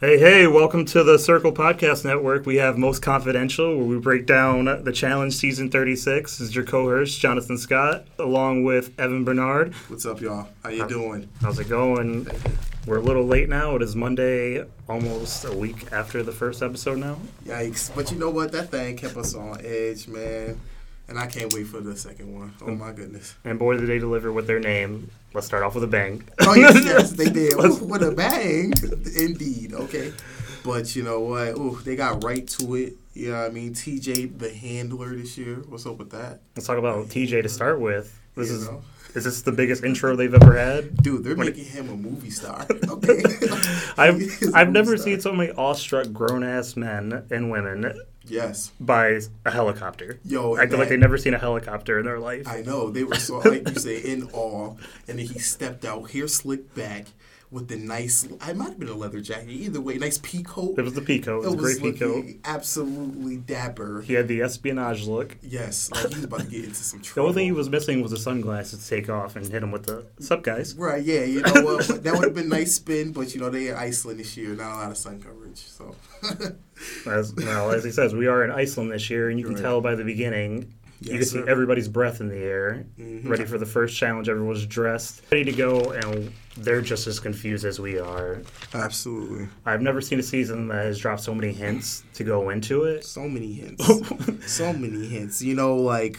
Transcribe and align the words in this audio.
Hey, 0.00 0.16
hey, 0.16 0.46
welcome 0.46 0.84
to 0.84 1.02
the 1.02 1.18
Circle 1.18 1.50
Podcast 1.50 2.04
Network. 2.04 2.46
We 2.46 2.54
have 2.58 2.78
Most 2.78 3.02
Confidential, 3.02 3.76
where 3.76 3.84
we 3.84 3.98
break 3.98 4.26
down 4.26 4.84
the 4.84 4.92
challenge 4.92 5.34
season 5.34 5.72
36. 5.72 6.38
This 6.38 6.48
is 6.50 6.54
your 6.54 6.64
co-host, 6.64 7.18
Jonathan 7.18 7.58
Scott, 7.58 8.06
along 8.16 8.62
with 8.62 8.92
Evan 8.96 9.24
Bernard. 9.24 9.74
What's 9.88 10.06
up, 10.06 10.20
y'all? 10.20 10.50
How 10.62 10.68
you 10.70 10.86
doing? 10.86 11.28
How's 11.40 11.58
it 11.58 11.68
going? 11.68 12.28
We're 12.86 12.98
a 12.98 13.02
little 13.02 13.24
late 13.24 13.48
now. 13.48 13.74
It 13.74 13.82
is 13.82 13.96
Monday, 13.96 14.64
almost 14.88 15.44
a 15.44 15.52
week 15.52 15.90
after 15.90 16.22
the 16.22 16.30
first 16.30 16.62
episode 16.62 16.98
now. 16.98 17.18
Yikes. 17.44 17.92
But 17.92 18.12
you 18.12 18.18
know 18.18 18.30
what? 18.30 18.52
That 18.52 18.70
thing 18.70 18.96
kept 18.96 19.16
us 19.16 19.34
on 19.34 19.60
edge, 19.64 20.06
man. 20.06 20.60
And 21.08 21.18
I 21.18 21.26
can't 21.26 21.52
wait 21.54 21.66
for 21.66 21.80
the 21.80 21.96
second 21.96 22.34
one. 22.38 22.52
Oh, 22.60 22.74
my 22.74 22.92
goodness. 22.92 23.34
And 23.44 23.58
boy, 23.58 23.78
did 23.78 23.86
they 23.88 23.98
deliver 23.98 24.30
with 24.30 24.46
their 24.46 24.60
name. 24.60 25.10
Let's 25.32 25.46
start 25.46 25.62
off 25.62 25.74
with 25.74 25.84
a 25.84 25.88
bang. 25.88 26.22
Oh, 26.40 26.54
yes, 26.54 26.74
yes, 26.84 27.12
they 27.12 27.30
did. 27.30 27.54
Ooh, 27.54 27.82
with 27.84 28.02
a 28.02 28.12
bang. 28.12 28.72
Indeed. 29.16 29.72
Okay. 29.72 30.12
But 30.64 30.94
you 30.94 31.02
know 31.02 31.20
what? 31.20 31.48
Ooh, 31.56 31.78
they 31.82 31.96
got 31.96 32.22
right 32.24 32.46
to 32.48 32.74
it. 32.74 32.94
You 33.14 33.30
know 33.30 33.40
what 33.40 33.50
I 33.50 33.54
mean? 33.54 33.72
TJ, 33.72 34.38
the 34.38 34.52
handler 34.52 35.16
this 35.16 35.38
year. 35.38 35.56
What's 35.68 35.86
up 35.86 35.96
with 35.96 36.10
that? 36.10 36.40
Let's 36.56 36.66
talk 36.66 36.78
about 36.78 37.06
TJ 37.06 37.42
to 37.42 37.48
start 37.48 37.80
with. 37.80 38.18
This 38.36 38.50
You 38.50 38.56
is 38.56 38.68
know? 38.68 38.82
is 39.14 39.24
this 39.24 39.40
the 39.42 39.50
biggest 39.52 39.82
intro 39.84 40.14
they've 40.14 40.34
ever 40.34 40.56
had? 40.56 40.94
Dude, 41.02 41.24
they're 41.24 41.34
making 41.36 41.64
him 41.64 41.88
a 41.88 41.96
movie 41.96 42.30
star. 42.30 42.66
Okay. 42.88 43.22
I've 43.96 44.18
He 44.20 44.26
is 44.26 44.52
a 44.54 44.56
I've 44.58 44.70
never 44.70 44.96
star. 44.96 45.04
seen 45.04 45.20
so 45.20 45.32
many 45.32 45.50
awestruck 45.52 46.12
grown 46.12 46.42
ass 46.44 46.76
men 46.76 47.24
and 47.30 47.50
women 47.50 47.98
Yes. 48.28 48.72
by 48.80 49.20
a 49.44 49.50
helicopter. 49.50 50.20
Yo, 50.24 50.56
I 50.56 50.66
feel 50.66 50.78
like 50.78 50.88
they've 50.88 50.98
never 50.98 51.18
seen 51.18 51.34
a 51.34 51.38
helicopter 51.38 51.98
in 51.98 52.06
their 52.06 52.18
life. 52.18 52.46
I 52.46 52.62
know 52.62 52.90
they 52.90 53.04
were 53.04 53.16
so 53.16 53.38
like 53.44 53.68
you 53.68 53.74
say 53.76 53.98
in 53.98 54.28
awe, 54.32 54.74
and 55.08 55.18
then 55.18 55.26
he 55.26 55.38
stepped 55.38 55.84
out, 55.84 56.10
hair 56.10 56.28
slicked 56.28 56.74
back, 56.74 57.06
with 57.50 57.68
the 57.68 57.76
nice. 57.76 58.28
I 58.40 58.52
might 58.52 58.68
have 58.70 58.78
been 58.78 58.88
a 58.88 58.94
leather 58.94 59.20
jacket. 59.20 59.48
Either 59.48 59.80
way, 59.80 59.96
nice 59.96 60.18
pea 60.18 60.42
coat. 60.42 60.78
it 60.78 60.82
was 60.82 60.92
the 60.94 61.00
Pico. 61.00 61.42
It 61.42 61.46
was 61.46 61.54
a 61.54 61.56
great 61.56 61.80
Pico. 61.80 62.16
looking 62.16 62.40
absolutely 62.44 63.36
dapper. 63.38 64.02
He 64.02 64.12
had 64.14 64.28
the 64.28 64.42
espionage 64.42 65.06
look. 65.06 65.36
Yes, 65.42 65.90
like 65.90 66.08
he 66.08 66.14
was 66.16 66.24
about 66.24 66.40
to 66.40 66.46
get 66.46 66.64
into 66.64 66.74
some 66.76 67.00
trouble. 67.00 67.18
The 67.18 67.22
only 67.22 67.34
thing 67.34 67.46
he 67.46 67.52
was 67.52 67.68
missing 67.68 68.02
was 68.02 68.12
the 68.12 68.18
sunglasses 68.18 68.82
to 68.82 68.88
take 68.88 69.08
off 69.08 69.34
and 69.36 69.46
hit 69.46 69.62
him 69.62 69.72
with 69.72 69.86
the 69.86 70.04
sup 70.20 70.42
guys. 70.42 70.74
Right, 70.74 71.02
yeah, 71.02 71.24
you 71.24 71.40
know 71.40 71.62
what? 71.62 71.86
That 72.02 72.14
would 72.14 72.24
have 72.24 72.34
been 72.34 72.48
nice 72.48 72.74
spin, 72.76 73.12
but 73.12 73.34
you 73.34 73.40
know 73.40 73.50
they 73.50 73.68
in 73.68 73.74
Iceland 73.74 74.20
this 74.20 74.36
year, 74.36 74.54
not 74.54 74.72
a 74.74 74.76
lot 74.76 74.90
of 74.90 74.96
sun 74.96 75.20
So 75.66 75.94
As 77.06 77.34
well 77.34 77.70
as 77.70 77.84
he 77.84 77.90
says, 77.90 78.14
we 78.14 78.26
are 78.26 78.44
in 78.44 78.50
Iceland 78.50 78.92
this 78.92 79.10
year, 79.10 79.30
and 79.30 79.38
you 79.38 79.44
can 79.44 79.54
Right. 79.54 79.62
tell 79.62 79.80
by 79.80 79.94
the 79.94 80.04
beginning. 80.04 80.72
you 81.00 81.12
Yes, 81.12 81.18
can 81.18 81.24
see 81.42 81.44
sir. 81.44 81.48
everybody's 81.48 81.86
breath 81.86 82.20
in 82.20 82.28
the 82.28 82.36
air, 82.38 82.84
Mhm. 82.98 83.28
ready 83.28 83.44
for 83.44 83.56
the 83.56 83.64
first 83.66 83.96
challenge. 83.96 84.28
Everyone's 84.28 84.66
dressed, 84.66 85.22
ready 85.30 85.44
to 85.44 85.52
go, 85.52 85.90
and 85.92 86.32
they're 86.56 86.80
just 86.80 87.06
as 87.06 87.20
confused 87.20 87.64
as 87.64 87.78
we 87.78 88.00
are. 88.00 88.38
absolutely, 88.74 89.46
I've 89.64 89.80
never 89.80 90.00
seen 90.00 90.18
a 90.18 90.24
season 90.24 90.66
that 90.68 90.84
has 90.86 90.98
dropped 90.98 91.22
so 91.22 91.32
many 91.36 91.52
hints 91.52 92.02
to 92.14 92.24
go 92.24 92.50
into 92.50 92.82
it. 92.82 93.04
so 93.04 93.28
many 93.28 93.52
hints, 93.52 93.84
so 94.52 94.72
many 94.72 95.06
hints. 95.06 95.40
You 95.40 95.54
know, 95.54 95.76
like 95.76 96.18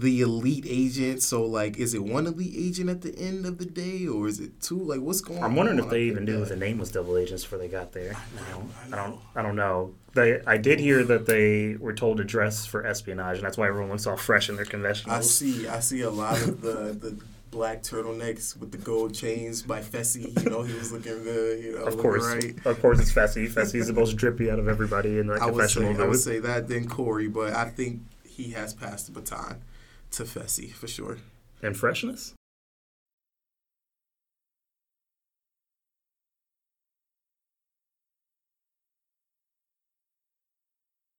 the 0.00 0.20
elite 0.20 0.64
agent. 0.68 1.22
So 1.22 1.44
like, 1.44 1.76
is 1.78 1.94
it 1.94 2.02
one 2.04 2.26
elite 2.26 2.54
agent 2.56 2.88
at 2.90 3.02
the 3.02 3.16
end 3.18 3.44
of 3.46 3.58
the 3.58 3.64
day, 3.66 4.06
or 4.06 4.26
is 4.28 4.40
it 4.40 4.60
two? 4.60 4.78
Like, 4.78 5.00
what's 5.00 5.20
going 5.20 5.38
on? 5.38 5.44
I'm 5.44 5.56
wondering 5.56 5.78
if 5.78 5.90
they 5.90 6.02
even 6.04 6.24
knew 6.24 6.40
that- 6.40 6.48
the 6.48 6.56
name 6.56 6.78
was 6.78 6.90
Double 6.90 7.16
Agents 7.18 7.42
before 7.42 7.58
they 7.58 7.68
got 7.68 7.92
there. 7.92 8.14
I 8.14 8.50
know, 8.50 8.68
I 8.80 8.86
I 8.86 8.90
don't. 9.06 9.10
know. 9.10 9.18
I 9.36 9.42
don't 9.42 9.56
know. 9.56 9.94
They. 10.14 10.40
I 10.46 10.56
did 10.56 10.78
hear 10.80 11.02
that 11.04 11.26
they 11.26 11.76
were 11.78 11.92
told 11.92 12.18
to 12.18 12.24
dress 12.24 12.64
for 12.66 12.86
espionage, 12.86 13.36
and 13.38 13.44
that's 13.46 13.58
why 13.58 13.66
everyone 13.68 13.90
looks 13.90 14.06
all 14.06 14.16
fresh 14.16 14.48
in 14.48 14.56
their 14.56 14.64
conventional. 14.64 15.14
I 15.16 15.20
see. 15.20 15.66
I 15.66 15.80
see 15.80 16.02
a 16.02 16.10
lot 16.10 16.40
of 16.40 16.60
the 16.60 16.96
the 16.98 17.16
black 17.50 17.82
turtlenecks 17.84 18.56
with 18.58 18.72
the 18.72 18.78
gold 18.78 19.14
chains 19.14 19.62
by 19.62 19.80
Fessy. 19.80 20.42
You 20.42 20.50
know, 20.50 20.62
he 20.62 20.74
was 20.74 20.90
looking 20.90 21.22
good. 21.22 21.62
You 21.62 21.72
know, 21.78 21.84
Of 21.84 21.98
course, 21.98 22.24
right. 22.26 22.54
of 22.66 22.80
course, 22.82 22.98
it's 22.98 23.12
Fessy. 23.12 23.48
Fessy's 23.48 23.86
the 23.86 23.92
most 23.92 24.16
drippy 24.16 24.50
out 24.50 24.58
of 24.58 24.66
everybody 24.66 25.18
in 25.20 25.28
the 25.28 25.34
I 25.34 25.50
would 25.50 25.70
say 25.70 25.86
I 25.94 26.06
would 26.06 26.18
say 26.18 26.40
that 26.40 26.66
then 26.68 26.88
Cory, 26.88 27.28
but 27.28 27.52
I 27.54 27.68
think 27.70 28.00
he 28.36 28.50
has 28.50 28.74
passed 28.74 29.06
the 29.06 29.12
baton 29.12 29.62
to 30.10 30.24
Fessy 30.24 30.72
for 30.72 30.88
sure. 30.88 31.18
And 31.62 31.76
freshness. 31.76 32.34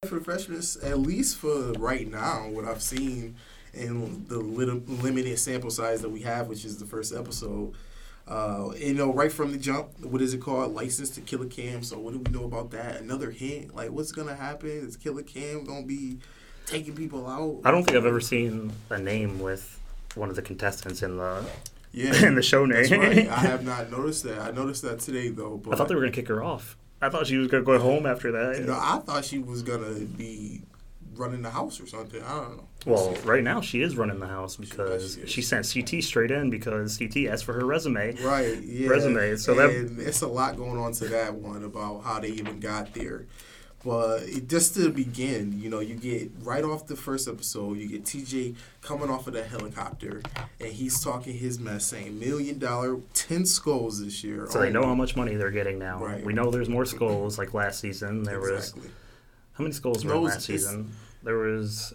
For 0.06 0.20
freshness, 0.20 0.78
at 0.84 1.00
least 1.00 1.38
for 1.38 1.72
right 1.74 2.10
now, 2.10 2.48
what 2.50 2.66
I've 2.66 2.82
seen 2.82 3.36
in 3.74 4.26
the 4.28 4.38
little 4.38 4.82
limited 4.88 5.40
sample 5.40 5.72
size 5.72 6.02
that 6.02 6.10
we 6.10 6.22
have, 6.22 6.48
which 6.48 6.64
is 6.64 6.78
the 6.78 6.86
first 6.86 7.14
episode, 7.14 7.74
uh, 8.28 8.70
you 8.78 8.94
know, 8.94 9.12
right 9.12 9.32
from 9.32 9.52
the 9.52 9.58
jump, 9.58 10.00
what 10.04 10.22
is 10.22 10.34
it 10.34 10.42
called? 10.42 10.74
License 10.74 11.10
to 11.12 11.22
Killer 11.22 11.48
Kam. 11.48 11.82
So 11.82 11.98
what 11.98 12.14
do 12.14 12.20
we 12.20 12.32
know 12.32 12.46
about 12.46 12.72
that? 12.72 13.02
Another 13.02 13.32
hint, 13.32 13.76
like 13.76 13.92
what's 13.92 14.12
gonna 14.12 14.36
happen? 14.36 14.70
Is 14.70 14.96
Killer 14.96 15.24
Kam 15.24 15.64
gonna 15.64 15.86
be 15.86 16.20
taking 16.66 16.96
people 16.96 17.28
out? 17.28 17.62
I 17.64 17.72
don't 17.72 17.84
think 17.84 17.98
I've 17.98 18.06
ever 18.06 18.22
seen 18.22 18.74
a 18.90 18.98
name 18.98 19.40
with 19.40 19.80
one 20.16 20.30
of 20.30 20.36
the 20.36 20.42
contestants 20.42 21.04
in 21.04 21.18
the 21.18 21.44
yeah, 21.92 22.14
in 22.28 22.36
the 22.36 22.42
show 22.42 22.66
name. 22.66 22.90
Right. 22.92 23.28
I 23.30 23.38
have 23.40 23.64
not 23.66 23.92
noticed 23.92 24.24
that. 24.24 24.40
I 24.40 24.52
noticed 24.52 24.82
that 24.84 25.00
today 25.00 25.30
though. 25.30 25.58
But 25.58 25.74
I 25.74 25.78
thought 25.78 25.88
they 25.88 25.96
were 25.96 26.02
gonna 26.02 26.12
kick 26.12 26.28
her 26.28 26.44
off. 26.44 26.78
I 27.02 27.10
thought 27.10 27.28
she 27.28 27.38
was 27.38 27.48
gonna 27.48 27.64
go 27.64 27.78
home 27.80 28.06
after 28.06 28.32
that. 28.32 28.60
You 28.60 28.66
know, 28.66 28.80
I 28.80 29.00
thought 29.00 29.26
she 29.26 29.40
was 29.40 29.62
gonna 29.62 29.94
be 30.00 30.62
running 31.16 31.42
the 31.42 31.50
house 31.50 31.80
or 31.80 31.88
something. 31.88 32.22
I 32.22 32.36
don't 32.36 32.58
know. 32.58 32.68
Well, 32.86 33.16
right 33.24 33.44
now 33.44 33.62
she 33.62 33.82
is 33.82 33.96
running 33.96 34.20
the 34.20 34.28
house 34.28 34.56
because 34.58 35.18
she 35.22 35.28
she 35.28 35.42
sent 35.42 35.72
CT 35.72 36.04
straight 36.04 36.32
in 36.32 36.50
because 36.50 36.98
CT 36.98 37.28
asked 37.28 37.46
for 37.46 37.54
her 37.54 37.66
resume. 37.66 38.16
Right. 38.22 38.62
Yeah. 38.62 38.90
Resume, 38.90 39.36
so 39.38 39.56
that- 39.56 39.96
it's 40.00 40.22
a 40.22 40.28
lot 40.28 40.58
going 40.58 40.78
on 40.78 40.92
to 40.94 41.08
that 41.08 41.34
one 41.34 41.64
about 41.64 42.04
how 42.04 42.20
they 42.20 42.30
even 42.30 42.60
got 42.60 42.94
there. 42.94 43.26
But 43.86 44.24
it, 44.24 44.50
just 44.50 44.74
to 44.76 44.90
begin, 44.90 45.62
you 45.62 45.70
know, 45.70 45.80
you 45.80 45.94
get 45.94 46.32
right 46.42 46.64
off 46.64 46.88
the 46.88 46.96
first 46.96 47.28
episode, 47.28 47.78
you 47.78 47.88
get 47.88 48.04
TJ 48.04 48.56
coming 48.82 49.12
off 49.12 49.28
of 49.28 49.34
that 49.34 49.46
helicopter, 49.46 50.24
and 50.60 50.70
he's 50.74 51.04
talking 51.04 51.36
his 51.38 51.60
mess, 51.60 51.86
saying 51.86 52.20
million 52.20 52.58
dollar, 52.58 52.98
ten 53.14 53.46
skulls 53.46 54.04
this 54.04 54.24
year. 54.24 54.48
So 54.50 54.60
they 54.60 54.70
oh. 54.70 54.72
know 54.72 54.84
how 54.84 54.96
much 54.96 55.16
money 55.16 55.36
they're 55.36 55.52
getting 55.52 55.78
now. 55.78 56.04
Right. 56.04 56.26
We 56.26 56.34
know 56.34 56.50
there's 56.50 56.68
more 56.68 56.86
skulls 56.86 57.38
like 57.38 57.54
last 57.54 57.80
season. 57.80 58.24
There 58.24 58.40
was 58.40 58.74
how 59.54 59.64
many 59.64 59.74
skulls 59.74 60.04
were 60.04 60.16
it's- 60.16 60.24
last 60.24 60.46
season? 60.46 60.92
There 61.22 61.38
was 61.38 61.94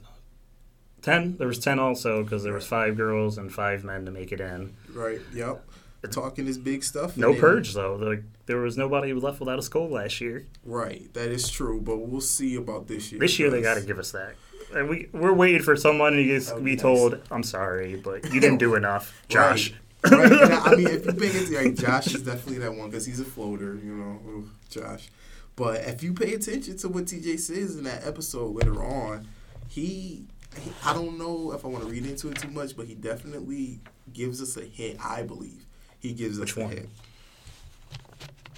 ten. 1.03 1.37
There 1.39 1.49
was 1.49 1.59
ten 1.59 1.81
also 1.81 2.23
because 2.23 2.45
there 2.45 2.55
was 2.55 2.67
five 2.67 2.97
girls 2.97 3.37
and 3.37 3.53
five 3.53 3.83
men 3.83 4.05
to 4.05 4.13
make 4.13 4.31
it 4.31 4.41
in. 4.41 4.75
right. 4.95 5.21
Yep. 5.35 5.65
Talking 6.09 6.47
this 6.47 6.57
big 6.59 6.83
stuff. 6.83 7.17
No 7.17 7.33
then- 7.33 7.41
purge 7.41 7.75
though. 7.75 7.97
Like 7.97 8.23
there 8.47 8.59
was 8.59 8.77
nobody 8.79 9.13
left 9.13 9.39
without 9.41 9.59
a 9.59 9.63
skull 9.63 9.89
last 9.91 10.21
year. 10.21 10.47
Right. 10.65 11.13
That 11.15 11.31
is 11.31 11.49
true. 11.51 11.81
But 11.81 11.99
we'll 11.99 12.21
see 12.23 12.57
about 12.57 12.89
this 12.89 13.13
year. 13.13 13.21
This 13.21 13.39
year 13.39 13.51
they 13.51 13.61
got 13.63 13.75
to 13.75 13.83
give 13.83 13.99
us 13.99 14.13
that. 14.13 14.35
And 14.75 14.89
we 14.89 15.09
we're 15.13 15.33
waiting 15.35 15.63
for 15.63 15.77
someone 15.77 16.13
to 16.13 16.41
That 16.41 16.57
be 16.59 16.63
be 16.65 16.71
nice. 16.73 16.83
told, 16.83 17.21
"I'm 17.31 17.43
sorry, 17.43 17.97
but 17.97 18.33
you 18.33 18.41
didn't 18.41 18.59
do 18.59 18.77
enough, 18.77 19.23
Josh." 19.29 19.73
Right. 20.05 20.13
right. 20.13 20.33
I, 20.33 20.73
I 20.73 20.77
mean, 20.77 20.87
if 20.87 21.05
you 21.05 21.13
pay 21.13 21.27
attention, 21.31 21.55
like, 21.55 21.75
Josh 21.75 22.15
is 22.15 22.23
definitely 22.23 22.59
that 22.59 22.75
one 22.75 22.89
because 22.89 23.05
he's 23.05 23.21
a 23.21 23.25
floater, 23.25 23.75
you 23.85 23.93
know, 23.95 24.21
Ooh, 24.29 24.51
Josh. 24.71 25.11
But 25.57 25.83
if 25.83 26.03
you 26.03 26.15
pay 26.15 26.33
attention 26.35 26.77
to 26.79 26.89
what 26.89 27.05
TJ 27.05 27.39
says 27.41 27.77
in 27.77 27.85
that 27.85 28.07
episode 28.07 28.55
later 28.55 28.83
on, 28.83 29.27
he, 29.69 30.25
he 30.57 30.73
I 30.85 30.95
don't 30.95 31.19
know 31.19 31.53
if 31.53 31.65
I 31.65 31.69
want 31.69 31.85
to 31.85 31.91
read 31.91 32.07
into 32.07 32.29
it 32.31 32.37
too 32.39 32.49
much, 32.49 32.77
but 32.77 32.87
he 32.87 32.95
definitely 32.95 33.81
gives 34.15 34.41
us 34.41 34.57
a 34.57 34.63
hint. 34.65 35.05
I 35.05 35.23
believe 35.25 35.67
he 36.01 36.13
gives 36.13 36.39
us 36.39 36.41
Which 36.41 36.57
a 36.57 36.61
one? 36.61 36.87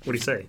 What 0.05 0.13
do 0.13 0.19
you 0.19 0.19
say? 0.19 0.47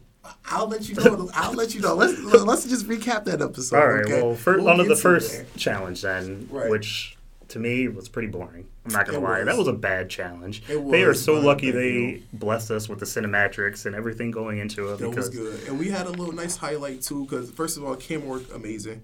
I'll 0.50 0.68
let 0.68 0.88
you 0.88 0.96
know. 0.96 1.30
I'll 1.34 1.54
let 1.54 1.76
you 1.76 1.82
know. 1.82 1.96
Let's 1.96 2.18
let's 2.44 2.66
just 2.66 2.88
recap 2.88 3.26
that 3.26 3.42
episode. 3.42 3.78
All 3.78 3.88
right. 3.88 4.06
okay? 4.06 4.22
Well, 4.22 4.36
first, 4.36 4.64
We'll 4.64 4.80
on 4.82 4.88
the 4.88 4.96
first 4.96 5.32
there. 5.34 5.46
challenge 5.58 6.02
then, 6.02 6.48
Right. 6.50 6.70
which 6.70 7.18
to 7.50 7.60
me 7.60 7.88
was 7.88 8.08
pretty 8.10 8.30
boring. 8.30 8.66
I'm 8.86 8.94
not 8.94 9.06
gonna 9.06 9.20
It 9.20 9.22
lie, 9.22 9.38
was. 9.40 9.46
that 9.48 9.58
was 9.58 9.68
a 9.68 9.74
bad 9.74 10.10
challenge. 10.10 10.64
It 10.70 10.90
they 10.92 11.04
are 11.04 11.14
so 11.14 11.34
lucky 11.40 11.72
they 11.72 12.24
blessed 12.34 12.72
us 12.72 12.90
with 12.90 13.00
the 13.00 13.06
cinematrix 13.06 13.86
and 13.86 13.96
everything 13.96 14.32
going 14.32 14.58
into 14.60 14.92
it 14.94 15.00
That 15.00 15.10
was 15.10 15.30
because 15.30 15.30
good, 15.30 15.68
and 15.68 15.78
we 15.78 15.90
had 15.90 16.08
a 16.08 16.12
little 16.12 16.34
nice 16.34 16.56
highlight 16.58 17.02
too. 17.02 17.26
Because 17.26 17.52
first 17.52 17.78
of 17.78 17.84
all, 17.84 17.96
camera 17.96 18.28
work 18.28 18.44
amazing, 18.56 19.02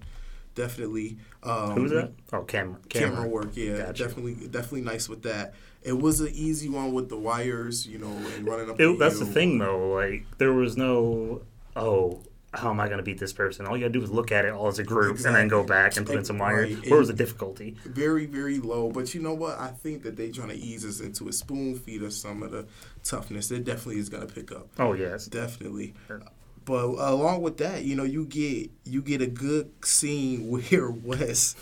definitely. 0.54 1.18
Um, 1.42 1.70
who 1.72 1.82
was 1.82 1.92
that? 1.92 2.12
Oh, 2.32 2.42
camera. 2.42 2.76
Camera, 2.88 3.10
Camera. 3.16 3.28
work, 3.28 3.50
yeah, 3.54 3.78
Gotcha. 3.78 4.04
definitely, 4.04 4.34
definitely 4.48 4.82
nice 4.82 5.08
with 5.08 5.22
that. 5.22 5.54
It 5.82 5.98
was 5.98 6.20
an 6.20 6.30
easy 6.34 6.68
one 6.68 6.92
with 6.92 7.08
the 7.08 7.16
wires, 7.16 7.86
you 7.86 7.98
know, 7.98 8.10
and 8.34 8.46
running 8.46 8.70
up. 8.70 8.80
It, 8.80 8.98
that's 8.98 9.18
the 9.18 9.26
thing 9.26 9.58
though. 9.58 9.92
Like 9.92 10.24
there 10.38 10.52
was 10.52 10.76
no 10.76 11.42
oh. 11.76 12.20
How 12.52 12.70
am 12.70 12.80
I 12.80 12.86
going 12.86 12.96
to 12.96 13.04
beat 13.04 13.20
this 13.20 13.32
person? 13.32 13.64
All 13.64 13.76
you 13.76 13.84
got 13.84 13.92
to 13.92 13.98
do 14.00 14.02
is 14.02 14.10
look 14.10 14.32
at 14.32 14.44
it 14.44 14.52
all 14.52 14.66
as 14.66 14.80
a 14.80 14.82
group 14.82 15.24
and 15.24 15.36
then 15.36 15.46
go 15.46 15.62
back 15.62 15.96
and 15.96 16.04
put 16.04 16.16
in 16.16 16.24
some 16.24 16.36
wires. 16.36 16.74
Right. 16.74 16.90
Where 16.90 16.98
was 16.98 17.06
the 17.06 17.14
difficulty? 17.14 17.76
Very, 17.84 18.26
very 18.26 18.58
low. 18.58 18.90
But 18.90 19.14
you 19.14 19.22
know 19.22 19.34
what? 19.34 19.56
I 19.60 19.68
think 19.68 20.02
that 20.02 20.16
they're 20.16 20.32
trying 20.32 20.48
to 20.48 20.56
ease 20.56 20.84
us 20.84 20.98
into 20.98 21.28
a 21.28 21.32
spoon 21.32 21.76
feed 21.76 22.02
us 22.02 22.16
some 22.16 22.42
of 22.42 22.50
the 22.50 22.66
toughness. 23.04 23.52
It 23.52 23.62
definitely 23.62 24.00
is 24.00 24.08
gonna 24.08 24.26
pick 24.26 24.50
up. 24.50 24.66
Oh 24.80 24.94
yes. 24.94 25.26
Definitely. 25.26 25.94
Sure. 26.08 26.22
But 26.64 26.84
along 26.84 27.42
with 27.42 27.58
that, 27.58 27.84
you 27.84 27.94
know, 27.94 28.04
you 28.04 28.26
get 28.26 28.70
you 28.84 29.00
get 29.00 29.22
a 29.22 29.26
good 29.28 29.70
scene 29.84 30.48
where 30.70 30.90
Wes, 30.90 31.54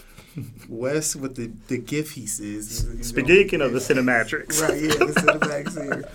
Wes 0.68 1.14
with 1.16 1.36
the 1.36 1.50
the 1.68 1.78
gift 1.78 2.14
he 2.14 2.26
says. 2.26 2.86
Speaking 3.02 3.60
of 3.60 3.72
the 3.72 3.78
cinematics, 3.78 4.60
Right, 4.62 4.80
yeah, 4.82 4.88
the 4.88 5.12
cinematics 5.20 5.82
here. 5.82 6.08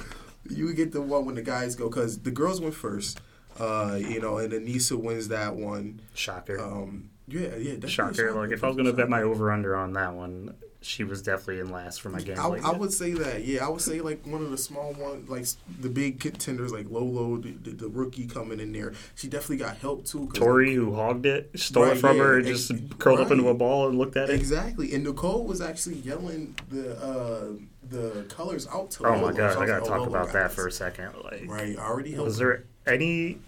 You 0.49 0.73
get 0.73 0.91
the 0.91 1.01
one 1.01 1.25
when 1.25 1.35
the 1.35 1.41
guys 1.41 1.75
go 1.75 1.89
because 1.89 2.19
the 2.19 2.31
girls 2.31 2.59
went 2.61 2.75
first. 2.75 3.21
Uh, 3.59 3.97
you 3.99 4.19
know, 4.19 4.37
and 4.37 4.51
Aneesa 4.51 4.99
wins 4.99 5.27
that 5.27 5.55
one. 5.55 6.01
Shocker. 6.15 6.59
Um, 6.59 7.11
yeah, 7.27 7.55
yeah, 7.55 7.75
definitely 7.75 7.89
shocker. 7.89 8.33
Like 8.33 8.51
if 8.51 8.63
I 8.63 8.67
was 8.67 8.75
gonna 8.75 8.93
bet 8.93 9.09
my 9.09 9.21
over 9.21 9.51
under 9.51 9.75
on 9.75 9.93
that 9.93 10.13
one, 10.13 10.55
she 10.83 11.03
was 11.03 11.21
definitely 11.21 11.59
in 11.59 11.71
last 11.71 12.01
for 12.01 12.09
my 12.09 12.19
game. 12.19 12.37
I, 12.37 12.59
I, 12.63 12.71
would 12.71 12.91
say 12.91 13.13
that. 13.13 13.45
Yeah, 13.45 13.65
I 13.65 13.69
would 13.69 13.81
say 13.81 14.01
like 14.01 14.25
one 14.25 14.41
of 14.41 14.51
the 14.51 14.57
small 14.57 14.93
ones, 14.93 15.29
like 15.29 15.45
the 15.79 15.89
big 15.89 16.19
contenders, 16.19 16.71
like 16.71 16.89
Lolo, 16.89 17.37
the, 17.37 17.51
the, 17.51 17.71
the 17.71 17.87
rookie 17.87 18.27
coming 18.27 18.59
in 18.59 18.73
there. 18.73 18.93
She 19.15 19.27
definitely 19.27 19.57
got 19.57 19.77
help 19.77 20.05
too. 20.05 20.29
Tori, 20.33 20.67
like, 20.67 20.75
who 20.75 20.95
hogged 20.95 21.25
it, 21.25 21.51
stole 21.55 21.83
right, 21.83 21.97
it 21.97 21.99
from 21.99 22.17
yeah, 22.17 22.23
her, 22.23 22.37
and 22.37 22.47
just 22.47 22.71
curled 22.99 23.19
right. 23.19 23.25
up 23.25 23.31
into 23.31 23.47
a 23.47 23.53
ball 23.53 23.87
and 23.87 23.97
looked 23.97 24.17
at 24.17 24.29
it. 24.29 24.35
Exactly. 24.35 24.93
And 24.93 25.03
Nicole 25.03 25.45
was 25.45 25.61
actually 25.61 25.95
yelling 25.95 26.55
the. 26.69 26.97
Uh, 26.97 27.47
the 27.89 28.25
colors 28.29 28.65
out 28.71 28.89
to 28.89 29.03
her. 29.03 29.09
Oh 29.09 29.15
Lolo. 29.17 29.31
my 29.31 29.37
god, 29.37 29.53
so 29.53 29.61
I 29.61 29.67
gotta 29.67 29.83
like, 29.83 29.89
talk 29.89 29.99
oh, 29.99 30.09
about 30.09 30.31
that 30.31 30.53
for 30.53 30.67
a 30.67 30.71
second. 30.71 31.11
Like, 31.21 31.43
right, 31.45 31.77
already. 31.77 32.13
Helped. 32.13 32.25
Was 32.25 32.37
there 32.37 32.63
any 32.87 33.39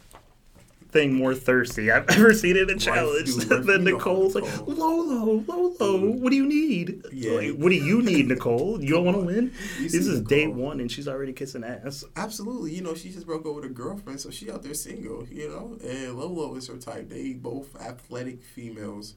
thing 0.96 1.14
more 1.14 1.36
thirsty 1.36 1.92
I've 1.92 2.10
ever 2.18 2.34
seen 2.34 2.56
in 2.56 2.70
a 2.70 2.78
challenge 2.78 3.36
than 3.36 3.84
Nicole's 3.84 4.34
like, 4.34 4.46
Lolo, 4.66 5.44
Lolo, 5.46 6.12
what 6.12 6.30
do 6.30 6.38
you 6.38 6.46
need? 6.48 7.04
Yeah. 7.12 7.34
Like, 7.34 7.52
what 7.58 7.70
do 7.70 7.76
you 7.76 8.02
need, 8.10 8.30
Nicole? 8.30 8.82
You 8.82 8.94
don't 8.96 9.06
want 9.06 9.18
to 9.18 9.26
win? 9.26 9.52
this 9.82 9.94
is 9.94 10.08
Nicole. 10.22 10.24
day 10.24 10.48
one 10.48 10.80
and 10.80 10.90
she's 10.90 11.10
already 11.10 11.34
kissing 11.34 11.66
ass. 11.66 12.06
Absolutely. 12.16 12.74
You 12.74 12.82
know, 12.82 12.96
she 12.96 13.12
just 13.12 13.26
broke 13.26 13.46
up 13.46 13.56
with 13.56 13.66
her 13.66 13.70
girlfriend, 13.70 14.22
so 14.22 14.30
she 14.30 14.50
out 14.50 14.64
there 14.64 14.74
single, 14.74 15.28
you 15.28 15.50
know? 15.50 15.78
And 15.84 16.18
Lolo 16.18 16.56
is 16.56 16.68
her 16.70 16.78
type. 16.78 17.10
They 17.10 17.34
both 17.34 17.76
athletic 17.82 18.42
females. 18.42 19.16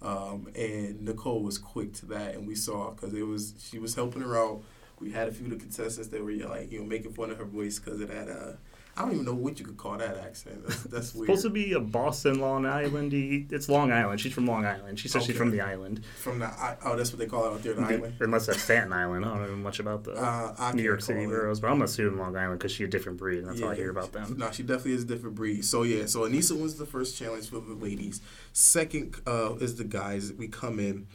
Um, 0.00 0.48
and 0.54 1.02
Nicole 1.02 1.42
was 1.42 1.58
quick 1.58 1.92
to 1.94 2.06
that, 2.06 2.34
and 2.34 2.46
we 2.46 2.54
saw 2.54 2.90
because 2.90 3.14
it 3.14 3.26
was 3.26 3.54
she 3.58 3.78
was 3.78 3.94
helping 3.94 4.22
her 4.22 4.36
out. 4.36 4.62
We 5.00 5.10
had 5.10 5.26
a 5.26 5.32
few 5.32 5.46
of 5.46 5.52
the 5.52 5.58
contestants 5.58 6.08
that 6.10 6.22
were 6.22 6.32
like 6.32 6.70
you 6.70 6.80
know 6.80 6.84
making 6.84 7.14
fun 7.14 7.30
of 7.30 7.38
her 7.38 7.44
voice 7.46 7.78
because 7.78 8.00
of 8.00 8.08
that 8.08 8.28
uh, 8.28 8.52
I 8.96 9.02
don't 9.02 9.12
even 9.12 9.24
know 9.26 9.34
what 9.34 9.58
you 9.58 9.64
could 9.66 9.76
call 9.76 9.98
that 9.98 10.16
accent. 10.16 10.66
That's, 10.66 10.82
that's 10.84 11.14
weird. 11.14 11.26
Supposed 11.26 11.42
to 11.42 11.50
be 11.50 11.74
a 11.74 11.80
Boston, 11.80 12.40
Long 12.40 12.64
Island. 12.64 13.12
It's 13.12 13.68
Long 13.68 13.92
Island. 13.92 14.20
She's 14.20 14.32
from 14.32 14.46
Long 14.46 14.64
Island. 14.64 14.98
She 14.98 15.08
says 15.08 15.22
okay. 15.22 15.32
she's 15.32 15.36
from 15.36 15.50
the 15.50 15.60
island. 15.60 16.02
From 16.18 16.38
the 16.38 16.50
oh, 16.84 16.96
that's 16.96 17.12
what 17.12 17.18
they 17.18 17.26
call 17.26 17.44
it 17.44 17.52
out 17.52 17.62
there, 17.62 17.74
the, 17.74 17.82
island. 17.82 18.14
Unless 18.20 18.46
that's 18.46 18.62
Staten 18.62 18.92
Island. 18.92 19.26
I 19.26 19.36
don't 19.36 19.50
know 19.50 19.56
much 19.56 19.80
about 19.80 20.04
the 20.04 20.12
uh, 20.12 20.72
New 20.74 20.82
York 20.82 21.02
City 21.02 21.26
boroughs, 21.26 21.60
but 21.60 21.70
I'm 21.70 21.82
assuming 21.82 22.18
Long 22.18 22.36
Island 22.36 22.58
because 22.58 22.72
she's 22.72 22.86
a 22.86 22.90
different 22.90 23.18
breed. 23.18 23.40
And 23.40 23.48
that's 23.48 23.60
yeah, 23.60 23.66
all 23.66 23.72
I 23.72 23.76
hear 23.76 23.90
about 23.90 24.12
them. 24.12 24.36
No, 24.38 24.50
she 24.50 24.62
definitely 24.62 24.92
is 24.92 25.02
a 25.02 25.06
different 25.06 25.36
breed. 25.36 25.64
So 25.64 25.82
yeah, 25.82 26.06
so 26.06 26.20
Aneesa 26.20 26.58
wins 26.58 26.76
the 26.76 26.86
first 26.86 27.18
challenge 27.18 27.50
for 27.50 27.60
the 27.60 27.74
ladies. 27.74 28.22
Second 28.52 29.16
uh, 29.26 29.56
is 29.56 29.76
the 29.76 29.84
guys. 29.84 30.32
We 30.32 30.48
come 30.48 30.78
in. 30.78 31.06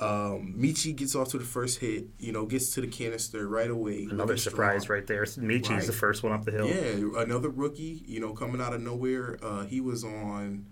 Um, 0.00 0.54
Mechie 0.56 0.96
gets 0.96 1.14
off 1.14 1.28
to 1.28 1.38
the 1.38 1.44
first 1.44 1.78
hit, 1.78 2.06
you 2.18 2.32
know, 2.32 2.46
gets 2.46 2.70
to 2.74 2.80
the 2.80 2.86
canister 2.86 3.46
right 3.46 3.70
away. 3.70 4.08
Another 4.10 4.38
surprise 4.38 4.82
strong. 4.82 4.98
right 4.98 5.06
there. 5.06 5.24
Mechie's 5.24 5.70
right. 5.70 5.86
the 5.86 5.92
first 5.92 6.22
one 6.22 6.32
up 6.32 6.44
the 6.44 6.52
hill. 6.52 6.66
Yeah, 6.66 7.22
another 7.22 7.50
rookie, 7.50 8.02
you 8.06 8.18
know, 8.18 8.32
coming 8.32 8.62
out 8.62 8.72
of 8.72 8.80
nowhere. 8.80 9.38
Uh, 9.42 9.66
he 9.66 9.82
was 9.82 10.02
on 10.02 10.64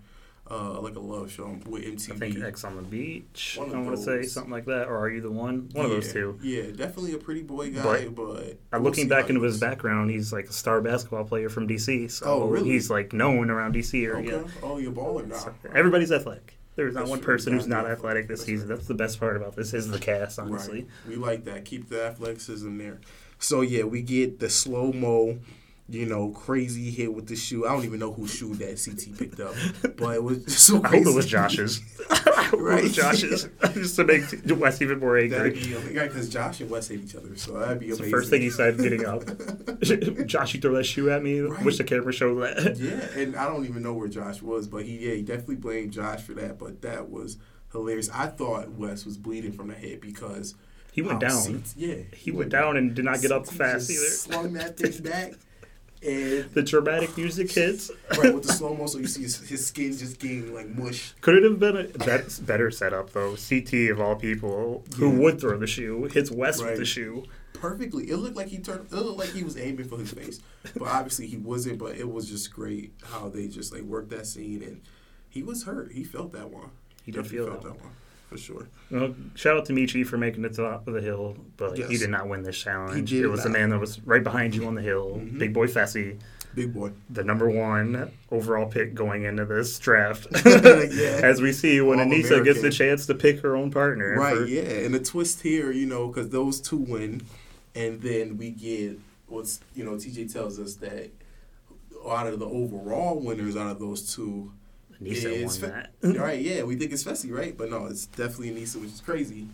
uh, 0.49 0.79
like 0.81 0.95
a 0.95 0.99
love 0.99 1.31
show 1.31 1.57
with 1.67 1.83
MTV. 1.83 2.11
I 2.11 2.17
think 2.17 2.43
Ex 2.43 2.63
on 2.63 2.75
the 2.75 2.81
Beach. 2.81 3.57
I 3.61 3.65
want 3.65 3.95
to 3.95 3.97
say 3.97 4.23
something 4.23 4.51
like 4.51 4.65
that. 4.65 4.87
Or 4.87 4.97
Are 4.97 5.09
You 5.09 5.21
the 5.21 5.31
One? 5.31 5.69
One 5.73 5.75
yeah, 5.75 5.83
of 5.83 5.89
those 5.89 6.11
two. 6.11 6.39
Yeah, 6.41 6.63
definitely 6.71 7.13
a 7.13 7.19
pretty 7.19 7.43
boy 7.43 7.71
guy, 7.71 8.07
but, 8.07 8.15
but 8.15 8.57
we'll 8.71 8.81
looking 8.81 9.07
back 9.07 9.29
into 9.29 9.41
his 9.41 9.59
background, 9.59 10.09
he's 10.09 10.33
like 10.33 10.49
a 10.49 10.53
star 10.53 10.81
basketball 10.81 11.23
player 11.23 11.49
from 11.49 11.67
DC. 11.67 12.09
So 12.09 12.25
oh, 12.25 12.47
really? 12.47 12.69
he's 12.69 12.89
like 12.89 13.13
known 13.13 13.49
around 13.51 13.75
DC 13.75 14.03
area. 14.03 14.37
Okay. 14.37 14.51
Oh, 14.63 14.77
you're 14.79 14.91
baller 14.91 15.27
now. 15.27 15.35
So 15.35 15.53
everybody's 15.75 16.11
athletic. 16.11 16.58
There's 16.79 16.95
not 16.95 17.09
one 17.09 17.19
person 17.19 17.51
who's 17.51 17.67
not 17.67 17.85
athletic 17.85 18.29
this 18.29 18.41
season. 18.41 18.69
That's 18.69 18.87
the 18.87 18.93
best 18.93 19.19
part 19.19 19.35
about 19.35 19.53
this 19.53 19.73
is 19.73 19.89
the 19.89 19.99
cast, 19.99 20.39
honestly. 20.39 20.83
Right. 20.83 21.09
We 21.09 21.15
like 21.17 21.43
that. 21.43 21.65
Keep 21.65 21.89
the 21.89 22.05
athleticism 22.05 22.77
there. 22.77 23.01
So 23.37 23.59
yeah, 23.59 23.83
we 23.83 24.01
get 24.01 24.39
the 24.39 24.49
slow 24.49 24.93
mo 24.93 25.39
you 25.91 26.05
know, 26.05 26.29
crazy 26.29 26.91
hit 26.91 27.13
with 27.13 27.27
the 27.27 27.35
shoe. 27.35 27.65
I 27.65 27.71
don't 27.71 27.85
even 27.85 27.99
know 27.99 28.11
whose 28.11 28.33
shoe 28.33 28.53
that 28.55 28.81
CT 28.83 29.17
picked 29.17 29.39
up, 29.39 29.55
but 29.97 30.15
it 30.15 30.23
was 30.23 30.55
so 30.55 30.79
crazy. 30.79 30.97
I 30.97 30.99
hope 30.99 31.13
it 31.13 31.15
was 31.15 31.25
Josh's. 31.25 31.81
right, 32.53 32.79
it 32.79 32.83
was 32.83 32.95
Josh's, 32.95 33.49
just 33.73 33.95
to 33.95 34.03
make 34.03 34.23
Wes 34.45 34.81
even 34.81 34.99
more 34.99 35.17
angry. 35.17 35.51
Because 35.51 36.29
Josh 36.29 36.61
and 36.61 36.69
Wes 36.69 36.87
hate 36.87 37.01
each 37.01 37.15
other, 37.15 37.35
so 37.35 37.59
that'd 37.59 37.79
be 37.79 37.87
amazing. 37.87 38.05
the 38.05 38.11
first 38.11 38.29
thing 38.29 38.41
he 38.41 38.49
said 38.49 38.77
getting 38.77 39.05
up. 39.05 39.23
Josh, 40.25 40.53
you 40.53 40.61
throw 40.61 40.73
that 40.75 40.85
shoe 40.85 41.09
at 41.09 41.23
me. 41.23 41.39
Right. 41.39 41.65
Wish 41.65 41.77
the 41.77 41.83
camera 41.83 42.13
showed 42.13 42.39
that. 42.41 42.77
Yeah, 42.77 43.21
and 43.21 43.35
I 43.35 43.47
don't 43.47 43.65
even 43.65 43.81
know 43.81 43.93
where 43.93 44.07
Josh 44.07 44.41
was, 44.41 44.67
but 44.67 44.85
he 44.85 45.07
yeah 45.07 45.15
he 45.15 45.21
definitely 45.21 45.55
blamed 45.55 45.91
Josh 45.91 46.21
for 46.21 46.33
that. 46.33 46.59
But 46.59 46.81
that 46.83 47.09
was 47.09 47.37
hilarious. 47.71 48.09
I 48.13 48.27
thought 48.27 48.69
Wes 48.71 49.05
was 49.05 49.17
bleeding 49.17 49.51
from 49.51 49.69
the 49.69 49.75
head 49.75 50.01
because. 50.01 50.55
He 50.91 51.03
went 51.03 51.19
down. 51.19 51.63
yeah, 51.77 51.97
he, 52.13 52.31
went, 52.31 52.39
went 52.39 52.51
down, 52.51 52.61
down 52.61 52.77
and 52.77 52.95
did 52.95 53.05
not 53.05 53.21
get 53.21 53.31
up 53.31 53.45
fast 53.47 53.89
either. 53.91 54.01
Slung 54.05 54.53
that 54.53 54.75
thing 54.75 55.03
back. 55.03 55.33
And 56.01 56.49
the 56.51 56.61
dramatic 56.61 57.17
music 57.17 57.51
hits. 57.51 57.91
right, 58.17 58.33
with 58.33 58.43
the 58.43 58.53
slow 58.53 58.73
mo, 58.73 58.85
so 58.85 58.99
you 58.99 59.07
see 59.07 59.23
his, 59.23 59.37
his, 59.49 59.67
skin 59.67 59.91
just 59.97 60.19
getting 60.19 60.53
like 60.53 60.67
mush. 60.67 61.13
Could 61.19 61.35
it 61.35 61.43
have 61.43 61.59
been 61.59 61.75
a 61.75 61.83
that 61.83 62.39
better 62.45 62.71
setup 62.71 63.11
though? 63.11 63.35
CT 63.35 63.91
of 63.91 63.99
all 63.99 64.15
people, 64.15 64.83
who 64.95 65.11
yeah. 65.11 65.19
would 65.19 65.41
throw 65.41 65.57
the 65.57 65.67
shoe, 65.67 66.05
hits 66.05 66.31
Wes 66.31 66.61
right. 66.61 66.71
with 66.71 66.79
the 66.79 66.85
shoe. 66.85 67.25
Perfectly. 67.53 68.09
It 68.09 68.17
looked 68.17 68.37
like 68.37 68.47
he 68.47 68.59
turned. 68.59 68.85
It 68.85 68.95
looked 68.95 69.19
like 69.19 69.31
he 69.31 69.43
was 69.43 69.57
aiming 69.57 69.89
for 69.89 69.97
his 69.97 70.11
face, 70.11 70.39
but 70.77 70.87
obviously 70.87 71.27
he 71.27 71.35
wasn't. 71.35 71.79
But 71.79 71.97
it 71.97 72.09
was 72.09 72.29
just 72.29 72.53
great 72.53 72.93
how 73.03 73.27
they 73.27 73.47
just 73.47 73.73
like 73.73 73.81
worked 73.81 74.09
that 74.11 74.25
scene, 74.25 74.63
and 74.63 74.81
he 75.27 75.43
was 75.43 75.63
hurt. 75.63 75.91
He 75.91 76.05
felt 76.05 76.31
that 76.31 76.49
one. 76.49 76.71
He 77.03 77.11
did 77.11 77.27
feel 77.27 77.45
that, 77.47 77.61
that 77.61 77.81
one 77.81 77.91
for 78.29 78.37
sure. 78.37 78.67
Well, 78.91 79.15
shout 79.33 79.57
out 79.57 79.65
to 79.65 79.73
Mechie 79.73 80.05
for 80.05 80.17
making 80.17 80.45
it 80.45 80.49
to 80.53 80.61
the 80.61 80.69
top 80.69 80.87
of 80.87 80.93
the 80.93 81.01
hill, 81.01 81.35
but 81.57 81.77
yes. 81.77 81.89
he 81.89 81.97
did 81.97 82.11
not 82.11 82.29
win 82.29 82.43
this 82.43 82.57
challenge. 82.57 83.11
It 83.11 83.27
was 83.27 83.39
not. 83.39 83.43
the 83.45 83.49
man 83.49 83.69
that 83.71 83.79
was 83.79 83.99
right 84.05 84.23
behind 84.23 84.55
you 84.55 84.67
on 84.67 84.75
the 84.75 84.81
hill, 84.81 85.15
mm-hmm. 85.15 85.39
Big 85.39 85.53
Boy 85.53 85.67
Fessy. 85.67 86.19
Big 86.55 86.73
boy. 86.73 86.91
The 87.09 87.23
number 87.23 87.49
one 87.49 88.11
overall 88.31 88.65
pick 88.65 88.95
going 88.95 89.23
into 89.23 89.45
this 89.45 89.77
draft. 89.77 90.27
yeah. 90.45 91.21
As 91.23 91.41
we 91.41 91.51
see 91.53 91.79
when 91.79 91.99
All 91.99 92.05
Aneesa 92.05 92.27
American. 92.27 92.43
gets 92.43 92.61
the 92.61 92.71
chance 92.71 93.05
to 93.05 93.13
pick 93.13 93.41
her 93.41 93.55
own 93.55 93.69
partner. 93.69 94.15
Right, 94.17 94.37
for... 94.37 94.45
yeah. 94.45 94.61
And 94.61 94.93
the 94.93 94.99
twist 94.99 95.41
here, 95.41 95.71
you 95.71 95.85
know, 95.85 96.07
because 96.07 96.29
those 96.29 96.59
two 96.59 96.77
win, 96.77 97.21
and 97.75 98.01
then 98.01 98.37
we 98.37 98.49
get 98.49 98.99
what's, 99.27 99.59
you 99.75 99.83
know, 99.85 99.91
TJ 99.91 100.33
tells 100.33 100.59
us 100.59 100.75
that 100.75 101.11
out 102.07 102.27
of 102.27 102.39
the 102.39 102.47
overall 102.47 103.19
winners 103.19 103.55
out 103.55 103.69
of 103.69 103.79
those 103.79 104.15
two, 104.15 104.51
Aneesa 105.01 105.45
won 105.45 105.55
Fe- 105.55 105.67
that. 105.67 105.91
right, 106.19 106.41
yeah, 106.41 106.63
we 106.63 106.75
think 106.75 106.91
it's 106.91 107.03
Fessy, 107.03 107.31
right? 107.31 107.57
But 107.57 107.69
no, 107.69 107.85
it's 107.85 108.05
definitely 108.05 108.51
Nisa, 108.51 108.79
which 108.79 108.91
is 108.91 109.01
crazy. 109.01 109.47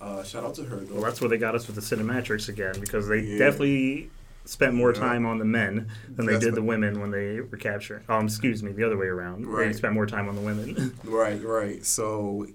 Uh, 0.00 0.22
shout 0.22 0.44
out 0.44 0.54
to 0.56 0.64
her. 0.64 0.76
Though. 0.76 0.94
Well, 0.94 1.04
that's 1.04 1.20
where 1.20 1.30
they 1.30 1.38
got 1.38 1.54
us 1.54 1.66
with 1.66 1.76
the 1.76 1.82
cinematics 1.82 2.48
again 2.48 2.74
because 2.80 3.08
they 3.08 3.20
yeah. 3.20 3.38
definitely 3.38 4.10
spent 4.44 4.72
more 4.74 4.92
time 4.92 5.26
on 5.26 5.38
the 5.38 5.44
men 5.44 5.88
than 6.08 6.24
they 6.24 6.38
did 6.38 6.54
the 6.54 6.62
women 6.62 7.00
when 7.00 7.10
they 7.10 7.40
were 7.40 7.58
captured. 7.58 8.02
Um, 8.08 8.26
excuse 8.26 8.62
me, 8.62 8.72
the 8.72 8.84
other 8.84 8.96
way 8.96 9.06
around. 9.06 9.46
Right. 9.46 9.66
They 9.66 9.72
spent 9.74 9.92
more 9.92 10.06
time 10.06 10.28
on 10.28 10.36
the 10.36 10.40
women. 10.40 10.94
right, 11.04 11.42
right. 11.42 11.84
So 11.84 12.46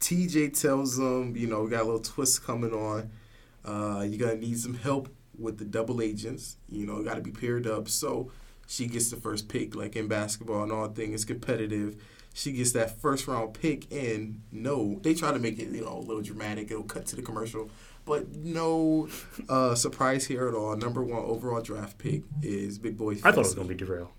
TJ 0.00 0.60
tells 0.60 0.96
them, 0.96 1.34
you 1.36 1.46
know, 1.46 1.62
we 1.62 1.70
got 1.70 1.82
a 1.82 1.84
little 1.84 2.00
twist 2.00 2.44
coming 2.44 2.72
on. 2.72 3.10
Uh, 3.64 4.04
you're 4.06 4.18
gonna 4.18 4.38
need 4.38 4.58
some 4.58 4.74
help 4.74 5.08
with 5.38 5.58
the 5.58 5.64
double 5.64 6.02
agents. 6.02 6.56
You 6.68 6.86
know, 6.86 7.02
got 7.02 7.14
to 7.14 7.22
be 7.22 7.30
paired 7.30 7.66
up. 7.66 7.88
So 7.88 8.30
she 8.66 8.86
gets 8.86 9.10
the 9.10 9.16
first 9.16 9.48
pick. 9.48 9.74
Like 9.74 9.96
in 9.96 10.08
basketball 10.08 10.62
and 10.62 10.72
all 10.72 10.88
things 10.88 11.24
competitive. 11.24 12.02
She 12.36 12.50
gets 12.50 12.72
that 12.72 13.00
first 13.00 13.28
round 13.28 13.54
pick, 13.54 13.92
and 13.92 14.42
no, 14.50 14.98
they 15.02 15.14
try 15.14 15.32
to 15.32 15.38
make 15.38 15.58
it, 15.60 15.68
you 15.68 15.82
know, 15.84 15.98
a 15.98 16.00
little 16.00 16.20
dramatic. 16.22 16.68
It'll 16.68 16.82
cut 16.82 17.06
to 17.06 17.16
the 17.16 17.22
commercial, 17.22 17.70
but 18.04 18.34
no 18.34 19.08
uh, 19.48 19.76
surprise 19.76 20.26
here 20.26 20.48
at 20.48 20.54
all. 20.54 20.74
Number 20.76 21.00
one 21.00 21.22
overall 21.22 21.62
draft 21.62 21.96
pick 21.98 22.22
is 22.42 22.78
Big 22.80 22.96
Boy. 22.96 23.12
I 23.22 23.30
thought 23.30 23.34
it 23.34 23.38
was 23.38 23.54
going 23.54 23.68
to 23.68 23.74
be 23.74 23.84
Darrell. 23.84 24.10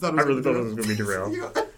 I 0.00 0.10
really 0.10 0.40
thought 0.40 0.54
it 0.54 0.62
was 0.62 0.74
going 0.74 0.88
to 0.88 0.88
be 0.88 0.96
Darrell. 0.96 1.52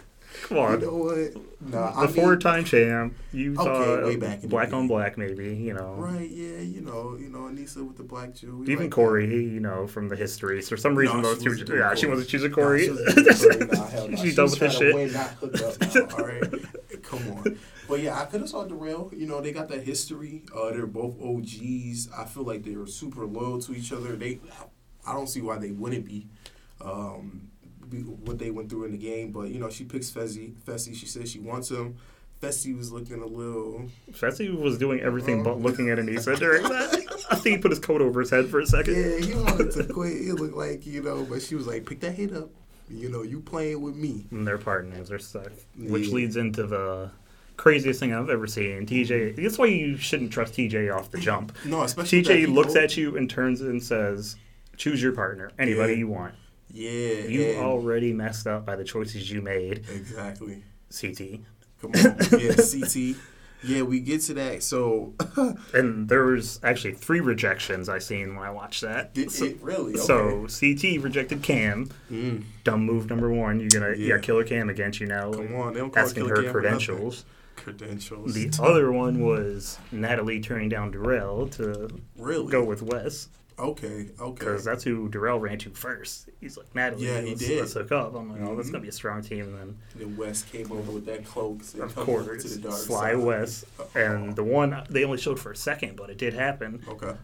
Come 0.47 0.59
on. 0.59 0.81
You 0.81 0.87
know 0.87 0.97
what? 0.97 1.37
Nah, 1.61 2.07
the 2.07 2.09
four-time 2.09 2.65
champ. 2.65 3.15
You 3.33 3.57
okay, 3.59 4.05
way 4.05 4.17
back 4.17 4.43
black 4.43 4.73
on 4.73 4.87
black, 4.87 5.19
maybe. 5.19 5.57
You 5.57 5.75
know. 5.75 5.95
Right. 5.95 6.31
Yeah. 6.31 6.61
You 6.61 6.83
know. 6.83 7.17
You 7.19 7.29
know. 7.31 7.41
Aneesa 7.41 7.87
with 7.87 7.97
the 7.97 8.05
black 8.05 8.35
Jew. 8.35 8.63
Even 8.69 8.85
like 8.85 8.93
Cory. 8.93 9.27
That. 9.27 9.35
You 9.35 9.59
know, 9.59 9.89
from 9.89 10.09
the 10.09 10.15
history. 10.15 10.61
For 10.63 10.77
some 10.77 10.95
reason, 10.95 11.21
no, 11.21 11.35
those 11.35 11.43
two. 11.43 11.75
Yeah, 11.75 11.95
she 11.95 12.07
wasn't. 12.07 12.31
She's 12.31 12.45
a 12.45 12.51
Cory. 12.57 12.89
Nah, 12.89 14.07
nah, 14.07 14.17
She's 14.17 14.37
done 14.37 14.51
with 14.51 14.61
this 14.61 14.79
shit. 14.79 15.13
Now, 15.13 15.31
all 16.17 16.25
right. 16.25 17.03
Come 17.03 17.33
on. 17.33 17.59
But 17.89 18.01
yeah, 18.01 18.21
I 18.21 18.27
could 18.27 18.41
have 18.41 18.51
saw 18.51 18.65
Darrell. 18.65 19.11
You 19.15 19.27
know, 19.27 19.41
they 19.41 19.51
got 19.53 19.69
that 19.69 19.83
history. 19.83 20.45
Uh, 20.55 20.71
they're 20.71 20.87
both 20.87 21.21
OGs. 21.21 22.09
I 22.17 22.25
feel 22.25 22.45
like 22.45 22.63
they 22.63 22.77
were 22.77 22.87
super 22.87 23.27
loyal 23.27 23.61
to 23.63 23.75
each 23.75 23.93
other. 23.93 24.15
They, 24.15 24.39
I 25.07 25.13
don't 25.13 25.29
see 25.29 25.41
why 25.41 25.59
they 25.59 25.73
wouldn't 25.73 26.05
be. 26.05 26.29
Um, 26.81 27.51
what 28.25 28.39
they 28.39 28.51
went 28.51 28.71
through 28.71 28.85
in 28.85 28.93
the 28.93 28.99
game. 28.99 29.33
But 29.33 29.49
you 29.49 29.59
know, 29.59 29.71
she 29.71 29.85
picks 29.85 30.11
Fessy. 30.11 30.55
Fessy. 30.67 30.95
She 30.95 31.07
says 31.07 31.31
she 31.31 31.39
wants 31.39 31.71
him. 31.71 31.97
Fessy 32.41 32.77
was 32.77 32.93
looking 32.93 33.23
a 33.23 33.27
little. 33.27 33.87
Fessy 34.13 34.55
was 34.55 34.79
doing 34.79 35.01
everything 35.01 35.39
um, 35.39 35.45
but 35.45 35.61
looking 35.61 35.91
at 35.91 35.99
Aneesa 35.99 36.39
during 36.39 36.63
that. 36.65 37.25
I 37.31 37.37
think 37.37 37.57
he 37.57 37.63
put 37.63 37.71
his 37.71 37.81
coat 37.81 38.03
over 38.03 38.21
his 38.21 38.31
head 38.31 38.49
for 38.49 38.61
a 38.61 38.67
second. 38.67 38.95
Yeah, 38.95 39.19
he 39.19 39.35
wanted 39.35 39.73
to 39.73 39.85
quit. 39.93 40.13
It 40.13 40.35
looked 40.35 40.57
like 40.57 40.87
you 40.87 41.03
know, 41.03 41.25
but 41.25 41.43
she 41.43 41.55
was 41.55 41.67
like, 41.67 41.87
"Pick 41.87 42.01
that 42.01 42.13
hit 42.13 42.35
up." 42.35 42.51
You 42.89 43.09
know, 43.09 43.23
you 43.23 43.41
playing 43.41 43.81
with 43.81 43.97
me. 43.97 44.27
And 44.31 44.47
their 44.47 44.59
partners 44.59 45.11
are 45.11 45.19
stuck, 45.19 45.51
which 45.77 46.09
yeah. 46.09 46.15
leads 46.15 46.37
into 46.37 46.67
the 46.67 47.11
craziest 47.57 47.99
thing 47.99 48.15
I've 48.15 48.31
ever 48.31 48.47
seen. 48.47 48.87
TJ, 48.87 49.43
that's 49.43 49.59
why 49.59 49.67
you 49.67 49.97
shouldn't 49.97 50.31
trust 50.31 50.55
TJ 50.55 50.95
off 50.95 51.11
the 51.11 51.19
jump. 51.19 51.57
no, 51.65 51.83
especially 51.83 52.23
TJ 52.23 52.53
looks 52.53 52.77
at 52.77 52.97
you 52.97 53.17
and 53.17 53.29
turns 53.29 53.61
and 53.61 53.83
says, 53.83 54.37
"Choose 54.77 55.03
your 55.03 55.13
partner, 55.13 55.51
anybody 55.59 55.95
yeah. 55.95 56.01
you 56.01 56.09
want." 56.09 56.35
Yeah, 56.73 57.27
You 57.27 57.57
already 57.59 58.13
messed 58.13 58.47
up 58.47 58.67
by 58.67 58.77
the 58.77 58.85
choices 58.85 59.31
you 59.31 59.41
made. 59.43 59.85
exactly. 59.93 60.63
CT. 60.91 61.41
Come 61.81 61.93
on, 61.93 62.41
yeah, 62.41 62.55
CT. 62.57 63.17
Yeah, 63.65 63.83
we 63.83 64.01
get 64.01 64.21
to 64.23 64.35
that. 64.35 64.63
So, 64.63 65.15
And 65.75 66.09
there 66.09 66.25
was 66.25 66.61
actually 66.63 66.93
three 66.95 67.21
rejections 67.21 67.89
I 67.89 67.99
seen 67.99 68.37
when 68.37 68.45
I 68.47 68.51
watched 68.51 68.83
that. 68.83 69.11
it, 69.15 69.31
So, 69.31 69.47
it 69.47 69.59
really. 69.63 69.95
Okay. 69.95 70.01
so 70.01 70.47
CT 70.47 71.03
rejected 71.03 71.43
Kam. 71.43 71.89
Mm, 72.13 72.45
Dumb 72.65 72.85
move 72.85 73.09
number 73.09 73.31
one. 73.31 73.59
You're 73.59 73.71
gonna 73.71 73.97
you 73.97 74.07
Yeah. 74.07 74.17
got 74.17 74.23
Killer 74.23 74.45
Kam 74.45 74.69
against 74.69 75.01
you 75.01 75.07
now. 75.07 75.33
come 75.33 75.55
on, 75.55 75.73
they 75.73 75.81
don't 75.81 75.91
call 75.93 76.03
asking 76.05 76.29
her 76.29 76.43
Kam 76.43 76.53
credentials. 76.53 77.25
Credentials. 77.57 78.35
The 78.35 78.51
other 78.63 78.93
one 78.93 79.21
was 79.21 79.79
Natalie 79.93 80.41
turning 80.41 80.69
down 80.69 80.91
Darrell 80.91 81.49
to 81.49 81.89
really? 82.19 82.51
go 82.51 82.63
with 82.65 82.83
Wes 82.83 83.29
Okay, 83.59 84.09
okay. 84.21 84.39
because 84.39 84.65
that's 84.65 84.85
who 84.85 85.09
Darrell 85.09 85.41
ran 85.41 85.57
to 85.59 85.71
first. 85.71 86.29
He's 86.41 86.59
like 86.59 86.73
Natalie. 86.75 87.07
Yeah, 87.07 87.21
he 87.23 87.29
let's, 87.31 87.41
did. 87.41 87.59
Let's 87.61 87.73
hook 87.73 87.91
up. 87.91 88.15
I'm 88.15 88.31
like, 88.31 88.41
oh, 88.43 88.55
that's 88.55 88.69
Mhm. 88.69 88.73
gonna 88.73 88.83
be 88.83 88.89
a 88.89 88.93
strong 88.93 89.23
team. 89.23 89.45
And 89.47 89.57
then 89.59 89.79
Then 89.95 90.17
Wes 90.17 90.43
came 90.43 90.71
over 90.71 90.93
with 90.93 91.07
that 91.07 91.25
cloak. 91.25 91.63
and 91.73 91.83
of 91.83 91.95
course, 91.97 92.43
to 92.45 92.49
the 92.51 92.59
dark 92.69 92.75
Sly 92.75 93.13
side. 93.13 93.19
Wes, 93.19 93.65
and 93.95 94.37
the 94.37 94.45
one 94.45 94.83
they 94.91 95.05
only 95.05 95.19
showed 95.19 95.41
for 95.41 95.53
a 95.53 95.57
second, 95.57 95.97
but 95.97 96.11
it 96.11 96.19
did 96.19 96.35
happen. 96.35 96.83
Okay. 96.87 97.15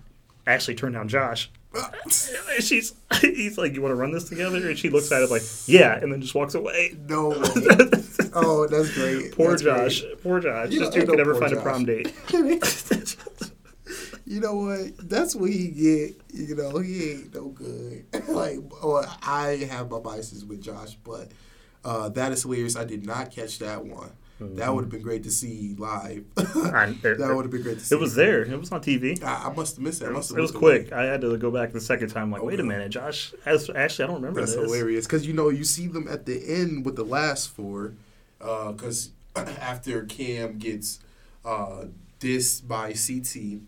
Actually, 0.46 0.74
turned 0.74 0.94
down 0.94 1.08
Josh. 1.08 1.50
She's 2.60 2.94
he's 3.20 3.56
like, 3.56 3.72
you 3.74 3.80
want 3.82 3.92
to 3.92 3.96
run 3.96 4.12
this 4.12 4.28
together? 4.28 4.68
And 4.68 4.78
she 4.78 4.90
looks 4.90 5.10
at 5.10 5.22
it 5.22 5.30
like, 5.30 5.42
yeah, 5.66 5.98
and 5.98 6.12
then 6.12 6.20
just 6.20 6.34
walks 6.34 6.54
away. 6.54 6.94
no 7.08 7.30
way. 7.30 7.36
oh, 8.34 8.66
that's 8.68 8.92
great. 8.94 9.32
Poor 9.34 9.50
That's 9.50 9.62
Josh. 9.62 10.00
great. 10.02 10.22
Poor 10.22 10.40
Josh. 10.40 10.70
You 10.70 10.80
this 10.80 10.88
know, 10.90 10.94
dude 11.00 11.08
could 11.08 11.18
never 11.18 11.34
find 11.34 11.52
a 11.52 11.60
prom 11.62 11.84
date. 11.84 12.12
you 14.26 14.40
know 14.40 14.54
what? 14.54 15.08
That's 15.08 15.34
what 15.34 15.50
he 15.50 15.68
get. 15.68 16.20
You 16.32 16.56
know, 16.56 16.78
he 16.78 17.12
ain't 17.12 17.34
no 17.34 17.48
good. 17.48 18.04
like, 18.28 18.58
or 18.84 19.06
I 19.22 19.66
have 19.70 19.90
my 19.90 20.00
biases 20.00 20.44
with 20.44 20.62
Josh, 20.62 20.96
but 21.04 21.28
uh, 21.84 22.08
that 22.10 22.32
is 22.32 22.42
hilarious. 22.42 22.76
I 22.76 22.84
did 22.84 23.06
not 23.06 23.30
catch 23.30 23.58
that 23.60 23.84
one. 23.84 24.10
That 24.56 24.74
would 24.74 24.82
have 24.84 24.90
been 24.90 25.02
great 25.02 25.22
to 25.24 25.30
see 25.30 25.74
live. 25.78 26.24
I- 26.36 26.94
that 27.02 27.32
would 27.34 27.44
have 27.44 27.50
been 27.50 27.62
great 27.62 27.78
to 27.78 27.84
see. 27.84 27.94
It 27.94 27.98
was 28.00 28.14
there. 28.14 28.42
It 28.42 28.58
was 28.58 28.70
on 28.72 28.80
TV. 28.82 29.22
I, 29.22 29.48
I 29.48 29.52
must 29.52 29.76
have 29.76 29.84
missed 29.84 30.02
it. 30.02 30.06
I 30.06 30.08
It 30.08 30.12
must 30.12 30.30
was, 30.30 30.30
have 30.30 30.38
it 30.38 30.40
was 30.42 30.52
looked 30.52 30.62
away. 30.64 30.78
quick. 30.84 30.92
I 30.92 31.04
had 31.04 31.20
to 31.22 31.36
go 31.38 31.50
back 31.50 31.72
the 31.72 31.80
second 31.80 32.08
time. 32.08 32.30
Like, 32.30 32.42
wait 32.42 32.60
a 32.60 32.62
minute, 32.64 32.90
Josh. 32.90 33.32
As, 33.46 33.70
actually, 33.74 34.04
I 34.04 34.06
don't 34.08 34.16
remember 34.16 34.40
That's 34.40 34.54
this. 34.54 34.64
hilarious 34.64 35.06
because 35.06 35.26
you 35.26 35.32
know 35.32 35.48
you 35.48 35.64
see 35.64 35.86
them 35.86 36.06
at 36.08 36.26
the 36.26 36.42
end 36.46 36.84
with 36.84 36.96
the 36.96 37.04
last 37.04 37.48
four, 37.50 37.94
because 38.38 39.10
after 39.36 40.04
Kam 40.04 40.58
gets 40.58 41.00
uh, 41.44 41.84
dissed 42.20 42.66
by 42.68 42.92
CT, 42.92 43.60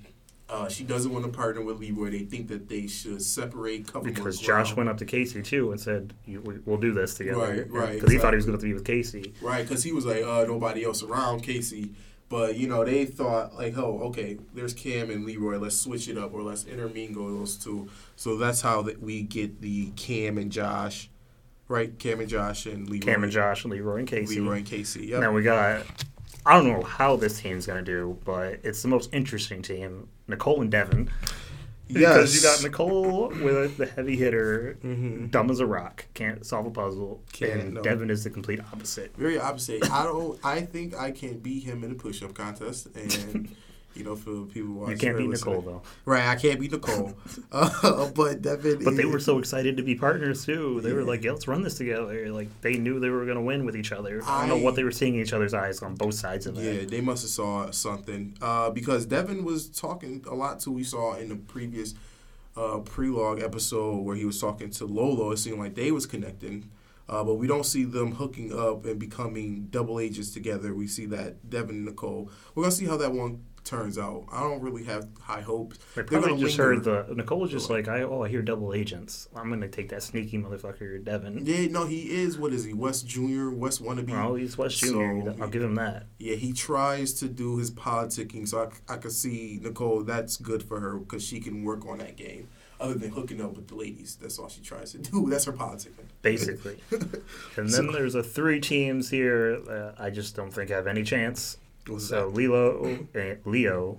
uh, 0.48 0.68
she 0.68 0.84
doesn't 0.84 1.12
want 1.12 1.24
to 1.24 1.30
partner 1.30 1.62
with 1.62 1.80
Leroy. 1.80 2.10
They 2.10 2.18
think 2.20 2.48
that 2.48 2.68
they 2.68 2.86
should 2.86 3.22
separate. 3.22 3.90
Cover 3.90 4.04
Because 4.04 4.38
Josh 4.38 4.76
went 4.76 4.88
up 4.88 4.98
to 4.98 5.06
Kaycee 5.06 5.44
too 5.44 5.72
and 5.72 5.80
said, 5.80 6.14
"We'll 6.26 6.76
do 6.76 6.92
this 6.92 7.14
together." 7.14 7.38
Right, 7.38 7.70
right, 7.70 7.94
Because 7.94 8.12
he 8.12 8.18
thought 8.18 8.34
he 8.34 8.36
was 8.36 8.46
going 8.46 8.58
to 8.58 8.64
be 8.64 8.74
with 8.74 8.84
Kaycee. 8.84 9.32
right 9.42 9.66
because 9.66 9.82
he 9.82 9.92
was 9.92 10.04
like 10.04 10.22
uh, 10.22 10.44
nobody 10.46 10.84
else 10.84 11.02
around 11.02 11.42
Kaycee. 11.42 11.94
But 12.28 12.56
you 12.56 12.68
know 12.68 12.84
they 12.84 13.04
thought 13.04 13.54
like, 13.54 13.76
oh, 13.78 14.00
okay, 14.04 14.38
there's 14.54 14.74
Kam 14.74 15.10
and 15.10 15.24
Leroy. 15.24 15.58
Let's 15.58 15.78
switch 15.78 16.08
it 16.08 16.18
up 16.18 16.34
or 16.34 16.42
let's 16.42 16.64
intermingle 16.64 17.26
those 17.38 17.56
two. 17.56 17.88
So 18.16 18.36
that's 18.36 18.60
how 18.60 18.82
that 18.82 19.00
we 19.00 19.22
get 19.22 19.60
the 19.60 19.92
Kam 19.96 20.36
and 20.38 20.50
Josh, 20.50 21.10
right? 21.68 21.98
Kam 21.98 22.20
and 22.20 22.28
Josh 22.28 22.66
and 22.66 22.88
Leroy. 22.88 23.04
Kam 23.06 23.22
and 23.24 23.32
Josh, 23.32 23.64
and 23.64 23.72
Leroy 23.72 24.00
and 24.00 24.08
Kaycee. 24.08 24.28
Leroy 24.36 24.56
and 24.58 24.66
Kaycee. 24.66 25.08
Yep. 25.08 25.20
Now 25.20 25.32
we 25.32 25.42
got. 25.42 25.86
I 26.46 26.54
don't 26.54 26.66
know 26.70 26.82
how 26.82 27.16
this 27.16 27.40
team's 27.40 27.66
going 27.66 27.82
to 27.82 27.90
do, 27.90 28.18
but 28.24 28.60
it's 28.62 28.82
the 28.82 28.88
most 28.88 29.08
interesting 29.14 29.62
team. 29.62 30.08
Nicole 30.28 30.60
and 30.60 30.70
Devin. 30.70 31.10
Because 31.86 32.34
you 32.34 32.40
got 32.40 32.62
Nicole 32.62 33.28
with 33.28 33.76
the 33.76 33.84
heavy 33.84 34.16
hitter, 34.16 34.78
Mhm. 34.82 35.30
dumb 35.30 35.50
as 35.50 35.60
a 35.60 35.66
rock, 35.66 36.06
can't 36.14 36.44
solve 36.46 36.64
a 36.64 36.70
puzzle, 36.70 37.22
Can't, 37.32 37.60
and 37.60 37.74
no. 37.74 37.82
Devin 37.82 38.08
is 38.08 38.24
the 38.24 38.30
complete 38.30 38.58
opposite. 38.72 39.14
Very 39.18 39.38
opposite. 39.38 39.88
I 39.90 40.04
don't. 40.04 40.38
I 40.42 40.62
think 40.62 40.94
I 40.96 41.10
can 41.10 41.38
beat 41.40 41.64
him 41.64 41.84
in 41.84 41.90
a 41.90 41.94
push-up 41.94 42.32
contest, 42.32 42.88
and 42.96 43.54
you 43.94 44.04
know, 44.04 44.16
for 44.16 44.44
people 44.46 44.74
watching, 44.74 44.92
You 44.92 44.98
can't 44.98 45.18
beat. 45.18 45.28
Nicole 45.28 45.60
though. 45.60 45.82
Right, 46.04 46.26
I 46.26 46.36
can't 46.36 46.58
beat 46.60 46.72
Nicole. 46.72 47.14
uh, 47.52 48.10
but 48.10 48.42
Devin. 48.42 48.84
But 48.84 48.96
they 48.96 49.04
were 49.04 49.20
so 49.20 49.38
excited 49.38 49.76
to 49.76 49.82
be 49.82 49.94
partners 49.94 50.44
too. 50.44 50.80
They 50.82 50.92
were 50.92 51.04
like, 51.04 51.22
yeah, 51.22 51.32
"Let's 51.32 51.48
run 51.48 51.62
this 51.62 51.76
together." 51.76 52.30
Like 52.30 52.48
they 52.60 52.74
knew 52.74 53.00
they 53.00 53.10
were 53.10 53.24
going 53.24 53.36
to 53.36 53.42
win 53.42 53.64
with 53.64 53.76
each 53.76 53.92
other. 53.92 54.20
I 54.24 54.46
don't 54.46 54.48
know 54.58 54.64
what 54.64 54.74
they 54.74 54.84
were 54.84 54.92
seeing 54.92 55.14
in 55.14 55.20
each 55.20 55.32
other's 55.32 55.54
eyes 55.54 55.82
on 55.82 55.94
both 55.94 56.14
sides 56.14 56.46
of 56.46 56.56
that. 56.56 56.64
Yeah, 56.64 56.84
they 56.84 57.00
must 57.00 57.22
have 57.22 57.30
saw 57.30 57.70
something 57.70 58.36
uh, 58.42 58.70
because 58.70 59.06
Devin 59.06 59.44
was 59.44 59.68
talking 59.68 60.24
a 60.28 60.34
lot 60.34 60.60
to 60.60 60.70
we 60.70 60.82
saw 60.82 61.14
in 61.14 61.28
the 61.28 61.36
previous 61.36 61.94
uh, 62.56 62.78
pre-log 62.78 63.42
episode 63.42 63.98
where 63.98 64.16
he 64.16 64.24
was 64.24 64.40
talking 64.40 64.70
to 64.70 64.86
Lolo. 64.86 65.30
It 65.32 65.38
seemed 65.38 65.58
like 65.58 65.74
they 65.74 65.90
was 65.90 66.06
connecting, 66.06 66.70
uh, 67.08 67.24
but 67.24 67.34
we 67.34 67.46
don't 67.46 67.66
see 67.66 67.84
them 67.84 68.12
hooking 68.12 68.52
up 68.56 68.84
and 68.86 68.98
becoming 68.98 69.68
double 69.70 69.98
agents 70.00 70.30
together. 70.30 70.74
We 70.74 70.86
see 70.86 71.06
that 71.06 71.50
Devin 71.50 71.76
and 71.76 71.84
Nicole. 71.84 72.30
We're 72.54 72.64
gonna 72.64 72.74
see 72.74 72.86
how 72.86 72.96
that 72.98 73.12
one 73.12 73.44
turns 73.64 73.98
out. 73.98 74.26
I 74.30 74.40
don't 74.40 74.60
really 74.60 74.84
have 74.84 75.08
high 75.20 75.40
hopes. 75.40 75.78
They 75.94 76.02
They're 76.02 76.20
probably 76.20 76.40
just 76.40 76.56
heard 76.56 76.84
the 76.84 77.06
Nicole 77.14 77.40
was 77.40 77.50
just 77.50 77.70
like, 77.70 77.88
I 77.88 78.02
oh 78.02 78.22
I 78.22 78.28
hear 78.28 78.42
double 78.42 78.74
agents. 78.74 79.28
I'm 79.34 79.48
gonna 79.50 79.68
take 79.68 79.88
that 79.88 80.02
sneaky 80.02 80.38
motherfucker 80.38 81.02
Devin. 81.02 81.44
Yeah, 81.44 81.66
no, 81.68 81.86
he 81.86 82.10
is. 82.10 82.38
What 82.38 82.52
is 82.52 82.64
he? 82.64 82.72
Wes 82.72 83.02
Junior, 83.02 83.50
Wes 83.50 83.78
wannabe. 83.78 84.12
Oh, 84.12 84.34
he's 84.34 84.56
Wes 84.58 84.74
So, 84.74 84.86
Junior. 84.88 85.34
I'll 85.40 85.48
give 85.48 85.62
him 85.62 85.74
that. 85.76 86.06
Yeah, 86.18 86.36
he 86.36 86.52
tries 86.52 87.12
to 87.14 87.28
do 87.28 87.56
his 87.56 87.70
politicking, 87.70 88.46
so 88.46 88.70
I, 88.88 88.94
I 88.94 88.96
could 88.98 89.12
see 89.12 89.58
Nicole. 89.62 90.02
That's 90.02 90.36
good 90.36 90.62
for 90.62 90.80
her 90.80 90.96
because 90.96 91.24
she 91.26 91.40
can 91.40 91.64
work 91.64 91.86
on 91.86 91.98
that 91.98 92.16
game. 92.16 92.48
Other 92.80 92.94
than 92.94 93.12
hooking 93.12 93.40
up 93.40 93.54
with 93.56 93.68
the 93.68 93.76
ladies, 93.76 94.18
that's 94.20 94.38
all 94.38 94.48
she 94.48 94.60
tries 94.60 94.92
to 94.92 94.98
do. 94.98 95.26
That's 95.30 95.44
her 95.44 95.52
politicking. 95.52 95.92
Basically. 96.22 96.76
And 97.56 97.70
then 97.70 97.92
there's 97.92 98.16
a 98.16 98.22
three 98.22 98.60
teams 98.60 99.10
here 99.10 99.94
I 99.96 100.10
just 100.10 100.34
don't 100.34 100.50
think 100.52 100.72
I 100.72 100.74
have 100.74 100.88
any 100.88 101.04
chance. 101.04 101.56
So 101.98 102.28
Lilo, 102.28 102.98
uh, 103.14 103.34
Lio, 103.44 103.98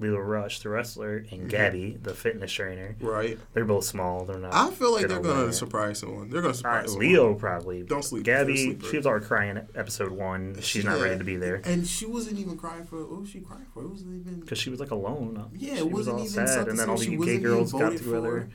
Lilo 0.00 0.18
Rush, 0.18 0.60
the 0.60 0.68
wrestler, 0.68 1.20
Mm-hmm. 1.20 1.34
and 1.34 1.50
Gabby, 1.50 1.98
the 2.00 2.14
fitness 2.14 2.52
trainer. 2.52 2.94
Right. 3.00 3.36
They're 3.52 3.64
both 3.64 3.84
small. 3.84 4.24
They're 4.24 4.38
not. 4.38 4.54
I 4.54 4.70
feel 4.70 4.92
like 4.94 5.08
they're 5.08 5.18
gonna 5.20 5.52
surprise 5.52 5.98
someone. 5.98 6.30
They're 6.30 6.40
gonna 6.40 6.52
Uh, 6.52 6.56
surprise 6.56 6.90
someone. 6.92 7.08
Lio 7.08 7.34
probably. 7.34 7.82
Don't 7.82 8.04
sleep. 8.04 8.22
Gabby, 8.24 8.78
she 8.88 8.96
was 8.96 9.06
already 9.06 9.26
crying 9.26 9.58
episode 9.74 10.12
one. 10.12 10.60
She's 10.60 10.84
not 10.84 11.00
ready 11.00 11.18
to 11.18 11.24
be 11.24 11.36
there 11.36 11.60
and 11.64 11.84
she 11.86 12.06
wasn't 12.06 12.38
even 12.38 12.56
crying 12.56 12.84
for. 12.84 13.04
What 13.04 13.22
was 13.22 13.30
she 13.30 13.40
crying 13.40 13.66
for? 13.74 13.82
It 13.82 13.88
wasn't 13.88 14.14
even. 14.20 14.40
because 14.40 14.58
she 14.58 14.70
was 14.70 14.78
like 14.78 14.92
alone. 14.92 15.50
Yeah, 15.56 15.74
she 15.74 15.78
it 15.80 15.84
was 15.86 16.06
wasn't 16.06 16.16
all 16.18 16.24
even 16.24 16.46
sad, 16.46 16.68
and 16.68 16.78
then 16.78 16.88
all 16.88 16.96
the 16.96 17.16
UK 17.18 17.42
girls 17.42 17.72
got 17.72 17.96
together. 17.96 18.48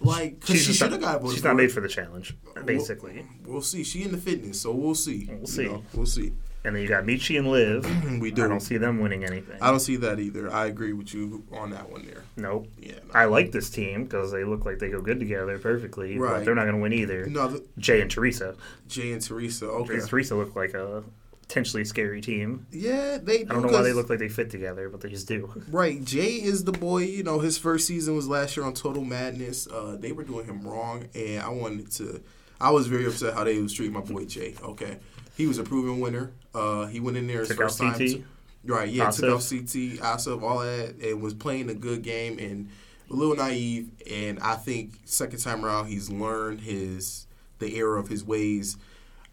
Like, 0.00 0.40
cause 0.40 0.60
she 0.62 0.72
should 0.74 0.92
have 0.92 1.00
got 1.00 1.20
voted 1.22 1.34
She's 1.36 1.44
not 1.44 1.56
made 1.56 1.72
for 1.72 1.80
the 1.80 1.88
challenge, 1.88 2.36
basically. 2.66 3.24
We'll, 3.44 3.54
we'll 3.54 3.62
see. 3.62 3.84
She 3.84 4.02
in 4.02 4.10
the 4.12 4.18
fitness, 4.18 4.60
so 4.60 4.72
we'll 4.72 4.94
see. 4.96 5.26
We'll 5.30 5.40
You 5.40 5.46
see. 5.46 5.64
know, 5.64 5.82
we'll 5.94 6.04
see. 6.04 6.32
And 6.64 6.74
then 6.74 6.82
you 6.82 6.88
got 6.88 7.04
Mechie 7.04 7.38
and 7.38 7.48
Liv. 7.48 7.84
We 8.20 8.30
do. 8.30 8.42
I 8.42 8.46
do. 8.46 8.48
don't 8.48 8.60
see 8.60 8.78
them 8.78 9.00
winning 9.00 9.24
anything. 9.24 9.58
I 9.60 9.70
don't 9.70 9.80
see 9.80 9.96
that 9.96 10.18
either. 10.18 10.50
I 10.50 10.66
agree 10.66 10.94
with 10.94 11.12
you 11.12 11.44
on 11.52 11.70
that 11.70 11.90
one 11.90 12.06
there. 12.06 12.24
Nope. 12.36 12.68
Yeah. 12.80 12.92
No. 12.92 13.12
I 13.12 13.26
like 13.26 13.52
this 13.52 13.68
team 13.68 14.04
because 14.04 14.32
they 14.32 14.44
look 14.44 14.64
like 14.64 14.78
they 14.78 14.88
go 14.88 15.02
good 15.02 15.20
together 15.20 15.58
perfectly. 15.58 16.18
Right. 16.18 16.36
But 16.36 16.44
they're 16.46 16.54
not 16.54 16.62
going 16.62 16.76
to 16.76 16.80
win 16.80 16.94
either. 16.94 17.26
No, 17.26 17.48
the, 17.48 17.64
Jay 17.76 18.00
and 18.00 18.10
Teresa. 18.10 18.56
Jay 18.88 19.12
and 19.12 19.20
Teresa. 19.20 19.66
Okay. 19.66 19.98
Jay 19.98 20.06
Teresa 20.06 20.36
look 20.36 20.56
like 20.56 20.72
a 20.72 21.04
potentially 21.42 21.84
scary 21.84 22.20
team. 22.20 22.66
Yeah, 22.72 23.18
they. 23.22 23.44
Do, 23.44 23.50
I 23.50 23.54
don't 23.54 23.66
know 23.66 23.72
why 23.72 23.82
they 23.82 23.92
look 23.92 24.08
like 24.08 24.18
they 24.18 24.28
fit 24.28 24.50
together, 24.50 24.88
but 24.88 25.00
they 25.00 25.10
just 25.10 25.28
do. 25.28 25.62
Right, 25.70 26.04
Jay 26.04 26.34
is 26.42 26.64
the 26.64 26.72
boy. 26.72 27.02
You 27.02 27.22
know, 27.22 27.40
his 27.40 27.58
first 27.58 27.86
season 27.86 28.14
was 28.16 28.28
last 28.28 28.56
year 28.56 28.64
on 28.64 28.74
Total 28.74 29.04
Madness. 29.04 29.66
Uh, 29.66 29.96
they 29.98 30.12
were 30.12 30.24
doing 30.24 30.46
him 30.46 30.62
wrong, 30.62 31.08
and 31.14 31.42
I 31.42 31.48
wanted 31.48 31.90
to. 31.92 32.22
I 32.60 32.70
was 32.70 32.86
very 32.86 33.06
upset 33.06 33.34
how 33.34 33.44
they 33.44 33.60
was 33.60 33.72
treating 33.72 33.92
my 33.92 34.00
boy 34.00 34.24
Jay. 34.24 34.54
Okay, 34.62 34.98
he 35.36 35.46
was 35.46 35.58
a 35.58 35.62
proven 35.64 36.00
winner. 36.00 36.32
Uh, 36.54 36.86
he 36.86 37.00
went 37.00 37.16
in 37.16 37.26
there 37.26 37.40
his 37.40 37.48
Took 37.48 37.56
first 37.58 37.80
out 37.80 37.96
time. 37.96 37.98
CT. 37.98 38.10
to- 38.12 38.24
right, 38.64 38.88
yeah, 38.88 39.10
took 39.10 39.34
off 39.34 39.48
CT, 39.48 40.00
Asaf, 40.02 40.42
all 40.42 40.60
that, 40.60 40.94
and 41.02 41.20
was 41.22 41.34
playing 41.34 41.68
a 41.70 41.74
good 41.74 42.02
game 42.02 42.38
and 42.38 42.68
a 43.10 43.14
little 43.14 43.34
naive. 43.36 43.90
And 44.10 44.38
I 44.40 44.54
think 44.54 44.94
second 45.04 45.40
time 45.40 45.64
around, 45.64 45.86
he's 45.88 46.10
learned 46.10 46.60
his 46.62 47.26
the 47.58 47.76
error 47.78 47.96
of 47.98 48.08
his 48.08 48.24
ways. 48.24 48.76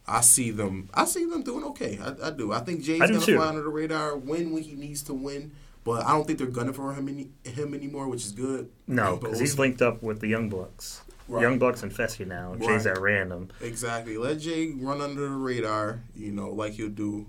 I 0.08 0.22
see 0.22 0.52
them. 0.52 0.90
I 0.94 1.06
see 1.06 1.26
them 1.26 1.44
doing 1.44 1.64
okay. 1.66 2.00
I, 2.02 2.28
I 2.28 2.32
do. 2.32 2.52
I 2.52 2.60
think 2.60 2.84
Jay's 2.84 3.02
I 3.02 3.08
gonna 3.08 3.20
too. 3.20 3.36
fly 3.38 3.48
under 3.48 3.62
the 3.62 3.70
radar, 3.70 4.18
win 4.18 4.52
when 4.52 4.64
he 4.64 4.74
needs 4.74 5.04
to 5.04 5.14
win. 5.14 5.52
But 5.84 6.06
I 6.06 6.10
don't 6.12 6.28
think 6.28 6.38
they're 6.38 6.48
gunning 6.48 6.74
for 6.74 6.94
him 6.94 7.08
any, 7.10 7.30
him 7.44 7.74
anymore, 7.74 8.08
which 8.08 8.24
is 8.26 8.32
good. 8.34 8.70
No, 8.88 9.18
because 9.18 9.40
he's 9.40 9.58
linked 9.58 9.82
up 9.82 10.04
with 10.04 10.20
the 10.20 10.28
Young 10.28 10.48
Bucks. 10.50 11.02
Right. 11.32 11.44
Young 11.44 11.60
Bucks 11.60 11.82
and 11.82 11.94
Fessy 11.94 12.28
now. 12.28 12.56
Jay's 12.56 12.86
at 12.86 13.00
random. 13.00 13.50
Exactly. 13.62 14.18
Let 14.18 14.40
Jay 14.40 14.74
run 14.76 15.00
under 15.00 15.22
the 15.22 15.30
radar, 15.30 16.04
you 16.14 16.30
know, 16.30 16.50
like 16.50 16.74
he'll 16.74 16.90
do 16.90 17.28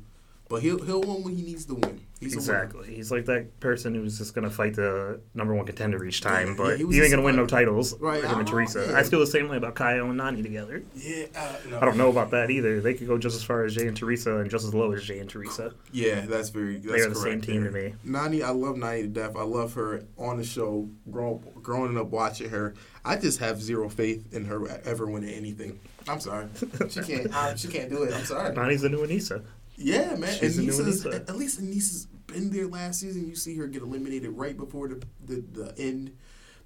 but 0.53 0.61
he'll 0.63 0.85
he'll 0.85 1.01
win 1.01 1.25
when 1.25 1.35
he 1.35 1.43
needs 1.43 1.65
to 1.65 1.75
win. 1.75 1.99
He's 2.21 2.35
exactly. 2.35 2.95
He's 2.95 3.11
like 3.11 3.25
that 3.25 3.59
person 3.59 3.95
who's 3.95 4.19
just 4.19 4.35
gonna 4.35 4.51
fight 4.51 4.75
the 4.75 5.19
number 5.33 5.55
one 5.55 5.65
contender 5.65 6.05
each 6.05 6.21
time, 6.21 6.49
yeah, 6.49 6.55
but 6.59 6.79
yeah, 6.79 7.03
ain't 7.03 7.11
gonna 7.11 7.23
win 7.23 7.37
no 7.37 7.47
titles. 7.47 7.99
Right. 7.99 8.23
Him 8.23 8.39
and 8.39 8.47
Teresa. 8.47 8.87
Yeah. 8.91 8.99
I 8.99 9.03
feel 9.03 9.19
the 9.19 9.27
same 9.27 9.49
way 9.49 9.57
about 9.57 9.77
Kyle 9.77 10.11
and 10.11 10.21
Nany 10.21 10.43
together. 10.43 10.83
Yeah. 10.95 11.25
Uh, 11.35 11.57
no. 11.71 11.81
I 11.81 11.87
don't 11.87 11.97
know 11.97 12.11
about 12.11 12.33
that 12.33 12.51
either. 12.51 12.83
They 12.83 12.93
could 12.93 13.09
go 13.09 13.17
just 13.17 13.35
as 13.35 13.43
far 13.43 13.65
as 13.65 13.75
Jay 13.75 13.87
and 13.87 13.97
Teresa 13.97 14.37
and 14.37 14.51
just 14.51 14.67
as 14.67 14.75
low 14.75 14.93
as 14.93 15.03
Jay 15.05 15.21
and 15.21 15.31
Teresa. 15.31 15.73
Yeah, 15.91 16.27
that's 16.27 16.51
very. 16.51 16.77
That's 16.77 17.01
They're 17.01 17.09
the 17.09 17.15
same 17.15 17.41
team 17.41 17.65
to 17.65 17.71
me. 17.71 17.95
Nany, 18.07 18.45
I 18.45 18.51
love 18.51 18.77
Nany 18.77 19.05
to 19.05 19.09
death. 19.09 19.35
I 19.35 19.45
love 19.45 19.73
her 19.73 20.05
on 20.19 20.37
the 20.37 20.45
show. 20.45 20.87
Grow, 21.11 21.41
growing 21.63 21.97
up 21.97 22.09
watching 22.09 22.51
her, 22.51 22.75
I 23.07 23.17
just 23.17 23.39
have 23.39 23.63
zero 23.63 23.89
faith 23.89 24.35
in 24.35 24.45
her 24.45 24.69
ever 24.85 25.07
winning 25.07 25.31
anything. 25.31 25.81
I'm 26.07 26.21
sorry. 26.21 26.49
She 26.91 27.01
can't. 27.01 27.35
I, 27.35 27.55
she 27.55 27.69
can't 27.69 27.89
do 27.89 28.03
it. 28.03 28.13
I'm 28.13 28.25
sorry. 28.25 28.55
Nany's 28.55 28.83
the 28.83 28.91
new 28.91 28.99
Aneesa. 28.99 29.43
Yeah, 29.77 30.17
man. 30.17 30.35
She's 30.35 30.59
Aneesa's, 30.59 31.07
at 31.07 31.37
least 31.37 31.61
Aneesa's 31.61 32.07
been 32.27 32.51
there 32.51 32.67
last 32.67 33.01
season. 33.01 33.29
You 33.29 33.35
see 33.35 33.57
her 33.57 33.67
get 33.67 33.83
eliminated 33.83 34.31
right 34.31 34.57
before 34.57 34.89
the 34.89 35.03
the, 35.25 35.45
the 35.53 35.75
end, 35.79 36.17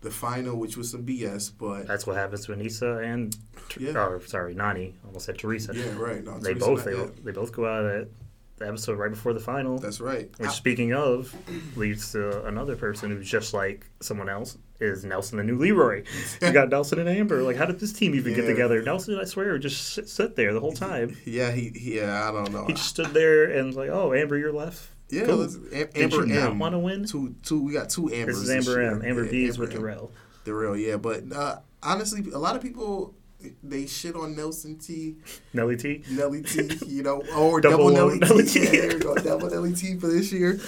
the 0.00 0.10
final, 0.10 0.56
which 0.56 0.76
was 0.76 0.90
some 0.90 1.04
BS. 1.04 1.52
But 1.56 1.86
that's 1.86 2.06
what 2.06 2.16
happens 2.16 2.46
to 2.46 2.52
Aneesa 2.52 3.04
and 3.04 3.36
yeah. 3.78 3.92
oh, 3.96 4.20
sorry, 4.26 4.54
Nany. 4.54 4.94
Almost 5.04 5.26
said 5.26 5.38
Teresa. 5.38 5.75
Yeah, 5.75 5.96
right. 5.96 6.25
No, 6.25 6.38
they 6.38 6.54
Teresa 6.54 6.66
both 6.66 6.84
they, 6.84 7.22
they 7.22 7.32
both 7.32 7.52
go 7.52 7.66
out 7.66 7.86
at 7.86 8.08
the 8.56 8.68
episode 8.68 8.98
right 8.98 9.10
before 9.10 9.32
the 9.32 9.40
final. 9.40 9.78
That's 9.78 10.00
right. 10.00 10.30
Which, 10.38 10.48
I, 10.48 10.52
speaking 10.52 10.94
of, 10.94 11.34
leads 11.76 12.12
to 12.12 12.44
another 12.46 12.76
person 12.76 13.10
who's 13.10 13.28
just 13.28 13.54
like 13.54 13.86
someone 14.00 14.28
else 14.28 14.56
is 14.80 15.04
Nelson 15.04 15.38
the 15.38 15.45
new 15.45 15.56
Leroy. 15.56 16.04
You 16.40 16.52
got 16.52 16.68
Nelson 16.71 16.99
and 16.99 17.09
Amber. 17.09 17.42
Like, 17.42 17.56
how 17.56 17.66
did 17.66 17.80
this 17.80 17.92
team 17.92 18.14
even 18.14 18.33
yeah. 18.33 18.40
get 18.40 18.47
together? 18.47 18.83
Nelson, 18.83 19.18
I 19.18 19.25
swear, 19.25 19.59
just 19.59 19.95
sit, 19.95 20.09
sit 20.09 20.37
there 20.37 20.52
the 20.52 20.61
whole 20.61 20.73
time. 20.73 21.16
Yeah, 21.25 21.50
he, 21.52 21.73
yeah, 21.75 22.28
I 22.28 22.33
don't 22.33 22.52
know. 22.52 22.66
He 22.66 22.75
just 22.75 22.88
stood 22.88 23.09
there 23.09 23.45
and 23.45 23.68
was 23.68 23.76
like, 23.76 23.90
"Oh, 23.90 24.12
Amber, 24.12 24.37
you're 24.37 24.52
left." 24.52 24.88
Yeah, 25.09 25.26
cool. 25.26 25.42
Am- 25.42 25.88
Amber 25.95 26.26
Did 26.26 26.28
you 26.28 26.40
not 26.40 26.56
want 26.56 26.75
to 26.75 26.78
win? 26.78 27.06
Two, 27.06 27.35
two. 27.42 27.62
We 27.62 27.73
got 27.73 27.90
two 27.90 28.12
Ambers. 28.12 28.40
This 28.47 28.49
is 28.49 28.68
Amber 28.68 28.83
M. 28.83 29.02
Amber 29.04 29.25
yeah, 29.25 29.30
B 29.30 29.45
is 29.45 29.59
with 29.59 29.73
Darrell. 29.73 30.12
Darrell, 30.45 30.76
yeah, 30.76 30.97
but 30.97 31.33
uh, 31.33 31.59
honestly, 31.83 32.30
a 32.33 32.38
lot 32.38 32.56
of 32.56 32.62
people 32.62 33.14
they 33.62 33.87
shit 33.87 34.16
on 34.16 34.35
Nelson 34.35 34.78
T. 34.78 35.16
Nelly 35.52 35.76
T. 35.76 36.02
Nelly 36.11 36.42
T. 36.42 36.71
You 36.87 37.02
know, 37.02 37.23
or 37.37 37.61
double, 37.61 37.90
double 37.90 37.90
Nelly, 37.90 38.18
Nelly 38.18 38.45
T. 38.45 38.61
T. 38.61 38.64
Yeah, 38.64 38.80
there 38.83 38.97
we 38.97 39.00
go, 39.00 39.14
double 39.16 39.50
Nelly 39.50 39.75
T 39.75 39.97
for 39.99 40.09
this 40.09 40.33
year. 40.33 40.61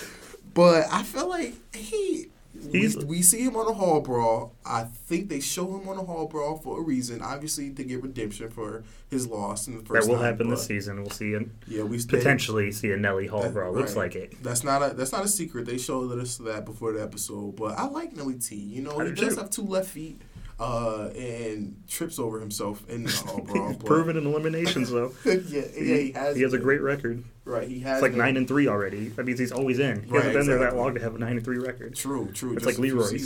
But 0.54 0.86
I 0.90 1.02
feel 1.02 1.28
like 1.28 1.54
he. 1.74 2.28
We, 2.72 2.94
we, 3.04 3.22
see 3.22 3.42
him 3.42 3.56
on 3.56 3.68
a 3.68 3.72
hall 3.72 4.00
brawl. 4.00 4.54
I 4.64 4.84
think 4.84 5.28
they 5.28 5.40
show 5.40 5.78
him 5.78 5.88
on 5.88 5.96
a 5.96 6.02
hall 6.02 6.26
brawl 6.26 6.58
for 6.58 6.78
a 6.78 6.82
reason. 6.82 7.22
Obviously, 7.22 7.70
to 7.70 7.84
get 7.84 8.02
redemption 8.02 8.50
for 8.50 8.82
his 9.10 9.26
loss 9.26 9.68
in 9.68 9.78
the 9.78 9.84
first. 9.84 10.06
That 10.06 10.12
will 10.12 10.18
time, 10.18 10.32
happen 10.32 10.50
this 10.50 10.66
season. 10.66 11.00
We'll 11.02 11.10
see. 11.10 11.34
An, 11.34 11.50
yeah, 11.66 11.82
we 11.82 12.02
potentially 12.04 12.72
see 12.72 12.90
a 12.92 12.96
Nelly 12.96 13.26
hall 13.26 13.42
that, 13.42 13.52
brawl. 13.52 13.72
Looks 13.72 13.94
right. 13.94 14.14
like 14.14 14.16
it. 14.16 14.42
That's 14.42 14.64
not 14.64 14.82
a 14.82 14.94
that's 14.94 15.12
not 15.12 15.24
a 15.24 15.28
secret. 15.28 15.66
They 15.66 15.78
showed 15.78 16.18
us 16.18 16.36
that 16.38 16.64
before 16.64 16.92
the 16.92 17.02
episode. 17.02 17.56
But 17.56 17.78
I 17.78 17.86
like 17.86 18.16
Nelly 18.16 18.38
T. 18.38 18.56
You 18.56 18.82
know, 18.82 18.98
I 18.98 19.06
he 19.06 19.12
does 19.12 19.34
too. 19.34 19.40
have 19.40 19.50
two 19.50 19.62
left 19.62 19.90
feet 19.90 20.20
uh, 20.60 21.10
and 21.16 21.80
trips 21.88 22.18
over 22.18 22.40
himself 22.40 22.88
in 22.88 23.04
the 23.04 23.10
hall 23.10 23.40
brawl. 23.40 23.74
proven 23.84 24.16
in 24.16 24.26
eliminations 24.26 24.90
though. 24.90 25.12
yeah, 25.24 25.34
yeah, 25.46 25.62
he 25.76 26.12
has. 26.12 26.36
He 26.36 26.42
has 26.42 26.52
a 26.52 26.58
great 26.58 26.80
record. 26.80 27.22
Right, 27.44 27.68
he 27.68 27.80
has. 27.80 27.98
It's 27.98 28.02
like 28.02 28.12
been. 28.12 28.18
nine 28.18 28.36
and 28.36 28.48
three 28.48 28.66
already. 28.66 29.08
That 29.10 29.24
means 29.24 29.38
he's 29.38 29.52
always 29.52 29.78
in. 29.78 30.02
He 30.02 30.10
right, 30.10 30.24
hasn't 30.24 30.34
been 30.34 30.42
exactly. 30.42 30.58
there 30.58 30.70
that 30.70 30.76
long 30.76 30.94
to 30.94 31.00
have 31.00 31.14
a 31.14 31.18
nine 31.18 31.36
and 31.36 31.44
three 31.44 31.58
record. 31.58 31.94
True, 31.94 32.30
true. 32.32 32.54
It's 32.54 32.66
like 32.66 32.78
Leroy. 32.78 33.18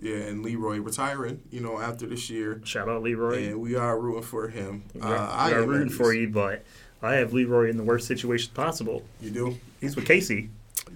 Yeah, 0.00 0.16
and 0.16 0.42
Leroy 0.42 0.78
retiring. 0.78 1.40
You 1.50 1.60
know, 1.60 1.78
after 1.78 2.06
this 2.06 2.28
year. 2.28 2.60
Shout 2.64 2.88
out 2.88 3.02
Leroy. 3.02 3.50
And 3.50 3.60
we 3.60 3.76
are 3.76 3.98
rooting 3.98 4.22
for 4.22 4.48
him. 4.48 4.84
Uh, 5.00 5.46
we 5.48 5.54
are 5.54 5.64
rooting 5.64 5.88
for 5.88 6.12
you, 6.12 6.28
but 6.28 6.64
I 7.00 7.14
have 7.14 7.32
Leroy 7.32 7.70
in 7.70 7.76
the 7.76 7.84
worst 7.84 8.08
situation 8.08 8.52
possible. 8.54 9.04
You 9.20 9.30
do. 9.30 9.60
He's 9.80 9.94
with 9.94 10.06
Kaycee. 10.06 10.48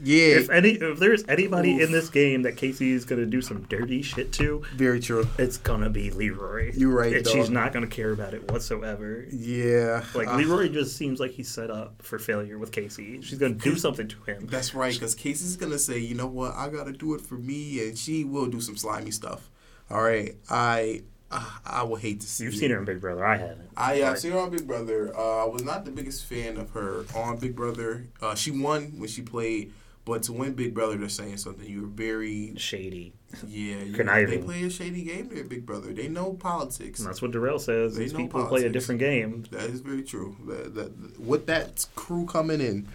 Yeah. 0.02 0.36
If 0.36 0.50
any, 0.50 0.70
if 0.70 0.98
there's 0.98 1.24
anybody 1.28 1.76
Oof. 1.76 1.82
in 1.82 1.92
this 1.92 2.08
game 2.08 2.42
that 2.42 2.56
Kaycee 2.56 2.92
is 2.92 3.04
gonna 3.04 3.26
do 3.26 3.40
some 3.40 3.62
dirty 3.68 4.02
shit 4.02 4.32
to, 4.34 4.62
very 4.74 5.00
true. 5.00 5.26
It's 5.38 5.56
gonna 5.56 5.90
be 5.90 6.10
Leroy. 6.10 6.72
You're 6.74 6.94
right. 6.94 7.16
And 7.16 7.26
she's 7.26 7.50
not 7.50 7.72
gonna 7.72 7.86
care 7.86 8.12
about 8.12 8.34
it 8.34 8.50
whatsoever. 8.50 9.26
Yeah. 9.30 10.04
Like 10.14 10.28
uh, 10.28 10.36
Leroy 10.36 10.68
just 10.68 10.96
seems 10.96 11.20
like 11.20 11.32
he's 11.32 11.48
set 11.48 11.70
up 11.70 12.02
for 12.02 12.18
failure 12.18 12.58
with 12.58 12.72
Kaycee. 12.72 13.22
She's 13.22 13.38
gonna 13.38 13.54
do 13.54 13.76
something 13.76 14.08
to 14.08 14.22
him. 14.24 14.46
That's 14.46 14.74
right, 14.74 14.92
because 14.92 15.14
Kaycee's 15.14 15.56
gonna 15.56 15.78
say, 15.78 15.98
you 15.98 16.14
know 16.14 16.26
what, 16.26 16.54
I 16.54 16.68
gotta 16.68 16.92
do 16.92 17.14
it 17.14 17.20
for 17.20 17.34
me, 17.34 17.86
and 17.86 17.98
she 17.98 18.24
will 18.24 18.46
do 18.46 18.60
some 18.60 18.76
slimy 18.76 19.10
stuff. 19.10 19.50
All 19.90 20.02
right, 20.02 20.34
I 20.50 21.02
uh, 21.30 21.44
I 21.64 21.82
would 21.82 22.00
hate 22.00 22.20
to 22.20 22.26
see. 22.26 22.44
You've 22.44 22.54
it. 22.54 22.58
seen 22.58 22.70
her 22.70 22.78
in 22.78 22.84
Big 22.84 23.00
Brother. 23.00 23.24
I 23.24 23.36
haven't. 23.36 23.70
I 23.76 23.94
yeah, 23.94 24.10
I've 24.10 24.18
seen 24.18 24.32
her 24.32 24.38
on 24.38 24.50
Big 24.50 24.66
Brother. 24.66 25.16
Uh, 25.16 25.44
I 25.44 25.48
was 25.48 25.64
not 25.64 25.84
the 25.84 25.90
biggest 25.90 26.24
fan 26.24 26.56
of 26.56 26.70
her 26.70 27.04
on 27.14 27.38
Big 27.38 27.56
Brother. 27.56 28.06
Uh, 28.20 28.34
she 28.34 28.50
won 28.50 28.98
when 28.98 29.08
she 29.08 29.22
played 29.22 29.72
but 30.07 30.23
to 30.23 30.33
win 30.33 30.55
Big 30.55 30.73
Brother, 30.73 30.97
they're 30.97 31.09
saying 31.09 31.37
something. 31.37 31.69
You're 31.69 31.85
very 31.88 32.55
shady. 32.57 33.12
Yeah, 33.47 33.79
they 34.25 34.38
play 34.38 34.62
a 34.62 34.71
shady 34.71 35.03
game 35.03 35.29
there, 35.29 35.42
Big 35.42 35.66
Brother. 35.66 35.92
They 35.92 36.07
know 36.07 36.35
politics. 36.35 37.01
And 37.01 37.09
that's 37.09 37.21
what 37.21 37.33
Darrell 37.33 37.59
says. 37.59 37.97
They 37.97 38.05
These 38.05 38.12
people 38.12 38.40
politics. 38.40 38.51
play 38.62 38.66
a 38.66 38.73
different 38.73 39.01
game. 39.01 39.45
That 39.51 39.64
is 39.69 39.81
very 39.81 40.05
true. 40.05 40.37
That, 40.47 40.77
that, 40.77 41.21
with 41.21 41.47
that 41.47 41.87
crew 41.97 42.25
coming 42.25 42.61
in, 42.61 42.87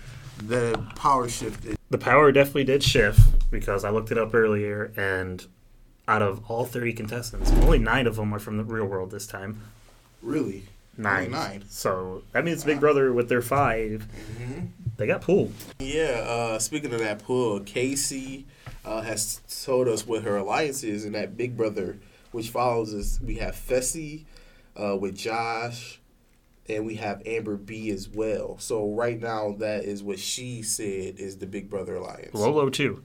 the 0.42 0.82
power 0.96 1.28
shifted. 1.28 1.78
The 1.90 1.98
power 1.98 2.32
definitely 2.32 2.64
did 2.64 2.82
shift 2.82 3.20
because 3.52 3.84
I 3.84 3.90
looked 3.90 4.12
it 4.12 4.18
up 4.18 4.34
earlier, 4.34 4.94
and 4.96 5.46
out 6.08 6.22
of 6.22 6.50
all 6.50 6.64
30 6.64 6.94
contestants, 6.94 7.52
only 7.52 7.78
nine 7.78 8.08
of 8.08 8.16
them 8.16 8.34
are 8.34 8.40
from 8.40 8.56
the 8.56 8.64
real 8.64 8.86
world 8.86 9.12
this 9.12 9.28
time. 9.28 9.62
Really? 10.22 10.64
Nine. 10.98 11.32
nine. 11.32 11.64
So 11.70 12.24
that 12.32 12.44
means 12.44 12.64
Big 12.64 12.80
Brother 12.80 13.14
with 13.14 13.30
their 13.30 13.42
5 13.42 14.08
mm-hmm. 14.08 14.66
they 14.98 15.08
got 15.08 15.22
pulled. 15.22 15.54
Yeah. 15.80 16.26
Uh, 16.28 16.60
speaking 16.60 16.94
of 16.94 17.00
that 17.00 17.24
pull, 17.24 17.60
Kaycee 17.62 18.46
uh, 18.86 19.02
has 19.02 19.42
told 19.66 19.88
us 19.88 20.06
what 20.06 20.24
her 20.24 20.38
alliance 20.38 20.84
is 20.84 21.06
in 21.06 21.14
that 21.14 21.38
Big 21.38 21.56
Brother, 21.56 22.00
which 22.32 22.50
follows 22.50 22.94
us. 22.94 23.20
We 23.22 23.36
have 23.36 23.56
Fessy 23.56 24.26
uh, 24.76 24.98
with 24.98 25.16
Josh, 25.16 26.00
and 26.68 26.86
we 26.86 26.96
have 26.96 27.22
Amber 27.26 27.58
B 27.58 27.90
as 27.90 28.10
well. 28.10 28.58
So 28.60 28.92
right 28.94 29.20
now, 29.20 29.56
that 29.60 29.86
is 29.86 30.04
what 30.04 30.20
she 30.20 30.62
said 30.62 31.20
is 31.20 31.38
the 31.38 31.48
Big 31.48 31.70
Brother 31.70 31.96
alliance. 31.96 32.34
Lolo 32.34 32.70
too. 32.70 33.04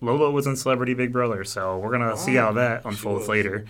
Lolo 0.00 0.30
was 0.30 0.46
in 0.46 0.56
Celebrity 0.56 0.94
Big 0.94 1.12
Brother, 1.12 1.44
so 1.44 1.78
we're 1.78 1.92
gonna 1.92 2.16
see 2.16 2.34
how 2.34 2.52
that 2.52 2.84
unfolds 2.84 3.28
later. 3.28 3.64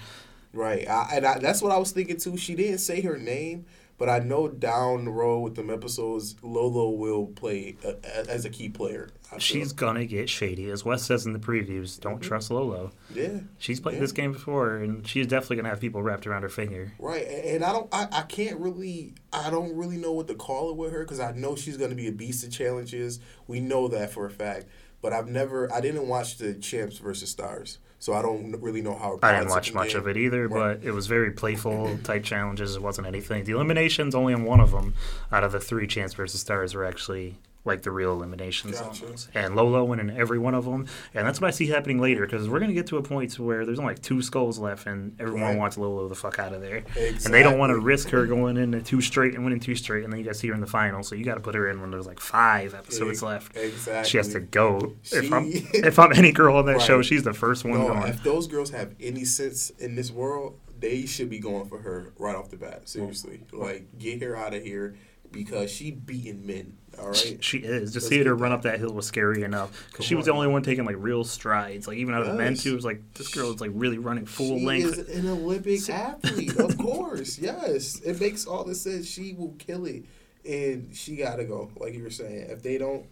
Right, 0.54 0.88
I, 0.88 1.08
and 1.14 1.26
I, 1.26 1.38
that's 1.38 1.60
what 1.60 1.72
I 1.72 1.78
was 1.78 1.90
thinking 1.90 2.16
too. 2.16 2.36
She 2.36 2.54
didn't 2.54 2.78
say 2.78 3.00
her 3.00 3.18
name, 3.18 3.66
but 3.98 4.08
I 4.08 4.20
know 4.20 4.46
down 4.46 5.04
the 5.04 5.10
road 5.10 5.40
with 5.40 5.56
them 5.56 5.68
episodes, 5.68 6.36
Lolo 6.42 6.90
will 6.90 7.26
play 7.26 7.76
a, 7.84 7.88
a, 7.88 8.30
as 8.30 8.44
a 8.44 8.50
key 8.50 8.68
player. 8.68 9.10
She's 9.38 9.72
gonna 9.72 10.04
get 10.04 10.28
shady, 10.28 10.70
as 10.70 10.84
Wes 10.84 11.02
says 11.02 11.26
in 11.26 11.32
the 11.32 11.40
previews. 11.40 11.98
Don't 11.98 12.14
mm-hmm. 12.14 12.28
trust 12.28 12.52
Lolo. 12.52 12.92
Yeah, 13.12 13.40
she's 13.58 13.80
played 13.80 13.94
yeah. 13.94 14.00
this 14.00 14.12
game 14.12 14.32
before, 14.32 14.76
and 14.76 15.04
she's 15.04 15.26
definitely 15.26 15.56
gonna 15.56 15.70
have 15.70 15.80
people 15.80 16.04
wrapped 16.04 16.24
around 16.24 16.42
her 16.42 16.48
finger. 16.48 16.92
Right, 17.00 17.26
and 17.26 17.64
I 17.64 17.72
don't, 17.72 17.92
I, 17.92 18.06
I 18.12 18.22
can't 18.22 18.60
really, 18.60 19.14
I 19.32 19.50
don't 19.50 19.76
really 19.76 19.96
know 19.96 20.12
what 20.12 20.28
to 20.28 20.34
call 20.34 20.70
it 20.70 20.76
with 20.76 20.92
her 20.92 21.00
because 21.00 21.18
I 21.18 21.32
know 21.32 21.56
she's 21.56 21.76
gonna 21.76 21.96
be 21.96 22.06
a 22.06 22.12
beast 22.12 22.44
of 22.44 22.52
challenges. 22.52 23.18
We 23.48 23.58
know 23.58 23.88
that 23.88 24.12
for 24.12 24.24
a 24.24 24.30
fact, 24.30 24.66
but 25.02 25.12
I've 25.12 25.26
never, 25.26 25.72
I 25.72 25.80
didn't 25.80 26.06
watch 26.06 26.38
the 26.38 26.54
Champs 26.54 26.98
versus 26.98 27.28
Stars. 27.28 27.78
So 28.04 28.12
I 28.12 28.20
don't 28.20 28.54
really 28.60 28.82
know 28.82 28.94
how. 28.94 29.18
I 29.22 29.32
didn't 29.32 29.48
watch 29.48 29.72
much 29.72 29.92
game. 29.92 29.96
of 29.96 30.08
it 30.08 30.18
either, 30.18 30.46
right. 30.46 30.78
but 30.78 30.86
it 30.86 30.92
was 30.92 31.06
very 31.06 31.30
playful 31.30 31.96
type 32.04 32.22
challenges. 32.22 32.76
It 32.76 32.82
wasn't 32.82 33.06
anything. 33.06 33.44
The 33.44 33.52
eliminations 33.52 34.14
only 34.14 34.34
in 34.34 34.44
one 34.44 34.60
of 34.60 34.72
them 34.72 34.92
out 35.32 35.42
of 35.42 35.52
the 35.52 35.58
three 35.58 35.86
Champs 35.86 36.12
versus 36.12 36.38
Stars 36.38 36.74
were 36.74 36.84
actually 36.84 37.36
like 37.64 37.82
the 37.82 37.90
real 37.90 38.12
eliminations 38.12 38.78
gotcha. 38.78 39.06
And 39.34 39.56
Lolo 39.56 39.84
went 39.84 40.00
in 40.00 40.10
every 40.10 40.38
one 40.38 40.54
of 40.54 40.66
them, 40.66 40.86
and 41.14 41.26
that's 41.26 41.40
what 41.40 41.48
I 41.48 41.50
see 41.50 41.66
happening 41.66 41.98
later 41.98 42.26
because 42.26 42.48
we're 42.48 42.60
gonna 42.60 42.74
get 42.74 42.86
to 42.88 42.98
a 42.98 43.02
point 43.02 43.32
to 43.32 43.42
where 43.42 43.64
there's 43.64 43.78
only 43.78 43.94
like 43.94 44.02
two 44.02 44.20
skulls 44.20 44.58
left, 44.58 44.86
and 44.86 45.18
everyone 45.18 45.42
right. 45.42 45.58
wants 45.58 45.78
Lolo 45.78 46.08
the 46.08 46.14
fuck 46.14 46.38
out 46.38 46.52
of 46.52 46.60
there, 46.60 46.78
exactly. 46.78 47.24
and 47.24 47.34
they 47.34 47.42
don't 47.42 47.58
want 47.58 47.70
to 47.70 47.78
risk 47.78 48.10
her 48.10 48.26
going 48.26 48.58
into 48.58 48.82
two 48.82 49.00
straight 49.00 49.34
and 49.34 49.44
winning 49.44 49.60
two 49.60 49.74
straight, 49.74 50.04
and 50.04 50.12
then 50.12 50.20
you 50.20 50.26
guys 50.26 50.38
see 50.38 50.48
her 50.48 50.54
in 50.54 50.60
the 50.60 50.66
final, 50.66 51.02
so 51.02 51.14
you 51.14 51.24
got 51.24 51.34
to 51.34 51.40
put 51.40 51.54
her 51.54 51.70
in 51.70 51.80
when 51.80 51.90
there's 51.90 52.06
like 52.06 52.20
five 52.20 52.74
episodes 52.74 53.22
left. 53.22 53.56
Exactly, 53.56 54.10
she 54.10 54.18
has 54.18 54.28
to 54.32 54.40
go. 54.40 54.94
She, 55.02 55.16
if 55.16 55.32
I'm 55.32 55.44
if 55.52 55.98
I'm 55.98 56.12
any 56.12 56.32
girl 56.32 56.56
on 56.56 56.66
that 56.66 56.72
right. 56.72 56.82
show, 56.82 57.00
she's 57.00 57.22
the 57.22 57.34
first 57.34 57.64
one 57.64 57.78
no, 57.78 57.88
going. 57.88 58.08
If 58.08 58.22
those 58.22 58.46
girls 58.46 58.70
have 58.70 58.94
any 59.00 59.24
sense 59.24 59.70
in 59.70 59.94
this 59.94 60.10
world, 60.10 60.58
they 60.78 61.06
should 61.06 61.30
be 61.30 61.38
going 61.38 61.66
for 61.66 61.78
her 61.78 62.12
right 62.18 62.36
off 62.36 62.50
the 62.50 62.56
bat. 62.56 62.88
Seriously, 62.90 63.40
like 63.52 63.98
get 63.98 64.22
her 64.22 64.36
out 64.36 64.52
of 64.52 64.62
here 64.62 64.96
because 65.34 65.70
she 65.70 65.90
beating 65.90 66.46
men 66.46 66.76
all 66.98 67.08
right. 67.08 67.38
She 67.42 67.58
is. 67.58 67.92
Just 67.92 68.08
seeing 68.08 68.26
her 68.26 68.34
run 68.34 68.52
up 68.52 68.62
that 68.62 68.78
hill 68.78 68.92
was 68.92 69.06
scary 69.06 69.42
enough 69.42 69.86
because 69.90 70.04
she 70.04 70.14
was 70.14 70.26
the 70.26 70.32
only 70.32 70.46
one 70.46 70.62
taking 70.62 70.84
like 70.84 70.96
real 70.98 71.24
strides. 71.24 71.88
Like 71.88 71.98
even 71.98 72.14
out 72.14 72.22
of 72.22 72.28
the 72.28 72.34
men 72.34 72.54
too, 72.54 72.72
it 72.72 72.76
was 72.76 72.84
like 72.84 73.02
this 73.14 73.28
girl 73.28 73.52
is 73.52 73.60
like 73.60 73.70
really 73.74 73.98
running 73.98 74.26
full 74.26 74.58
she 74.58 74.66
length. 74.66 74.94
She 74.94 75.00
is 75.00 75.18
an 75.18 75.28
Olympic 75.28 75.88
athlete, 75.88 76.56
of 76.56 76.78
course. 76.78 77.38
Yes, 77.44 78.00
it 78.00 78.20
makes 78.20 78.46
all 78.46 78.64
the 78.64 78.74
sense. 78.74 79.06
She 79.06 79.34
will 79.34 79.54
kill 79.58 79.84
it, 79.84 80.04
and 80.48 80.94
she 80.94 81.16
got 81.16 81.36
to 81.36 81.44
go. 81.44 81.70
Like 81.76 81.94
you 81.94 82.02
were 82.02 82.10
saying, 82.10 82.48
if 82.50 82.62
they 82.62 82.78
don't. 82.78 83.06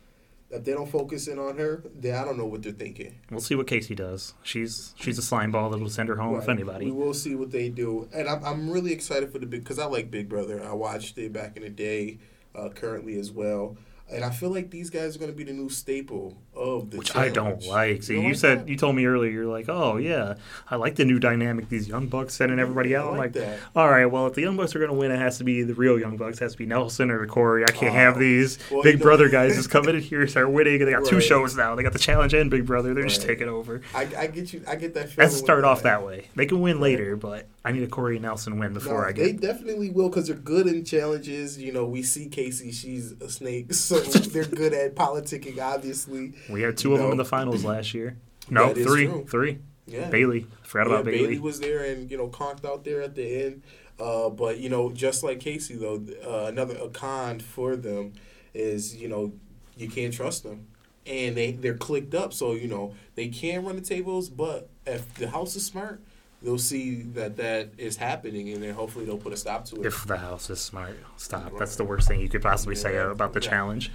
If 0.53 0.65
they 0.65 0.73
don't 0.73 0.89
focus 0.89 1.29
in 1.29 1.39
on 1.39 1.57
her, 1.57 1.83
then 1.95 2.15
I 2.15 2.25
don't 2.25 2.37
know 2.37 2.45
what 2.45 2.63
they're 2.63 2.73
thinking. 2.73 3.19
We'll 3.31 3.41
see 3.41 3.55
what 3.55 3.67
Kaycee 3.67 3.97
does. 3.97 4.35
She's 4.43 4.95
she's 4.97 5.19
a 5.19 5.23
slime 5.23 5.51
ball 5.51 5.71
that 5.71 5.81
will 5.81 5.89
send 5.89 6.11
her 6.11 6.17
home 6.17 6.35
right. 6.35 6.43
if 6.43 6.49
anybody. 6.49 6.87
We 6.87 6.93
will 6.93 7.15
see 7.15 7.35
what 7.35 7.51
they 7.51 7.71
do, 7.71 8.09
and 8.13 8.29
I'm 8.29 8.45
I'm 8.45 8.71
really 8.71 8.93
excited 8.93 9.33
for 9.33 9.39
the 9.39 9.47
big 9.47 9.63
because 9.63 9.79
I 9.79 9.87
like 9.87 10.11
Big 10.11 10.29
Brother. 10.29 10.63
I 10.63 10.75
watched 10.75 11.17
it 11.17 11.33
back 11.33 11.57
in 11.57 11.63
the 11.63 11.71
day, 11.71 12.19
uh, 12.55 12.69
currently 12.69 13.19
as 13.19 13.31
well 13.31 13.77
and 14.13 14.25
I 14.25 14.31
feel 14.31 14.51
like 14.51 14.71
these 14.71 14.91
guys 14.91 15.17
are 15.17 15.19
going 15.19 15.31
to 15.31 15.37
be 15.37 15.45
the 15.45 15.53
new 15.53 15.69
staple 15.69 16.37
of 16.55 16.91
the. 16.91 16.99
Which 16.99 17.13
challenge. 17.13 17.31
I 17.31 17.35
don't 17.35 17.67
like. 17.67 18.03
See, 18.03 18.15
You 18.21 18.29
like 18.29 18.37
said 18.37 18.61
that? 18.61 18.69
you 18.69 18.77
told 18.77 18.95
me 18.97 19.07
earlier. 19.07 19.31
You're 19.31 19.47
like, 19.47 19.69
oh 19.69 19.97
yeah, 19.97 20.35
I 20.71 20.77
like 20.77 20.97
the 20.97 21.05
new 21.05 21.19
dynamic. 21.19 21.69
These 21.69 21.89
young 21.89 22.07
bucks 22.09 22.35
sending 22.35 22.59
everybody 22.59 22.95
out. 22.95 23.07
I 23.07 23.11
I'm 23.11 23.17
like 23.17 23.35
like, 23.35 23.45
that. 23.45 23.59
all 23.75 23.89
right, 23.89 24.07
well, 24.07 24.27
if 24.27 24.35
the 24.35 24.43
young 24.43 24.57
bucks 24.57 24.75
are 24.77 24.81
gonna 24.81 24.93
win, 24.95 25.11
it 25.11 25.19
has 25.19 25.39
to 25.39 25.45
be 25.45 25.63
the 25.63 25.75
real 25.75 25.99
young 25.99 26.17
bucks. 26.17 26.39
It 26.39 26.45
has 26.45 26.53
to 26.53 26.59
be 26.59 26.67
Nelson 26.67 27.11
or 27.11 27.27
Cory. 27.27 27.65
I 27.65 27.71
can't 27.73 27.93
Oh. 27.93 27.99
have 27.99 28.19
these 28.19 28.59
Well, 28.71 28.83
Big 28.83 29.01
Brother 29.01 29.29
guys 29.31 29.55
just 29.57 29.71
coming 29.71 29.95
in 29.95 30.01
here 30.03 30.27
start 30.27 30.51
winning. 30.51 30.81
and 30.81 30.87
They 30.89 30.93
got 30.93 31.05
two 31.07 31.21
shows 31.21 31.57
now. 31.57 31.75
They 31.75 31.83
got 31.83 31.93
the 31.93 31.99
challenge 31.99 32.35
and 32.35 32.51
Big 32.51 32.67
Brother. 32.67 32.95
They're 32.95 33.05
just 33.07 33.23
taking 33.23 33.49
over. 33.49 33.81
I, 33.95 34.09
I 34.19 34.27
get 34.27 34.53
you. 34.53 34.63
I 34.69 34.77
get 34.77 34.95
that. 34.95 35.09
feeling 35.11 35.29
Let's 35.31 35.37
start 35.39 35.65
off 35.65 35.83
that 35.85 36.05
way. 36.05 36.27
They 36.37 36.47
can 36.47 36.61
win 36.61 36.77
Right. 36.77 36.83
later, 36.83 37.17
but 37.17 37.47
I 37.65 37.73
need 37.73 37.83
a 37.83 37.87
Cory 37.87 38.17
and 38.17 38.23
Nelson 38.25 38.59
win 38.59 38.73
before 38.75 39.03
No, 39.03 39.09
I 39.09 39.13
get. 39.13 39.23
They 39.25 39.33
definitely 39.33 39.91
will 39.91 40.09
because 40.09 40.27
they're 40.27 40.37
good 40.37 40.67
in 40.67 40.85
challenges. 40.85 41.59
You 41.59 41.73
know, 41.73 41.87
we 41.87 42.03
see 42.03 42.29
Kaycee; 42.29 42.73
she's 42.75 43.13
a 43.21 43.29
snake, 43.29 43.73
so 43.75 44.02
they're 44.33 44.45
good 44.45 44.73
at 44.73 44.95
politicking. 44.95 45.61
Obviously, 45.61 46.33
We 46.51 46.63
had 46.63 46.77
two 46.77 46.93
of 46.95 46.99
them 47.01 47.11
in 47.13 47.17
the 47.19 47.25
finals 47.25 47.65
last 47.65 47.95
year. 47.95 48.17
No, 48.51 48.73
That 48.73 48.83
three, 48.83 49.07
three. 49.29 49.59
yeah. 49.87 50.09
Bailey. 50.11 50.47
Forgot 50.63 50.87
Yeah, 50.89 50.93
about 50.95 51.05
Bailey. 51.05 51.19
Bailey. 51.19 51.39
was 51.39 51.61
there 51.61 51.85
and 51.85 52.11
you 52.11 52.17
know 52.17 52.29
conked 52.29 52.65
out 52.65 52.85
there 52.85 53.03
at 53.03 53.15
the 53.15 53.45
end. 53.45 53.63
Uh, 54.01 54.29
but 54.31 54.59
you 54.59 54.69
know, 54.69 54.91
just 54.91 55.23
like 55.23 55.39
Kaycee 55.41 55.79
though, 55.79 56.03
uh, 56.29 56.47
another 56.47 56.77
a 56.77 56.89
con 56.89 57.39
for 57.41 57.77
them 57.77 58.15
is 58.55 58.97
you 58.97 59.09
know 59.09 59.33
you 59.77 59.89
can't 59.89 60.13
trust 60.13 60.43
them, 60.43 60.67
and 61.07 61.37
they 61.37 61.53
they're 61.53 61.77
clicked 61.77 62.15
up, 62.15 62.33
so 62.33 62.53
you 62.55 62.69
know 62.69 62.95
they 63.15 63.29
can 63.29 63.65
run 63.65 63.77
the 63.77 63.83
tables. 63.83 64.29
But 64.29 64.69
if 64.87 65.15
the 65.15 65.29
house 65.31 65.55
is 65.57 65.65
smart, 65.65 66.01
they'll 66.43 66.59
see 66.59 67.03
that 67.15 67.37
that 67.37 67.71
is 67.79 67.97
happening, 67.97 68.49
and 68.51 68.63
then 68.63 68.75
hopefully 68.75 69.05
they'll 69.05 69.19
put 69.19 69.33
a 69.33 69.37
stop 69.37 69.65
to 69.67 69.77
it. 69.77 69.87
If 69.87 70.05
the 70.07 70.17
house 70.19 70.51
is 70.51 70.61
smart, 70.61 70.97
stop. 71.17 71.53
That's 71.59 71.77
the 71.77 71.85
worst 71.85 72.09
thing 72.09 72.21
you 72.21 72.29
could 72.29 72.43
possibly 72.43 72.75
say 72.75 72.99
uh, 72.99 73.09
about 73.09 73.33
the 73.33 73.41
Yeah. 73.41 73.49
challenge. 73.51 73.91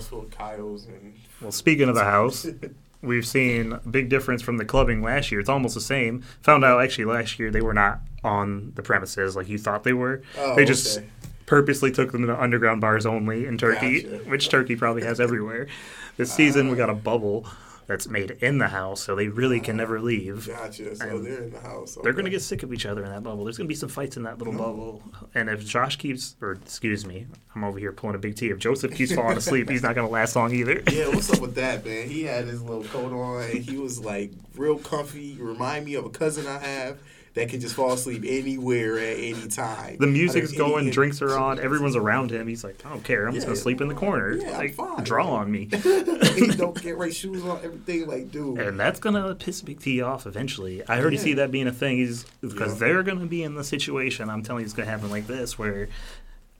full 0.00 0.22
of 0.22 0.30
Kyles 0.30 0.86
and 0.86 1.14
Well, 1.40 1.52
speaking 1.52 1.88
of 1.88 1.94
the 1.94 2.04
house, 2.04 2.46
we've 3.02 3.26
seen 3.26 3.72
a 3.72 3.78
big 3.88 4.08
difference 4.08 4.42
from 4.42 4.56
the 4.56 4.64
clubbing 4.64 5.02
last 5.02 5.30
year. 5.30 5.40
It's 5.40 5.48
almost 5.48 5.74
the 5.74 5.80
same. 5.80 6.22
Found 6.42 6.64
out 6.64 6.80
actually 6.82 7.04
last 7.06 7.38
year 7.38 7.50
they 7.50 7.60
were 7.62 7.74
not 7.74 8.00
on 8.24 8.72
the 8.74 8.82
premises 8.82 9.36
like 9.36 9.48
you 9.48 9.58
thought 9.58 9.84
they 9.84 9.92
were. 9.92 10.22
Oh, 10.36 10.56
they 10.56 10.64
just 10.64 10.98
okay. 10.98 11.08
purposely 11.46 11.90
took 11.92 12.12
them 12.12 12.26
to 12.26 12.40
underground 12.40 12.80
bars 12.80 13.06
only 13.06 13.46
in 13.46 13.56
Turkey, 13.58 14.02
Gotcha. 14.02 14.24
which 14.30 14.48
Turkey 14.48 14.74
probably 14.76 15.02
has 15.04 15.20
everywhere. 15.20 15.68
This 16.16 16.32
season 16.32 16.68
we 16.68 16.76
got 16.76 16.90
a 16.90 16.94
bubble 16.94 17.46
that's 17.88 18.06
made 18.06 18.30
in 18.42 18.58
the 18.58 18.68
house, 18.68 19.02
so 19.02 19.16
they 19.16 19.28
really 19.28 19.60
can 19.60 19.78
never 19.78 19.96
ah, 19.96 20.02
leave. 20.02 20.46
Gotcha. 20.46 20.94
So 20.94 21.08
And 21.08 21.26
they're 21.26 21.42
in 21.44 21.50
the 21.50 21.58
house. 21.58 21.96
They're 22.00 22.12
going 22.12 22.26
to 22.26 22.30
get 22.30 22.42
sick 22.42 22.62
of 22.62 22.72
each 22.72 22.84
other 22.84 23.02
in 23.02 23.10
that 23.10 23.22
bubble. 23.22 23.44
There's 23.44 23.56
going 23.56 23.66
to 23.66 23.68
be 23.68 23.74
some 23.74 23.88
fights 23.88 24.18
in 24.18 24.24
that 24.24 24.38
little 24.38 24.52
bubble. 24.52 25.02
And 25.34 25.48
if 25.48 25.64
Josh 25.64 25.96
keeps, 25.96 26.36
or 26.42 26.52
excuse 26.52 27.06
me, 27.06 27.26
I'm 27.54 27.64
over 27.64 27.78
here 27.78 27.90
pulling 27.92 28.14
a 28.14 28.18
big 28.18 28.36
T. 28.36 28.50
If 28.50 28.58
Joseph 28.58 28.94
keeps 28.94 29.14
falling 29.14 29.38
asleep, 29.38 29.70
he's 29.70 29.82
not 29.82 29.94
going 29.94 30.06
to 30.06 30.12
last 30.12 30.36
long 30.36 30.52
either. 30.54 30.82
Yeah, 30.92 31.08
what's 31.08 31.32
up 31.32 31.40
with 31.40 31.54
that, 31.56 31.84
man? 31.84 32.08
He 32.18 32.24
had 32.24 32.46
his 32.46 32.62
little 32.62 32.84
coat 32.84 33.12
on 33.12 33.42
and 33.42 33.64
he 33.64 33.76
was 33.76 34.04
like 34.04 34.32
real 34.56 34.78
comfy. 34.78 35.36
Remind 35.38 35.84
me 35.84 35.94
of 35.94 36.04
a 36.04 36.10
cousin 36.10 36.46
I 36.46 36.58
have 36.58 36.98
that 37.34 37.48
can 37.48 37.60
just 37.60 37.74
fall 37.74 37.92
asleep 37.92 38.24
anywhere 38.26 38.98
at 38.98 39.18
any 39.18 39.46
time. 39.48 39.96
The 39.98 40.06
music's 40.06 40.50
Under 40.52 40.64
any 40.64 40.72
going, 40.72 40.90
drinks 40.90 41.22
are 41.22 41.38
on, 41.38 41.60
everyone's 41.60 41.94
around 41.96 42.30
him. 42.30 42.48
He's 42.48 42.64
like, 42.64 42.84
I 42.84 42.88
don't 42.90 43.04
care. 43.04 43.26
I'm 43.26 43.34
just 43.34 43.46
going 43.46 43.56
to 43.56 43.62
sleep 43.62 43.80
in 43.80 43.88
the 43.88 43.94
corner. 43.94 44.32
yeah, 44.34 44.56
like, 44.58 44.74
fine. 44.74 45.04
draw 45.04 45.28
on 45.28 45.50
me. 45.50 45.68
he 46.34 46.46
don't 46.56 46.80
get 46.82 46.96
right 46.96 47.14
shoes 47.14 47.44
on, 47.44 47.58
everything 47.62 48.06
like 48.06 48.30
dude. 48.32 48.58
and 48.58 48.78
that's 48.80 48.98
going 49.00 49.14
to 49.14 49.34
piss 49.34 49.62
Big 49.62 49.80
T 49.80 50.00
off 50.02 50.26
eventually. 50.26 50.86
I 50.88 51.00
already 51.00 51.16
Yeah. 51.16 51.22
see 51.22 51.34
that 51.34 51.50
being 51.50 51.66
a 51.68 51.72
thing. 51.72 51.98
He's 51.98 52.24
Because 52.40 52.72
Yeah. 52.80 52.88
they're 52.88 53.02
going 53.02 53.20
to 53.20 53.26
be 53.26 53.42
in 53.42 53.54
the 53.54 53.64
situation, 53.64 54.28
I'm 54.30 54.42
telling 54.42 54.60
you, 54.62 54.64
it's 54.64 54.74
going 54.74 54.86
to 54.86 54.90
happen 54.92 55.10
like 55.10 55.26
this, 55.26 55.58
where. 55.58 55.88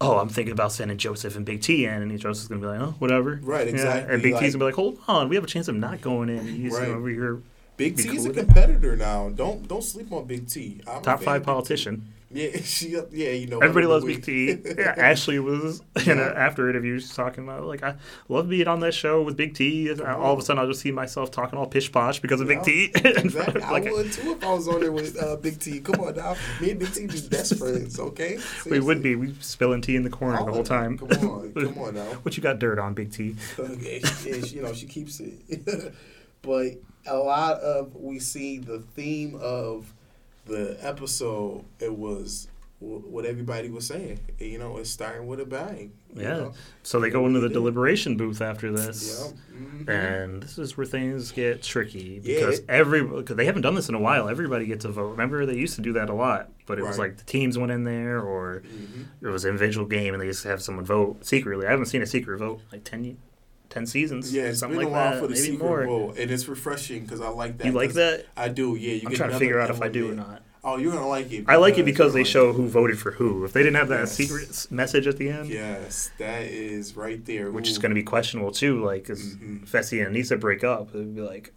Oh, 0.01 0.19
I'm 0.19 0.29
thinking 0.29 0.53
about 0.53 0.71
sending 0.71 0.97
Joseph 0.97 1.35
and 1.35 1.45
Big 1.45 1.61
T 1.61 1.85
in, 1.85 1.91
and 2.03 2.17
Joseph's 2.21 2.47
gonna 2.47 2.61
be 2.61 2.69
like, 2.69 2.79
"Oh, 2.81 2.95
whatever." 3.01 3.41
Right, 3.43 3.67
Yeah, 3.67 3.73
exactly, 3.73 4.15
And 4.15 4.23
Big 4.23 4.35
like- 4.35 4.45
T's 4.45 4.55
gonna 4.55 4.63
be 4.63 4.67
like, 4.67 4.75
"Hold 4.77 5.01
on, 5.09 5.29
we 5.29 5.35
have 5.35 5.43
a 5.43 5.49
chance 5.49 5.67
of 5.67 5.75
not 5.75 6.01
going 6.01 6.29
in." 6.29 6.47
He's 6.47 6.73
Right. 6.73 6.87
over 6.87 7.09
here 7.09 7.41
Big 7.79 7.97
T 7.97 8.09
cool 8.09 8.17
is 8.17 8.27
a 8.27 8.29
with 8.29 8.39
it. 8.39 8.45
competitor 8.45 8.97
now. 8.97 9.31
Don't 9.31 9.67
don't 9.67 9.83
sleep 9.83 10.13
on 10.13 10.27
Big 10.27 10.47
T. 10.49 10.83
I'm 10.87 10.99
a 10.99 11.01
top 11.03 11.23
five 11.23 11.43
politician. 11.45 12.13
Yeah, 12.31 12.51
she 12.63 12.89
yeah, 12.91 13.31
you 13.31 13.47
know. 13.47 13.61
Everybody 13.61 13.87
loves 13.87 14.05
Big 14.05 14.23
T. 14.23 14.59
Yeah, 14.77 14.95
Ashley 14.99 15.39
was 15.39 15.81
in 16.05 16.19
Yeah. 16.19 16.31
a 16.31 16.35
after 16.35 16.69
interview 16.69 17.01
talking 17.01 17.45
about 17.45 17.65
like 17.65 17.83
I 17.83 17.95
love 18.29 18.51
being 18.51 18.69
on 18.69 18.81
that 18.81 18.93
show 18.93 19.23
with 19.23 19.37
Big 19.39 19.55
T. 19.55 19.91
All 19.91 20.35
of 20.35 20.39
a 20.39 20.43
sudden, 20.43 20.61
I'll 20.61 20.67
just 20.69 20.83
see 20.83 20.91
myself 20.91 21.31
talking 21.31 21.59
all 21.59 21.67
pish 21.67 21.91
posh 21.91 22.19
because 22.21 22.43
of 22.43 22.49
Big 22.49 22.63
T. 22.65 22.91
Exactly. 22.97 23.63
Like, 23.63 23.87
I 23.87 23.93
would 23.93 24.13
too 24.13 24.33
if 24.33 24.45
I 24.45 24.53
was 24.53 24.69
on 24.69 24.81
there 24.81 24.93
with 24.93 25.17
uh, 25.23 25.37
Big 25.37 25.59
T. 25.59 25.81
Come 25.81 26.01
on 26.01 26.17
now, 26.17 26.37
me 26.61 26.73
and 26.73 26.81
Big 26.81 26.93
T 26.93 27.07
be 27.07 27.19
best 27.29 27.57
friends, 27.57 27.99
okay? 27.99 28.39
we 28.69 28.79
would 28.81 29.03
be. 29.03 29.17
We 29.17 29.35
spilling 29.41 29.81
tea 29.81 29.97
in 29.97 30.03
the 30.03 30.11
corner 30.11 30.45
the 30.45 30.53
whole 30.53 30.65
time. 30.65 30.99
Come 30.99 31.09
on, 31.31 31.53
come 31.55 31.79
on 31.79 31.95
now. 31.95 32.05
what 32.25 32.37
you 32.37 32.43
got 32.43 32.59
dirt 32.59 32.79
on, 32.79 32.93
Big 32.93 33.11
T? 33.11 33.37
Okay, 33.59 34.01
and 34.03 34.47
she, 34.47 34.57
you 34.57 34.63
know 34.63 34.75
she 34.75 34.85
keeps 34.87 35.21
it, 35.21 35.95
but 36.43 36.73
a 37.07 37.17
lot 37.17 37.59
of 37.61 37.95
we 37.97 38.19
see 38.19 38.59
the 38.59 38.81
theme 38.95 39.37
of 39.41 39.93
the 40.47 40.77
episode. 40.81 41.65
It 41.81 41.95
was 41.95 42.49
what 42.81 43.25
everybody 43.25 43.69
was 43.71 43.87
saying. 43.89 44.21
You 44.39 44.57
know, 44.59 44.77
it's 44.77 44.89
starting 44.89 45.27
with 45.27 45.41
a 45.41 45.45
bang. 45.45 45.91
Yeah. 46.15 46.29
know? 46.29 46.53
So 46.85 47.01
they 47.01 47.11
go 47.11 47.27
into 47.27 47.41
the 47.41 47.49
deliberation 47.49 48.17
booth 48.17 48.41
after 48.41 48.71
this. 48.71 49.33
Yeah. 49.53 49.61
mhm. 49.61 49.89
And 49.89 50.43
this 50.43 50.59
is 50.59 50.77
where 50.77 50.87
things 50.87 51.33
get 51.33 51.61
tricky 51.63 52.21
Yeah. 52.23 52.37
because 52.37 52.61
every 52.69 53.05
cause 53.25 53.35
they 53.37 53.47
haven't 53.47 53.63
done 53.63 53.75
this 53.75 53.89
in 53.89 53.97
a 53.97 54.01
while. 54.01 54.29
Everybody 54.29 54.67
gets 54.67 54.85
a 54.85 54.91
vote. 54.91 55.11
Remember, 55.11 55.45
they 55.45 55.57
used 55.57 55.75
to 55.75 55.81
do 55.81 55.93
that 55.95 56.09
a 56.09 56.15
lot, 56.15 56.51
but 56.67 56.79
it 56.79 56.85
was 56.85 56.99
like 57.01 57.17
the 57.17 57.25
teams 57.25 57.59
went 57.59 57.73
in 57.73 57.83
there, 57.83 58.21
or 58.21 58.63
Mhm. 58.65 59.07
it 59.23 59.27
was 59.27 59.45
an 59.45 59.51
individual 59.51 59.85
game, 59.87 60.15
and 60.15 60.21
they 60.23 60.27
used 60.27 60.43
to 60.43 60.49
have 60.49 60.63
someone 60.63 60.85
vote 60.85 61.27
secretly. 61.27 61.67
I 61.67 61.71
haven't 61.73 61.87
seen 61.87 62.03
a 62.03 62.07
secret 62.07 62.39
vote 62.39 62.61
like 62.71 62.85
10, 62.85 63.17
10 63.79 63.87
seasons. 63.87 64.33
Yeah, 64.35 64.45
it's 64.45 64.61
something 64.61 64.79
been 64.79 64.89
like 64.91 64.95
a 64.95 64.97
while 64.97 65.11
that, 65.13 65.21
for 65.21 65.27
the 65.29 65.35
maybe 65.35 65.45
secret 65.53 65.59
more. 65.67 65.87
vote, 65.87 66.19
and 66.19 66.31
it's 66.31 66.47
refreshing 66.49 67.03
because 67.05 67.21
I 67.21 67.29
like 67.29 67.59
that. 67.59 67.67
You 67.67 67.73
like 67.73 67.93
that? 67.95 68.27
I 68.37 68.49
do. 68.49 68.75
Yeah, 68.77 68.95
you 68.95 69.09
I'm 69.09 69.15
trying 69.15 69.31
to 69.31 69.39
figure 69.39 69.61
out 69.61 69.71
if 69.71 69.81
I 69.83 69.89
do 69.89 70.11
or 70.11 70.15
not. 70.15 70.43
Oh, 70.65 70.77
you're 70.77 70.93
gonna 70.93 71.07
like 71.07 71.31
it. 71.33 71.45
I 71.47 71.57
like 71.57 71.79
it 71.79 71.85
because 71.85 72.13
they 72.13 72.19
you're 72.21 72.27
show 72.27 72.47
gonna 72.53 72.65
who 72.65 72.69
voted 72.69 72.99
for 72.99 73.13
who. 73.13 73.45
If 73.45 73.53
they 73.53 73.63
didn't 73.63 73.77
have 73.77 73.89
that 73.89 74.01
Yes. 74.01 74.13
secret 74.17 74.67
message 74.71 75.07
at 75.07 75.17
the 75.17 75.29
end, 75.31 75.49
Yes, 75.49 76.11
that 76.19 76.43
is 76.43 76.97
right 76.97 77.25
there. 77.25 77.51
which 77.53 77.69
is 77.71 77.79
going 77.79 77.91
to 77.91 77.95
be 77.95 78.03
questionable 78.03 78.51
too. 78.51 78.85
Like, 78.85 79.05
because 79.05 79.37
Mhm. 79.37 79.67
Fessy 79.69 80.05
and 80.05 80.15
Aneesa 80.15 80.39
break 80.39 80.65
up, 80.65 80.89
it'd 80.95 81.15
be 81.15 81.21
like, 81.23 81.53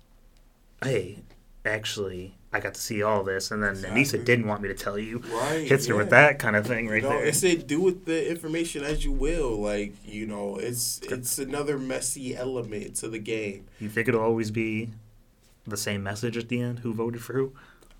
"Hey, 0.83 1.23
actually, 1.65 2.35
I 2.53 2.59
got 2.59 2.73
to 2.73 2.81
see 2.81 3.01
all 3.01 3.23
this," 3.23 3.51
and 3.51 3.63
then 3.63 3.71
Exactly. 3.71 4.01
Aneesa 4.03 4.25
didn't 4.25 4.47
want 4.47 4.61
me 4.61 4.67
to 4.67 4.73
tell 4.73 4.97
you. 4.99 5.19
right. 5.33 5.65
Hits 5.67 5.87
her 5.87 5.95
with 5.95 6.09
that 6.09 6.37
kind 6.39 6.55
of 6.55 6.67
thing 6.67 6.87
right 6.87 7.01
you 7.01 7.09
know, 7.09 7.15
there. 7.15 7.25
It 7.25 7.35
said 7.35 7.65
do 7.67 7.79
with 7.81 8.05
the 8.05 8.29
information 8.29 8.83
as 8.83 9.05
you 9.05 9.11
will. 9.11 9.59
Like 9.61 9.93
you 10.05 10.25
know, 10.27 10.57
it's 10.57 10.99
it's 11.03 11.39
another 11.39 11.77
messy 11.77 12.35
element 12.35 12.95
to 12.97 13.07
the 13.07 13.19
game. 13.19 13.67
You 13.79 13.89
think 13.89 14.07
it'll 14.09 14.21
always 14.21 14.51
be 14.51 14.89
the 15.65 15.77
same 15.77 16.03
message 16.03 16.35
at 16.37 16.49
the 16.49 16.59
end? 16.61 16.79
Who 16.79 16.93
voted 16.93 17.21
for 17.21 17.33
who? 17.33 17.53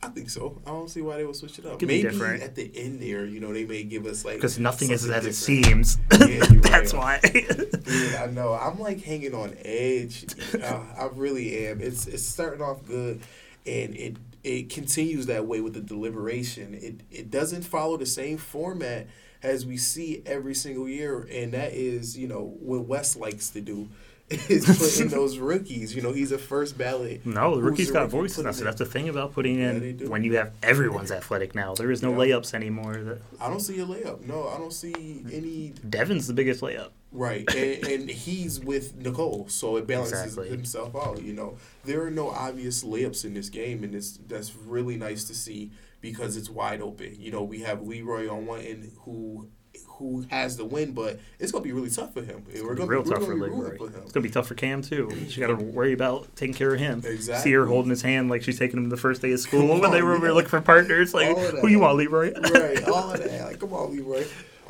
I 0.04 0.08
think 0.08 0.32
so. 0.32 0.60
I 0.66 0.72
don't 0.72 0.90
see 0.90 1.02
why 1.02 1.18
they 1.18 1.26
would 1.26 1.36
switch 1.36 1.60
it 1.60 1.66
up. 1.68 1.78
Could 1.78 1.88
Maybe 1.88 2.10
different. 2.10 2.42
at 2.42 2.56
the 2.56 2.72
end 2.76 3.00
there, 3.04 3.24
you 3.24 3.40
know, 3.40 3.54
they 3.54 3.66
may 3.66 3.84
give 3.84 4.08
us 4.08 4.26
like 4.26 4.38
Because 4.38 4.58
nothing 4.58 4.90
is 4.90 5.08
as 5.08 5.28
it 5.28 5.36
seems. 5.36 6.00
Yeah, 6.20 6.44
That's 6.50 6.96
right. 6.96 7.22
why. 7.24 7.30
Dude, 7.32 8.16
I 8.16 8.26
know. 8.26 8.54
I'm 8.54 8.80
like 8.80 9.04
hanging 9.04 9.36
on 9.36 9.56
edge. 9.64 10.26
Uh, 10.62 10.84
I 10.98 11.10
really 11.14 11.68
am. 11.68 11.82
It's 11.82 12.08
it's 12.08 12.24
starting 12.26 12.62
off 12.64 12.84
good, 12.88 13.22
and 13.66 13.96
it 13.96 14.16
it 14.44 14.70
continues 14.70 15.26
that 15.28 15.46
way 15.46 15.62
with 15.62 15.74
the 15.74 15.82
deliberation. 15.82 16.74
It 16.74 17.02
it 17.12 17.32
doesn't 17.32 17.64
follow 17.64 17.98
the 17.98 18.06
same 18.06 18.38
format 18.38 19.08
as 19.44 19.66
we 19.66 19.78
see 19.78 20.22
every 20.26 20.54
single 20.56 20.88
year, 20.88 21.28
and 21.32 21.54
that 21.54 21.74
is 21.74 22.18
you 22.18 22.28
know 22.28 22.56
what 22.60 22.86
Wes 22.86 23.16
likes 23.16 23.50
to 23.52 23.62
do. 23.62 23.90
Is 24.48 24.64
put 24.66 24.98
in 25.02 25.10
those 25.20 25.40
rookies. 25.40 25.94
You 25.94 26.02
know, 26.02 26.14
he's 26.14 26.32
a 26.32 26.38
first 26.38 26.78
ballot. 26.78 27.26
no, 27.26 27.58
the 27.58 27.62
rookies 27.62 27.92
got 27.92 28.04
rookie 28.04 28.12
voices 28.12 28.46
now. 28.46 28.52
So 28.52 28.64
that's 28.64 28.78
the 28.78 28.86
thing 28.86 29.10
about 29.10 29.34
putting 29.34 29.60
in 29.60 29.98
do. 29.98 30.10
when 30.10 30.24
you 30.24 30.38
have 30.38 30.54
everyone's 30.64 31.12
athletic 31.12 31.54
now. 31.54 31.74
There 31.76 31.92
is 31.92 32.02
no 32.02 32.12
Yeah. 32.12 32.36
layups 32.38 32.54
anymore. 32.54 32.94
That 32.96 33.22
I 33.42 33.50
don't 33.50 33.60
see 33.60 33.78
a 33.82 33.86
layup. 33.86 34.26
No, 34.26 34.48
I 34.48 34.58
don't 34.58 34.72
see 34.72 35.26
any. 35.34 35.74
Devin's 35.90 36.28
the 36.28 36.34
biggest 36.34 36.62
layup. 36.62 36.92
Right, 37.14 37.44
and, 37.56 37.86
and 37.88 38.10
he's 38.10 38.60
with 38.60 38.96
Nicole, 38.96 39.48
so 39.50 39.76
it 39.76 39.86
balances 39.88 40.24
Exactly. 40.24 40.50
himself 40.50 40.96
out. 40.96 41.22
You 41.22 41.34
know, 41.34 41.58
there 41.84 42.02
are 42.04 42.12
no 42.12 42.30
obvious 42.30 42.84
layups 42.84 43.26
in 43.26 43.34
this 43.34 43.50
game, 43.50 43.84
and 43.84 43.94
it's 43.94 44.18
that's 44.28 44.56
really 44.56 44.96
nice 44.96 45.26
to 45.26 45.36
see 45.36 45.72
because 46.00 46.38
it's 46.38 46.50
wide 46.50 46.82
open. 46.82 47.16
You 47.20 47.32
know, 47.32 47.44
we 47.44 47.60
have 47.62 47.82
Leroy 47.82 48.30
on 48.32 48.46
one 48.46 48.62
end 48.62 48.92
who 49.02 49.50
who 49.88 50.26
has 50.30 50.58
the 50.58 50.66
win, 50.66 50.94
but 50.94 51.20
it's 51.40 51.52
gonna 51.52 51.64
be 51.64 51.72
really 51.74 51.90
tough 51.90 52.14
for 52.14 52.22
him. 52.22 52.44
And 52.54 52.64
we're 52.64 52.72
It's 52.72 52.80
gonna 52.80 52.86
real 52.92 53.04
be, 53.04 53.10
tough 53.12 53.24
for 53.24 53.36
Leroy. 53.36 53.78
for. 53.78 53.88
It's 53.88 54.12
gonna 54.12 54.24
be 54.24 54.30
tough 54.30 54.48
for 54.48 54.56
Kam 54.56 54.82
too. 54.82 55.12
She 55.30 55.40
got 55.40 55.48
to 55.48 55.56
worry 55.56 55.94
about 55.94 56.34
taking 56.36 56.54
care 56.56 56.74
of 56.74 56.80
him. 56.80 57.04
Exactly. 57.06 57.44
See 57.52 57.54
her 57.56 57.66
holding 57.68 57.90
his 57.90 58.02
hand 58.02 58.30
like 58.30 58.42
she's 58.42 58.58
taking 58.58 58.78
him 58.80 58.90
the 58.90 58.98
first 58.98 59.22
day 59.22 59.32
of 59.32 59.40
school 59.40 59.68
Come 59.68 59.80
when 59.82 59.92
they 59.92 60.02
were 60.02 60.16
yeah. 60.26 60.32
looking 60.32 60.50
for 60.50 60.60
partners. 60.62 61.14
Like, 61.14 61.38
who 61.38 61.68
you 61.68 61.80
want, 61.80 61.98
Leroy? 61.98 62.34
right, 62.34 62.84
all 62.88 63.12
of 63.12 63.20
that. 63.24 63.46
Like, 63.46 63.60
come 63.60 63.74
on, 63.74 63.92
Leroy. 63.92 64.26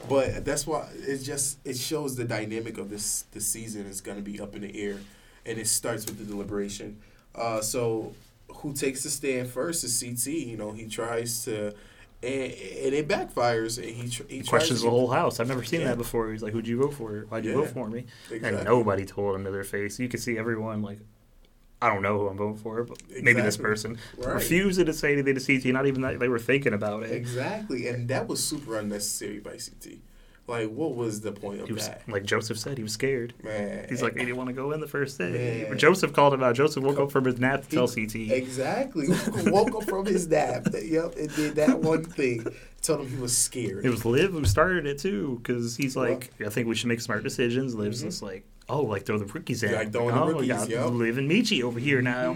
But 0.09 0.43
that's 0.45 0.65
why 0.65 0.87
it 0.95 1.19
just 1.19 1.59
it 1.65 1.77
shows 1.77 2.15
the 2.15 2.25
dynamic 2.25 2.77
of 2.77 2.89
this 2.89 3.25
this 3.31 3.47
season 3.47 3.85
is 3.85 4.01
going 4.01 4.17
to 4.17 4.23
be 4.23 4.39
up 4.39 4.55
in 4.55 4.61
the 4.61 4.81
air, 4.81 4.97
and 5.45 5.57
it 5.57 5.67
starts 5.67 6.05
with 6.05 6.17
the 6.17 6.25
deliberation. 6.25 6.99
Uh, 7.35 7.61
so, 7.61 8.13
who 8.55 8.73
takes 8.73 9.03
the 9.03 9.09
stand 9.09 9.49
first 9.49 9.83
is 9.83 10.01
CT. 10.01 10.33
You 10.33 10.57
know, 10.57 10.71
he 10.71 10.87
tries 10.87 11.45
to 11.45 11.73
and, 12.23 12.51
and 12.51 12.93
it 12.93 13.07
backfires. 13.07 13.77
And 13.77 13.89
he, 13.89 14.09
tr- 14.09 14.23
he 14.27 14.41
questions 14.43 14.81
the 14.81 14.89
whole 14.89 15.09
house. 15.09 15.39
I've 15.39 15.47
never 15.47 15.63
seen 15.63 15.81
yeah. 15.81 15.87
that 15.87 15.97
before. 15.97 16.31
He's 16.31 16.43
like, 16.43 16.53
"Who'd 16.53 16.67
you 16.67 16.77
vote 16.77 16.93
for? 16.93 17.25
Why'd 17.29 17.45
you 17.45 17.51
yeah, 17.51 17.57
vote 17.57 17.69
for 17.69 17.89
me?" 17.89 18.05
Exactly. 18.29 18.59
And 18.59 18.65
nobody 18.65 19.05
told 19.05 19.35
him 19.35 19.43
to 19.45 19.51
their 19.51 19.63
face. 19.63 19.99
You 19.99 20.07
could 20.07 20.19
see 20.19 20.37
everyone 20.37 20.81
like, 20.81 20.99
"I 21.81 21.89
don't 21.89 22.01
know 22.01 22.19
who 22.19 22.27
I'm 22.27 22.37
voting 22.37 22.57
for, 22.57 22.83
but 22.83 22.99
exactly. 23.01 23.23
maybe 23.23 23.41
this 23.41 23.57
person." 23.57 23.97
Right. 24.17 24.35
Refusing 24.35 24.85
to 24.85 24.93
say 24.93 25.13
anything 25.13 25.35
to 25.35 25.41
CT. 25.41 25.73
Not 25.73 25.87
even 25.87 26.01
that 26.01 26.19
they 26.19 26.27
were 26.27 26.39
thinking 26.39 26.73
about 26.73 27.03
it. 27.03 27.11
Exactly, 27.11 27.87
and 27.87 28.07
that 28.09 28.27
was 28.27 28.43
super 28.43 28.77
unnecessary 28.77 29.39
by 29.39 29.57
CT. 29.57 29.99
Like, 30.51 30.69
what 30.69 30.95
was 30.95 31.21
the 31.21 31.31
point 31.31 31.61
of 31.61 31.69
was, 31.69 31.87
that? 31.87 32.01
Like 32.09 32.25
Joseph 32.25 32.59
said, 32.59 32.75
he 32.75 32.83
was 32.83 32.91
scared. 32.91 33.33
Man, 33.41 33.85
he's 33.87 34.01
like, 34.01 34.17
he 34.17 34.19
didn't 34.19 34.35
want 34.35 34.49
to 34.49 34.53
go 34.53 34.73
in 34.73 34.81
the 34.81 34.87
first 34.87 35.17
day. 35.17 35.65
Man. 35.69 35.77
Joseph 35.77 36.11
called 36.11 36.33
him 36.33 36.43
out. 36.43 36.55
Joseph 36.55 36.83
woke 36.83 36.99
up 36.99 37.09
from 37.09 37.23
his 37.23 37.39
nap 37.39 37.61
to 37.61 37.69
he, 37.69 37.75
tell 37.77 37.87
CT. 37.87 38.15
Exactly, 38.37 39.07
woke 39.49 39.73
up 39.73 39.85
from 39.85 40.05
his 40.05 40.27
nap. 40.27 40.67
Yep, 40.73 41.15
and 41.15 41.35
did 41.37 41.55
that 41.55 41.79
one 41.79 42.03
thing. 42.03 42.45
Told 42.81 42.99
him 42.99 43.09
he 43.09 43.15
was 43.15 43.37
scared. 43.37 43.85
It 43.85 43.91
was 43.91 44.03
Liv 44.03 44.33
who 44.33 44.43
started 44.43 44.85
it 44.85 44.99
too, 44.99 45.39
because 45.41 45.77
he's 45.77 45.95
like, 45.95 46.33
I 46.45 46.49
think 46.49 46.67
we 46.67 46.75
should 46.75 46.89
make 46.89 46.99
smart 46.99 47.23
decisions. 47.23 47.73
Liv's 47.73 47.99
mm-hmm. 47.99 48.09
just 48.09 48.21
like, 48.21 48.43
oh, 48.67 48.81
like 48.81 49.05
throw 49.05 49.19
the 49.19 49.25
rookies 49.27 49.63
in. 49.63 49.73
Like 49.73 49.93
throwing 49.93 50.15
oh, 50.15 50.27
the 50.27 50.33
rookies. 50.33 50.49
Got 50.49 50.69
yep. 50.69 50.89
Liv 50.89 51.17
and 51.17 51.31
Mechie 51.31 51.63
over 51.63 51.79
here 51.79 52.01
now. 52.01 52.33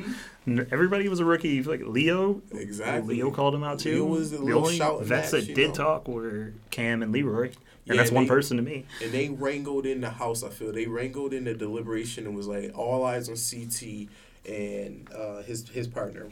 Mm-hmm. 0.47 0.71
Everybody 0.71 1.09
was 1.09 1.19
a 1.19 1.25
rookie. 1.25 1.61
Like 1.63 1.81
Lio, 1.81 2.41
exactly. 2.53 3.15
Lio 3.15 3.31
called 3.31 3.55
him 3.55 3.63
out 3.63 3.79
too. 3.79 4.05
Lio 4.05 4.05
was 4.05 4.31
the, 4.31 4.37
the 4.37 4.53
only 4.53 4.79
vets 5.03 5.31
that 5.31 5.53
did 5.53 5.69
know. 5.69 5.73
talk 5.73 6.07
were 6.07 6.53
Kam 6.69 7.03
and 7.03 7.11
Leroy. 7.11 7.51
And 7.87 7.95
yeah, 7.95 8.01
that's 8.01 8.09
and 8.09 8.15
one 8.15 8.23
they, 8.25 8.29
person 8.29 8.57
to 8.57 8.63
me. 8.63 8.85
And 9.03 9.11
they 9.11 9.29
wrangled 9.29 9.85
in 9.85 10.01
the 10.01 10.09
house, 10.09 10.43
I 10.43 10.49
feel. 10.49 10.71
They 10.71 10.87
wrangled 10.87 11.33
in 11.33 11.43
the 11.43 11.53
deliberation 11.53 12.25
and 12.25 12.35
was 12.35 12.47
like 12.47 12.75
all 12.75 13.05
eyes 13.05 13.29
on 13.29 13.35
CT 13.35 14.09
and 14.47 15.07
uh, 15.13 15.43
his 15.43 15.69
his 15.69 15.87
partner. 15.87 16.29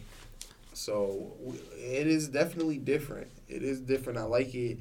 So 0.74 1.34
it 1.78 2.08
is 2.08 2.28
definitely 2.28 2.80
different. 2.80 3.28
It 3.48 3.62
is 3.62 3.80
different. 3.80 4.18
I 4.18 4.24
like 4.24 4.56
it. 4.56 4.80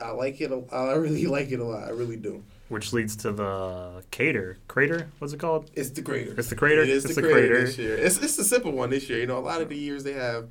I 0.00 0.10
like 0.10 0.40
it. 0.40 0.50
I 0.72 0.92
really 0.94 1.26
like 1.36 1.50
it 1.50 1.60
a 1.60 1.64
lot. 1.64 1.86
I 1.86 1.90
really 1.90 2.16
do. 2.16 2.42
Which 2.68 2.92
leads 2.92 3.16
to 3.16 3.32
the 3.32 4.02
cater. 4.10 4.58
Crater? 4.68 5.08
What's 5.18 5.32
it 5.32 5.40
called? 5.40 5.70
It's 5.74 5.90
the 5.90 6.02
crater. 6.02 6.34
It's 6.36 6.48
the 6.48 6.56
crater. 6.56 6.82
It 6.82 6.90
is 6.90 7.04
it's 7.04 7.14
the, 7.14 7.22
the 7.22 7.28
crater, 7.28 7.48
crater, 7.48 7.66
this 7.66 7.78
year. 7.78 7.96
It's 7.96 8.18
it's 8.18 8.38
a 8.38 8.44
simple 8.44 8.72
one 8.72 8.90
this 8.90 9.08
year. 9.08 9.20
You 9.20 9.26
know, 9.26 9.38
a 9.38 9.40
lot 9.40 9.60
of 9.60 9.68
the 9.68 9.76
years 9.76 10.04
they 10.04 10.12
have 10.14 10.48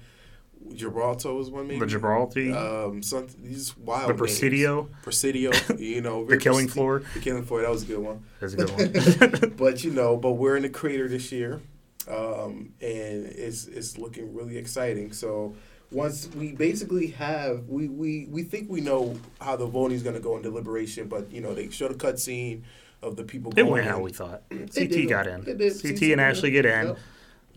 Gibraltar 0.73 1.33
was 1.33 1.49
one 1.49 1.67
maybe. 1.67 1.79
The 1.79 1.87
Gibraltar. 1.87 2.55
Um, 2.55 3.01
some 3.01 3.27
these 3.41 3.75
wild. 3.77 4.09
The 4.09 4.13
Presidio. 4.13 4.83
Names. 4.83 4.95
Presidio. 5.03 5.51
You 5.77 6.01
know. 6.01 6.25
the 6.29 6.37
Killing 6.37 6.67
Floor. 6.67 7.03
The 7.13 7.19
Killing 7.19 7.43
Floor. 7.43 7.61
That 7.61 7.71
was 7.71 7.83
a 7.83 7.85
good 7.85 7.99
one. 7.99 8.23
That's 8.39 8.53
a 8.53 8.57
good 8.57 9.41
one. 9.41 9.53
but 9.57 9.83
you 9.83 9.91
know, 9.91 10.17
but 10.17 10.33
we're 10.33 10.55
in 10.55 10.63
the 10.63 10.69
crater 10.69 11.07
this 11.07 11.31
year, 11.31 11.61
um, 12.09 12.73
and 12.81 13.25
it's 13.25 13.65
it's 13.65 13.97
looking 13.97 14.33
really 14.33 14.57
exciting. 14.57 15.11
So 15.11 15.55
once 15.91 16.29
we 16.35 16.53
basically 16.53 17.07
have 17.07 17.67
we 17.67 17.87
we 17.87 18.27
we 18.29 18.43
think 18.43 18.69
we 18.69 18.81
know 18.81 19.15
how 19.41 19.55
the 19.55 19.65
voting 19.65 19.95
is 19.95 20.03
going 20.03 20.15
to 20.15 20.21
go 20.21 20.37
in 20.37 20.43
deliberation, 20.43 21.07
but 21.07 21.31
you 21.31 21.41
know 21.41 21.53
they 21.53 21.69
showed 21.69 21.91
a 21.91 21.95
cutscene 21.95 22.61
of 23.01 23.15
the 23.15 23.23
people. 23.23 23.53
It 23.55 23.63
went 23.63 23.85
how 23.85 23.99
we 23.99 24.11
thought. 24.11 24.43
CT 24.49 25.09
got 25.09 25.27
in. 25.27 25.43
CT, 25.43 25.81
CT 25.81 26.01
and 26.11 26.21
Ashley 26.21 26.51
get 26.51 26.65
in. 26.65 26.87
Yep 26.87 26.97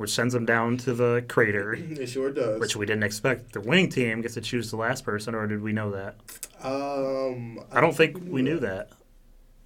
which 0.01 0.15
sends 0.15 0.33
them 0.33 0.47
down 0.47 0.79
to 0.79 0.95
the 0.95 1.23
crater. 1.29 1.75
It 2.01 2.07
sure 2.07 2.31
does. 2.31 2.59
Which 2.59 2.75
we 2.75 2.87
didn't 2.87 3.03
expect. 3.03 3.53
The 3.53 3.61
winning 3.61 3.91
team 3.91 4.23
gets 4.23 4.33
to 4.33 4.41
choose 4.41 4.71
the 4.71 4.79
last 4.79 5.05
person, 5.05 5.35
or 5.35 5.47
did 5.47 5.61
we 5.61 5.75
know 5.75 5.91
that? 5.91 6.15
Um, 6.63 7.61
I, 7.71 7.77
I 7.79 7.81
don't 7.83 7.95
think, 7.95 8.17
we 8.27 8.41
knew 8.41 8.59
that. 8.61 8.89
that. 8.89 8.97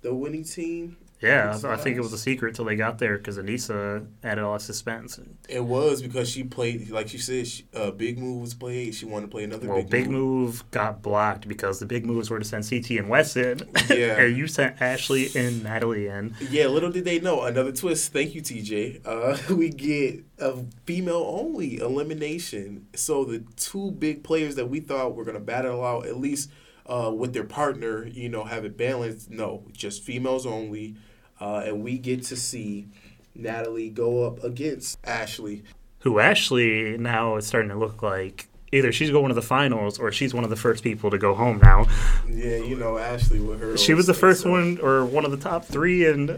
The 0.02 0.12
winning 0.12 0.42
team 0.42 0.96
yeah, 1.24 1.58
I, 1.64 1.72
I 1.72 1.76
think 1.76 1.96
it 1.96 2.00
was 2.00 2.12
a 2.12 2.18
secret 2.18 2.54
till 2.54 2.66
they 2.66 2.76
got 2.76 2.98
there 2.98 3.16
because 3.16 3.38
Aneesa 3.38 4.06
added 4.22 4.44
all 4.44 4.54
the 4.54 4.60
suspense. 4.60 5.18
It 5.48 5.64
was 5.64 6.02
because 6.02 6.28
she 6.28 6.44
played, 6.44 6.90
like 6.90 7.08
she 7.08 7.16
said, 7.16 7.46
she, 7.46 7.64
uh, 7.74 7.92
big 7.92 8.18
move 8.18 8.42
was 8.42 8.52
played. 8.52 8.94
She 8.94 9.06
wanted 9.06 9.26
to 9.26 9.30
play 9.30 9.44
another 9.44 9.66
well, 9.66 9.78
big, 9.78 9.90
big 9.90 10.10
move. 10.10 10.46
move. 10.46 10.70
got 10.70 11.00
blocked 11.00 11.48
because 11.48 11.80
the 11.80 11.86
big 11.86 12.04
moves 12.04 12.28
were 12.28 12.38
to 12.38 12.44
send 12.44 12.68
CT 12.68 12.90
and 12.90 13.08
Wes 13.08 13.36
in. 13.36 13.60
Yeah, 13.88 14.16
and 14.20 14.36
you 14.36 14.46
sent 14.46 14.82
Ashley 14.82 15.28
and 15.34 15.64
Natalie 15.64 16.08
in. 16.08 16.34
Yeah, 16.50 16.66
little 16.66 16.90
did 16.90 17.06
they 17.06 17.20
know 17.20 17.42
another 17.42 17.72
twist. 17.72 18.12
Thank 18.12 18.34
you, 18.34 18.42
TJ. 18.42 19.00
Uh, 19.06 19.38
we 19.54 19.70
get 19.70 20.22
a 20.38 20.58
female 20.84 21.24
only 21.26 21.78
elimination. 21.78 22.86
So 22.94 23.24
the 23.24 23.42
two 23.56 23.92
big 23.92 24.24
players 24.24 24.56
that 24.56 24.68
we 24.68 24.80
thought 24.80 25.14
were 25.14 25.24
gonna 25.24 25.40
battle 25.40 25.84
out 25.84 26.06
at 26.06 26.18
least. 26.18 26.50
Uh, 26.86 27.10
with 27.10 27.32
their 27.32 27.44
partner, 27.44 28.06
you 28.06 28.28
know, 28.28 28.44
have 28.44 28.62
it 28.66 28.76
balanced. 28.76 29.30
No, 29.30 29.64
just 29.72 30.02
females 30.02 30.44
only 30.44 30.96
uh, 31.40 31.62
and 31.64 31.82
we 31.82 31.98
get 31.98 32.22
to 32.24 32.36
see 32.36 32.88
Natalie 33.34 33.90
go 33.90 34.24
up 34.24 34.42
against 34.44 34.98
Ashley. 35.04 35.62
Who 36.00 36.18
Ashley 36.18 36.98
now 36.98 37.36
is 37.36 37.46
starting 37.46 37.70
to 37.70 37.76
look 37.76 38.02
like 38.02 38.48
either 38.72 38.92
she's 38.92 39.10
going 39.10 39.28
to 39.28 39.34
the 39.34 39.42
finals 39.42 39.98
or 39.98 40.10
she's 40.12 40.34
one 40.34 40.44
of 40.44 40.50
the 40.50 40.56
first 40.56 40.82
people 40.82 41.10
to 41.10 41.18
go 41.18 41.34
home 41.34 41.58
now. 41.62 41.86
Yeah, 42.28 42.56
you 42.56 42.76
know 42.76 42.98
Ashley 42.98 43.40
with 43.40 43.60
her. 43.60 43.76
She 43.76 43.94
was 43.94 44.06
the 44.06 44.14
first 44.14 44.42
so. 44.42 44.50
one 44.50 44.78
or 44.82 45.04
one 45.04 45.24
of 45.24 45.30
the 45.30 45.36
top 45.36 45.64
three, 45.64 46.06
and 46.06 46.30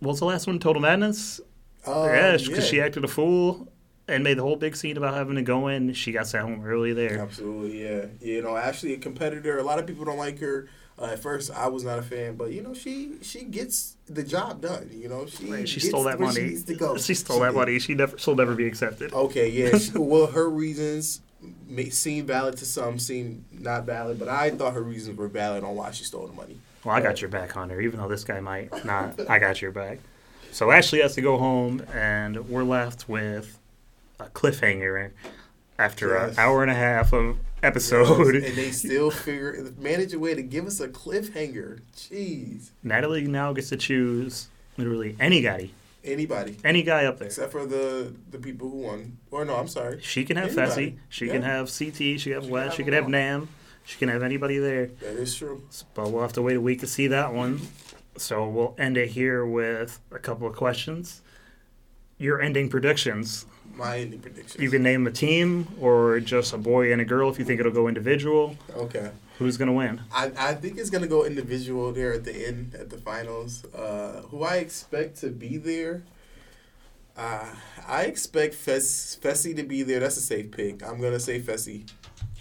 what 0.00 0.10
was 0.10 0.18
the 0.18 0.26
last 0.26 0.46
one? 0.46 0.58
Total 0.58 0.82
Madness. 0.82 1.40
Um, 1.86 2.04
yeah, 2.06 2.32
because 2.32 2.48
yeah. 2.48 2.60
she 2.60 2.80
acted 2.80 3.04
a 3.04 3.08
fool 3.08 3.68
and 4.06 4.24
made 4.24 4.36
the 4.36 4.42
whole 4.42 4.56
big 4.56 4.76
scene 4.76 4.96
about 4.96 5.14
having 5.14 5.36
to 5.36 5.42
go 5.42 5.68
in. 5.68 5.94
She 5.94 6.12
got 6.12 6.26
sent 6.26 6.44
home 6.44 6.62
early 6.64 6.92
there. 6.92 7.20
Absolutely, 7.20 7.82
yeah. 7.84 8.06
You 8.20 8.42
know, 8.42 8.56
Ashley, 8.56 8.92
a 8.94 8.98
competitor. 8.98 9.58
A 9.58 9.62
lot 9.62 9.78
of 9.78 9.86
people 9.86 10.04
don't 10.04 10.18
like 10.18 10.38
her. 10.40 10.68
Uh, 11.00 11.06
at 11.06 11.18
first, 11.18 11.50
I 11.50 11.66
was 11.68 11.82
not 11.82 11.98
a 11.98 12.02
fan, 12.02 12.36
but 12.36 12.52
you 12.52 12.60
know, 12.60 12.74
she 12.74 13.14
she 13.22 13.44
gets 13.44 13.96
the 14.06 14.22
job 14.22 14.60
done. 14.60 14.90
You 14.92 15.08
know, 15.08 15.26
she 15.26 15.50
right, 15.50 15.68
she 15.68 15.80
stole 15.80 16.04
that 16.04 16.20
money. 16.20 16.56
She, 16.56 16.74
she 17.04 17.14
stole 17.14 17.38
she 17.38 17.40
that 17.40 17.52
did. 17.52 17.56
money. 17.56 17.78
She 17.78 17.94
never 17.94 18.18
she'll 18.18 18.36
never 18.36 18.54
be 18.54 18.66
accepted. 18.66 19.12
Okay, 19.14 19.48
yeah. 19.48 19.78
she, 19.78 19.92
well, 19.96 20.26
her 20.26 20.48
reasons 20.50 21.22
may 21.66 21.88
seem 21.88 22.26
valid 22.26 22.58
to 22.58 22.66
some, 22.66 22.98
seem 22.98 23.46
not 23.50 23.86
valid, 23.86 24.18
but 24.18 24.28
I 24.28 24.50
thought 24.50 24.74
her 24.74 24.82
reasons 24.82 25.16
were 25.16 25.28
valid 25.28 25.64
on 25.64 25.74
why 25.74 25.90
she 25.92 26.04
stole 26.04 26.26
the 26.26 26.34
money. 26.34 26.58
Well, 26.84 26.94
I 26.94 27.00
got 27.00 27.22
your 27.22 27.30
back, 27.30 27.52
Hunter. 27.52 27.80
Even 27.80 28.00
though 28.00 28.08
this 28.08 28.24
guy 28.24 28.40
might 28.40 28.84
not, 28.84 29.18
I 29.28 29.38
got 29.38 29.62
your 29.62 29.70
back. 29.70 30.00
So 30.52 30.70
Ashley 30.70 31.00
has 31.00 31.14
to 31.14 31.22
go 31.22 31.38
home, 31.38 31.82
and 31.94 32.48
we're 32.48 32.64
left 32.64 33.08
with 33.08 33.58
a 34.18 34.26
cliffhanger 34.26 35.12
after 35.78 36.14
yes. 36.14 36.32
an 36.32 36.38
hour 36.38 36.62
and 36.62 36.70
a 36.70 36.74
half 36.74 37.12
of 37.12 37.38
episode. 37.62 38.34
Yes, 38.34 38.48
and 38.48 38.56
they 38.56 38.70
still 38.70 39.10
figure 39.10 39.72
manage 39.78 40.14
a 40.14 40.18
way 40.18 40.34
to 40.34 40.42
give 40.42 40.66
us 40.66 40.80
a 40.80 40.88
cliffhanger. 40.88 41.80
Jeez. 41.96 42.70
Natalie 42.82 43.26
now 43.26 43.52
gets 43.52 43.68
to 43.70 43.76
choose 43.76 44.48
literally 44.76 45.16
any 45.20 45.40
guy. 45.40 45.70
Anybody. 46.02 46.56
Any 46.64 46.82
guy 46.82 47.04
up 47.04 47.18
there. 47.18 47.26
Except 47.26 47.52
for 47.52 47.66
the 47.66 48.14
the 48.30 48.38
people 48.38 48.70
who 48.70 48.78
won. 48.78 49.18
Or 49.30 49.44
no, 49.44 49.56
I'm 49.56 49.68
sorry. 49.68 50.00
She 50.00 50.24
can 50.24 50.36
have 50.36 50.50
Fessy. 50.50 50.96
She 51.08 51.26
yeah. 51.26 51.32
can 51.32 51.42
have 51.42 51.66
CT. 51.66 51.96
She 51.96 52.18
can 52.18 52.32
have 52.32 52.44
she 52.44 52.50
Wes. 52.50 52.68
Can 52.68 52.76
she 52.76 52.84
can 52.84 52.92
have 52.94 53.08
Nam. 53.08 53.48
She 53.84 53.98
can 53.98 54.08
have 54.08 54.22
anybody 54.22 54.58
there. 54.58 54.86
That 54.86 55.16
is 55.16 55.34
true. 55.34 55.62
But 55.94 56.10
we'll 56.10 56.22
have 56.22 56.32
to 56.34 56.42
wait 56.42 56.56
a 56.56 56.60
week 56.60 56.80
to 56.80 56.86
see 56.86 57.08
that 57.08 57.34
one. 57.34 57.60
So 58.16 58.48
we'll 58.48 58.74
end 58.78 58.96
it 58.96 59.10
here 59.10 59.44
with 59.44 60.00
a 60.10 60.18
couple 60.18 60.46
of 60.46 60.54
questions. 60.54 61.22
Your 62.20 62.40
ending 62.40 62.68
predictions 62.68 63.46
my 63.80 63.98
ending 63.98 64.20
predictions. 64.20 64.62
You 64.62 64.70
can 64.70 64.82
name 64.82 65.06
a 65.06 65.10
team 65.10 65.66
or 65.80 66.20
just 66.20 66.52
a 66.52 66.58
boy 66.58 66.92
and 66.92 67.00
a 67.00 67.04
girl 67.04 67.30
if 67.30 67.38
you 67.38 67.44
think 67.44 67.58
it'll 67.60 67.72
go 67.72 67.88
individual. 67.88 68.56
Okay. 68.76 69.10
Who's 69.38 69.56
gonna 69.56 69.72
win? 69.72 70.02
I, 70.12 70.30
I 70.36 70.54
think 70.54 70.78
it's 70.78 70.90
gonna 70.90 71.06
go 71.06 71.24
individual 71.24 71.92
there 71.92 72.12
at 72.12 72.24
the 72.24 72.46
end 72.46 72.74
at 72.74 72.90
the 72.90 72.98
finals. 72.98 73.64
Uh, 73.74 74.22
who 74.28 74.44
I 74.44 74.56
expect 74.56 75.18
to 75.20 75.28
be 75.28 75.56
there. 75.56 76.02
Uh, 77.16 77.54
I 77.88 78.02
expect 78.02 78.54
Fess, 78.54 79.18
Fessy 79.20 79.56
to 79.56 79.62
be 79.62 79.82
there. 79.82 80.00
That's 80.00 80.16
a 80.18 80.20
safe 80.20 80.50
pick. 80.50 80.86
I'm 80.86 81.00
gonna 81.00 81.20
say 81.20 81.40
Fessy. 81.40 81.88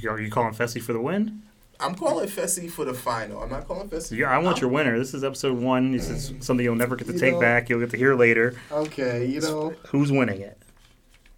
Are 0.08 0.20
you 0.20 0.30
calling 0.30 0.54
Fessy 0.54 0.82
for 0.82 0.94
the 0.94 1.02
win? 1.02 1.44
I'm 1.82 1.96
calling 1.96 2.28
Fessy 2.28 2.70
for 2.70 2.84
the 2.84 2.94
final. 2.94 3.42
I'm 3.42 3.50
not 3.50 3.66
calling 3.68 3.88
Fessy. 3.88 4.18
Yeah, 4.18 4.30
I 4.30 4.38
want 4.40 4.58
I'm, 4.58 4.62
your 4.62 4.70
winner. 4.70 5.00
This 5.00 5.14
is 5.14 5.24
episode 5.24 5.58
one. 5.58 5.94
This 5.94 6.10
is 6.10 6.34
something 6.40 6.64
you'll 6.64 6.76
never 6.76 6.98
get 6.98 7.08
to 7.08 7.18
take 7.18 7.36
know, 7.36 7.40
back. 7.40 7.70
You'll 7.70 7.80
get 7.80 7.92
to 7.92 7.98
hear 7.98 8.16
later. 8.16 8.56
Okay, 8.70 9.26
you 9.26 9.40
know. 9.40 9.74
Who's 9.88 10.12
winning 10.12 10.42
it? 10.42 10.62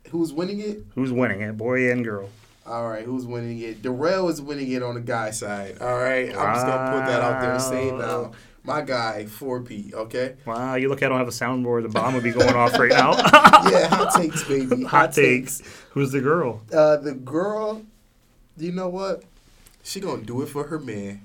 Who's 0.09 0.33
winning 0.33 0.59
it? 0.59 0.83
Who's 0.95 1.11
winning 1.11 1.41
it, 1.41 1.57
boy 1.57 1.91
and 1.91 2.03
girl? 2.03 2.29
All 2.65 2.89
right, 2.89 3.05
who's 3.05 3.25
winning 3.25 3.59
it? 3.59 3.81
Darrell 3.81 4.29
is 4.29 4.41
winning 4.41 4.71
it 4.71 4.81
on 4.81 4.95
the 4.95 5.01
guy 5.01 5.31
side. 5.31 5.77
All 5.79 5.97
right, 5.99 6.29
I'm 6.29 6.55
just 6.55 6.65
gonna 6.65 6.91
put 6.91 7.05
that 7.05 7.21
out 7.21 7.41
there 7.41 7.53
and 7.53 7.61
say 7.61 7.91
now. 7.91 8.31
My 8.63 8.81
guy, 8.81 9.25
4P, 9.27 9.93
okay? 9.93 10.35
Wow, 10.45 10.75
you 10.75 10.87
look, 10.87 11.01
I 11.01 11.09
don't 11.09 11.17
have 11.17 11.27
a 11.27 11.31
soundboard. 11.31 11.81
The 11.81 11.89
bomb 11.89 12.13
would 12.13 12.21
be 12.23 12.29
going 12.29 12.53
off 12.55 12.77
right 12.77 12.91
now. 12.91 13.13
yeah, 13.71 13.87
hot 13.87 14.13
takes, 14.15 14.43
baby. 14.43 14.83
Hot, 14.83 14.89
hot 14.89 15.13
takes. 15.13 15.57
takes. 15.57 15.83
Who's 15.89 16.11
the 16.11 16.21
girl? 16.21 16.61
Uh, 16.71 16.97
the 16.97 17.15
girl, 17.15 17.81
you 18.57 18.71
know 18.71 18.87
what? 18.87 19.23
She 19.83 19.99
gonna 19.99 20.23
do 20.23 20.41
it 20.41 20.47
for 20.47 20.65
her 20.65 20.79
man. 20.79 21.21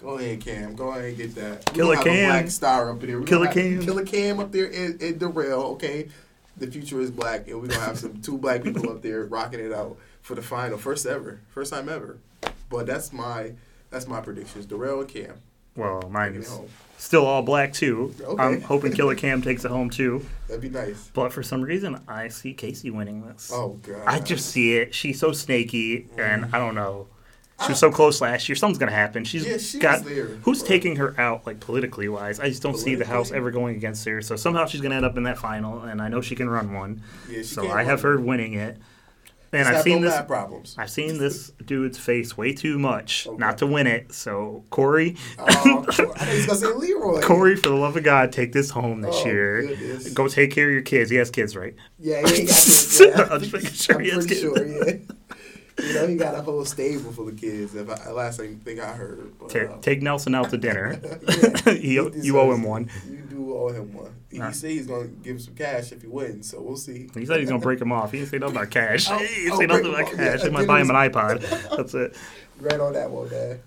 Go 0.00 0.18
ahead, 0.18 0.40
Kam. 0.40 0.74
Go 0.74 0.90
ahead 0.90 1.04
and 1.04 1.16
get 1.16 1.34
that. 1.36 1.64
Killer 1.72 1.96
Kam. 1.96 2.28
black 2.28 2.50
star 2.50 2.90
up 2.90 3.00
there. 3.00 3.22
Killer 3.22 3.46
Kam. 3.46 3.82
Killer 3.82 4.04
Kam 4.04 4.40
up 4.40 4.50
there 4.50 4.66
in, 4.66 4.98
in 5.00 5.18
Darrell, 5.18 5.62
okay? 5.72 6.08
the 6.56 6.66
future 6.66 7.00
is 7.00 7.10
black, 7.10 7.48
and 7.48 7.60
we're 7.60 7.68
gonna 7.68 7.80
have 7.80 7.98
some 7.98 8.20
two 8.20 8.38
black 8.38 8.62
people 8.62 8.90
up 8.90 9.02
there 9.02 9.24
rocking 9.24 9.60
it 9.60 9.72
out 9.72 9.96
for 10.20 10.34
the 10.34 10.42
final, 10.42 10.78
first 10.78 11.06
ever, 11.06 11.40
first 11.48 11.72
time 11.72 11.88
ever. 11.88 12.18
But 12.68 12.86
that's 12.86 13.12
my 13.12 13.52
that's 13.90 14.06
my 14.06 14.20
predictions. 14.20 14.66
Darrell 14.66 15.00
and 15.00 15.08
Kam. 15.08 15.34
Well, 15.74 16.02
mine 16.10 16.34
is 16.34 16.58
still 16.98 17.26
all 17.26 17.42
black 17.42 17.72
too. 17.72 18.14
Okay. 18.20 18.42
I'm 18.42 18.60
hoping 18.60 18.92
Killer 18.92 19.14
Kam 19.14 19.40
takes 19.40 19.64
it 19.64 19.70
home 19.70 19.90
too. 19.90 20.24
That'd 20.48 20.62
be 20.62 20.68
nice. 20.68 21.10
But 21.14 21.32
for 21.32 21.42
some 21.42 21.62
reason, 21.62 22.00
I 22.06 22.28
see 22.28 22.54
Kaycee 22.54 22.92
winning 22.92 23.26
this. 23.26 23.50
Oh 23.52 23.80
god. 23.82 24.02
I 24.06 24.20
just 24.20 24.50
see 24.50 24.76
it. 24.76 24.94
She's 24.94 25.18
so 25.18 25.32
snaky, 25.32 26.02
mm. 26.02 26.18
and 26.18 26.54
I 26.54 26.58
don't 26.58 26.74
know. 26.74 27.08
She 27.62 27.68
was 27.72 27.82
oh. 27.82 27.88
so 27.88 27.92
close 27.92 28.20
last 28.20 28.48
year. 28.48 28.56
Something's 28.56 28.78
gonna 28.78 28.92
happen. 28.92 29.24
She's 29.24 29.46
Yeah, 29.46 29.58
she 29.58 29.78
got. 29.78 30.02
who's 30.42 30.62
taking 30.62 30.96
her 30.96 31.18
out, 31.20 31.46
like 31.46 31.60
politically 31.60 32.08
wise? 32.08 32.40
I 32.40 32.48
just 32.48 32.62
don't 32.62 32.76
see 32.78 32.94
the 32.94 33.04
House 33.06 33.32
ever 33.32 33.50
going 33.50 33.76
against 33.76 34.04
her. 34.06 34.22
So 34.22 34.36
somehow 34.36 34.66
she's 34.66 34.80
gonna 34.80 34.96
end 34.96 35.04
up 35.04 35.16
in 35.16 35.22
that 35.24 35.38
final, 35.38 35.82
and 35.82 36.00
I 36.02 36.08
know 36.08 36.20
she 36.20 36.34
can 36.34 36.48
run 36.48 36.72
one. 36.72 37.02
Yeah, 37.28 37.38
she 37.38 37.42
so 37.44 37.70
I 37.70 37.82
have 37.84 38.02
her 38.02 38.18
winning 38.20 38.54
it. 38.54 38.78
And 39.54 39.68
I've 39.68 39.82
seen 39.82 40.00
this. 40.00 40.18
problems. 40.22 40.74
I've 40.78 40.88
seen 40.90 41.18
this 41.18 41.50
dude's 41.66 41.98
face 41.98 42.38
way 42.38 42.54
too 42.54 42.78
much 42.78 43.26
Okay. 43.26 43.36
not 43.36 43.58
to 43.58 43.66
win 43.66 43.86
it. 43.86 44.10
So 44.14 44.64
Cory, 44.70 45.16
Oh, 45.38 45.44
I 45.86 45.92
thought 45.92 46.26
he 46.26 46.36
was 46.38 46.46
gonna 46.46 46.58
say 46.58 46.66
Leroy. 46.72 47.20
Cory, 47.22 47.56
for 47.56 47.68
the 47.68 47.74
love 47.74 47.94
of 47.98 48.02
God, 48.02 48.32
take 48.32 48.54
this 48.54 48.70
home 48.70 49.02
this 49.02 49.14
Oh, 49.18 49.26
year. 49.26 49.60
goodness. 49.66 50.08
Go 50.14 50.26
take 50.26 50.52
care 50.52 50.68
of 50.68 50.72
your 50.72 50.80
kids. 50.80 51.10
He 51.10 51.16
has 51.16 51.30
kids, 51.30 51.54
right? 51.54 51.74
Yeah, 51.98 52.26
he 52.26 52.34
ain't 52.34 52.48
got 52.48 52.54
kids. 52.56 53.00
Yeah. 53.02 53.28
I'm 53.30 53.40
just 53.40 53.52
making 53.52 53.70
sure 53.72 53.96
I'm 53.96 54.04
he 54.04 54.10
has 54.10 54.26
kids. 54.26 54.40
sure. 54.40 54.66
Yeah. 54.66 54.94
You 55.82 55.94
know, 55.94 56.06
he 56.06 56.16
got 56.16 56.34
a 56.34 56.42
whole 56.42 56.64
stable 56.64 57.12
full 57.12 57.28
of 57.28 57.36
kids. 57.36 57.74
If 57.74 57.88
I, 57.90 58.10
last 58.10 58.38
thing, 58.38 58.60
I 58.80 58.92
heard. 58.92 59.32
But, 59.38 59.50
Ta- 59.50 59.58
uh, 59.74 59.80
take 59.80 60.00
Nelson 60.02 60.34
out 60.34 60.50
to 60.50 60.56
dinner. 60.58 61.00
yeah, 61.66 61.72
you, 61.72 62.10
he 62.10 62.20
you 62.26 62.38
owe 62.38 62.52
him 62.52 62.62
one. 62.62 62.88
You 63.08 63.16
do 63.28 63.54
owe 63.56 63.68
him 63.68 63.92
one. 63.92 64.14
He 64.30 64.38
Nah. 64.38 64.50
said 64.52 64.70
he's 64.70 64.86
gonna 64.86 65.08
give 65.08 65.32
him 65.32 65.38
some 65.40 65.54
cash 65.54 65.92
if 65.92 66.02
he 66.02 66.08
wins, 66.08 66.50
so 66.50 66.60
we'll 66.62 66.76
see. 66.76 67.08
He 67.14 67.26
said 67.26 67.40
he's 67.40 67.48
gonna 67.48 67.60
break 67.60 67.80
him 67.80 67.92
off. 67.92 68.12
He 68.12 68.18
didn't 68.18 68.30
say 68.30 68.38
nothing 68.38 68.56
about 68.56 68.70
cash. 68.70 69.10
Oh, 69.10 69.18
he 69.18 69.26
didn't 69.26 69.52
oh, 69.52 69.58
say 69.58 69.66
nothing 69.66 69.86
about 69.86 70.02
off. 70.04 70.10
cash. 70.14 70.38
Yeah, 70.40 70.44
he 70.44 70.50
might 70.50 70.66
buy 70.66 70.80
him 70.80 70.90
an 70.90 70.96
iPod. 70.96 71.76
That's 71.76 71.94
it. 71.94 72.16
Right 72.60 72.78
on 72.80 72.92
that 72.94 73.10
one, 73.10 73.28
Dad. 73.28 73.60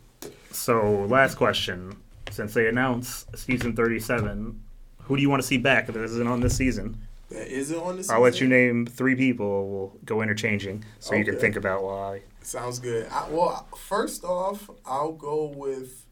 So 0.51 1.06
last 1.10 1.36
question. 1.36 1.95
Since 2.32 2.54
they 2.56 2.67
announced 2.67 3.38
season 3.38 3.75
37, 3.75 4.60
who 5.04 5.15
do 5.15 5.21
you 5.21 5.30
want 5.30 5.41
to 5.41 5.47
see 5.47 5.58
back 5.58 5.86
that 5.88 5.95
isn't 5.95 6.28
on 6.28 6.39
this 6.41 6.56
season? 6.58 6.97
That 7.29 7.47
isn't 7.47 7.77
on 7.77 7.97
this. 7.97 8.09
I'll 8.09 8.21
let 8.21 8.39
you 8.39 8.47
name 8.47 8.85
three 8.85 9.15
people. 9.15 9.67
We'll 9.69 9.93
go 10.05 10.21
interchanging 10.21 10.85
so 10.99 11.15
you 11.15 11.25
can 11.25 11.38
think 11.39 11.55
about 11.55 11.83
why. 11.83 12.21
Sounds 12.41 12.77
good. 12.79 13.07
I, 13.11 13.27
well, 13.29 13.67
first 13.75 14.23
off, 14.23 14.69
I'll 14.85 15.13
go 15.13 15.45
with 15.45 16.05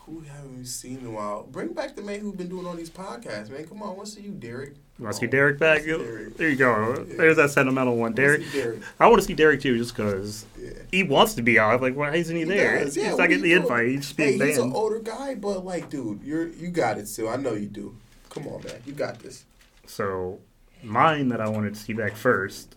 who 0.00 0.20
haven't 0.20 0.58
we 0.58 0.64
seen 0.64 0.98
in 0.98 1.06
a 1.06 1.10
while. 1.10 1.44
Bring 1.50 1.72
back 1.72 1.96
the 1.96 2.02
man 2.02 2.20
who's 2.20 2.34
been 2.34 2.48
doing 2.48 2.66
all 2.66 2.74
these 2.74 2.90
podcasts, 2.90 3.50
man. 3.50 3.66
Come 3.66 3.82
on, 3.82 3.96
what's 3.96 4.16
you, 4.18 4.30
Derek? 4.32 4.74
You 4.98 5.04
want 5.04 5.14
to 5.14 5.20
see 5.20 5.26
Oh, 5.26 5.30
Derek 5.30 5.58
back? 5.58 5.86
let's 5.86 5.86
see 5.86 6.04
Derek. 6.04 6.36
There 6.36 6.48
you 6.48 6.56
go. 6.56 7.04
There's 7.04 7.36
that 7.36 7.50
sentimental 7.50 7.96
one. 7.96 8.12
Derek. 8.12 8.50
Derek. 8.52 8.80
I 9.00 9.06
want 9.08 9.20
to 9.22 9.26
see 9.26 9.34
Derek 9.34 9.60
too, 9.62 9.78
just 9.78 9.94
because 9.96 10.44
Yeah. 10.60 10.70
he 10.90 11.02
wants 11.04 11.34
to 11.34 11.42
be 11.42 11.58
out. 11.58 11.80
Like, 11.80 11.94
why 11.96 12.14
isn't 12.14 12.34
he, 12.34 12.42
He 12.42 12.48
there? 12.48 12.84
does, 12.84 12.96
yeah, 12.96 13.08
he's 13.10 13.18
not 13.18 13.28
getting 13.28 13.42
the 13.42 13.50
you 13.50 13.60
invite. 13.60 13.86
He's 13.88 14.00
just 14.00 14.16
Hey, 14.18 14.36
being 14.36 14.48
he's 14.48 14.58
an 14.58 14.72
older 14.72 14.98
guy, 14.98 15.34
but 15.36 15.64
like, 15.64 15.88
dude, 15.88 16.22
you're 16.22 16.48
you 16.48 16.68
got 16.68 16.98
it 16.98 17.06
still. 17.08 17.28
I 17.28 17.36
know 17.36 17.54
you 17.54 17.66
do. 17.68 17.94
Come 18.30 18.46
on, 18.48 18.62
man, 18.64 18.82
you 18.86 18.92
got 18.92 19.18
this. 19.20 19.44
So, 19.88 20.38
mine 20.82 21.28
that 21.28 21.40
I 21.40 21.48
wanted 21.48 21.74
to 21.74 21.80
see 21.80 21.92
back 21.92 22.14
first, 22.14 22.76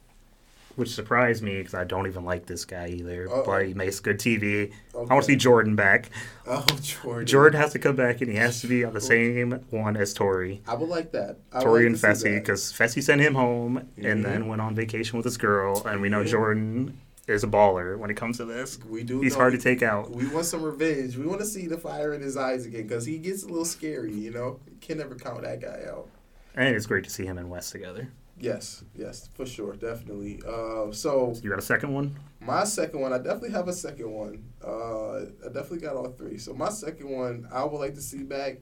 which 0.77 0.89
surprised 0.89 1.43
me 1.43 1.57
because 1.57 1.73
I 1.73 1.83
don't 1.83 2.07
even 2.07 2.23
like 2.23 2.45
this 2.45 2.63
guy 2.65 2.87
either, 2.87 3.27
Uh-oh. 3.29 3.43
but 3.45 3.67
he 3.67 3.73
makes 3.73 3.99
good 3.99 4.17
TV. 4.17 4.71
I 4.95 4.97
want 4.99 5.23
to 5.23 5.23
see 5.23 5.35
Jordan 5.35 5.75
back. 5.75 6.09
Oh, 6.47 6.65
Jordan. 6.81 7.27
Jordan 7.27 7.59
has 7.61 7.73
to 7.73 7.79
come 7.79 7.95
back 7.97 8.21
and 8.21 8.31
he 8.31 8.37
has 8.37 8.61
to 8.61 8.67
be 8.67 8.83
on 8.85 8.93
the 8.93 9.01
same 9.01 9.51
one 9.69 9.97
as 9.97 10.13
Tori. 10.13 10.61
I 10.67 10.73
would 10.75 10.87
like 10.89 11.11
that. 11.11 11.37
I 11.51 11.61
Tori 11.61 11.81
like 11.83 11.87
and 11.91 11.95
Fessy, 11.97 12.35
because 12.39 12.71
Fessy 12.71 13.03
sent 13.03 13.19
him 13.21 13.35
home 13.35 13.77
and 13.97 14.21
Mhm. 14.21 14.23
then 14.23 14.47
went 14.47 14.61
on 14.61 14.73
vacation 14.73 15.17
with 15.17 15.25
his 15.25 15.37
girl, 15.37 15.85
and 15.85 16.01
we 16.01 16.07
know. 16.09 16.23
Jordan 16.23 16.97
is 17.27 17.43
a 17.43 17.47
baller 17.47 17.97
when 17.97 18.09
it 18.09 18.15
comes 18.17 18.37
to 18.37 18.45
this. 18.45 18.79
we 18.89 19.03
do. 19.03 19.19
He's 19.21 19.35
hard 19.35 19.51
to 19.53 19.59
take 19.59 19.83
out. 19.83 20.09
We 20.11 20.27
want 20.27 20.45
some 20.45 20.63
revenge. 20.63 21.17
We 21.17 21.25
want 21.27 21.41
to 21.41 21.45
see 21.45 21.67
the 21.67 21.77
fire 21.77 22.13
in 22.13 22.21
his 22.21 22.35
eyes 22.37 22.65
again 22.65 22.83
because 22.87 23.05
he 23.05 23.17
gets 23.19 23.43
a 23.43 23.47
little 23.47 23.65
scary. 23.65 24.11
You 24.13 24.31
know, 24.31 24.59
you 24.69 24.77
can 24.81 24.97
never 24.97 25.15
count 25.15 25.43
that 25.43 25.59
guy 25.61 25.81
out. 25.89 26.07
And 26.55 26.75
it's 26.75 26.85
great 26.85 27.03
to 27.05 27.09
see 27.09 27.25
him 27.25 27.37
and 27.37 27.49
Wes 27.49 27.71
together. 27.71 28.09
Yes, 28.39 28.83
yes, 28.95 29.29
for 29.35 29.45
sure, 29.45 29.75
definitely. 29.75 30.41
Uh, 30.45 30.91
so 30.91 31.33
You 31.43 31.49
got 31.49 31.59
a 31.59 31.63
second 31.63 31.93
one? 31.93 32.15
my 32.39 32.63
second 32.63 32.99
one, 32.99 33.13
I 33.13 33.17
definitely 33.17 33.51
have 33.51 33.67
a 33.67 33.73
second 33.73 34.09
one. 34.11 34.43
Uh, 34.65 35.17
I 35.19 35.45
definitely 35.53 35.79
got 35.81 35.95
all 35.95 36.09
three. 36.09 36.39
So 36.39 36.53
my 36.53 36.69
second 36.69 37.07
one, 37.09 37.47
I 37.51 37.63
would 37.63 37.77
like 37.77 37.93
to 37.95 38.01
see 38.01 38.23
back. 38.23 38.57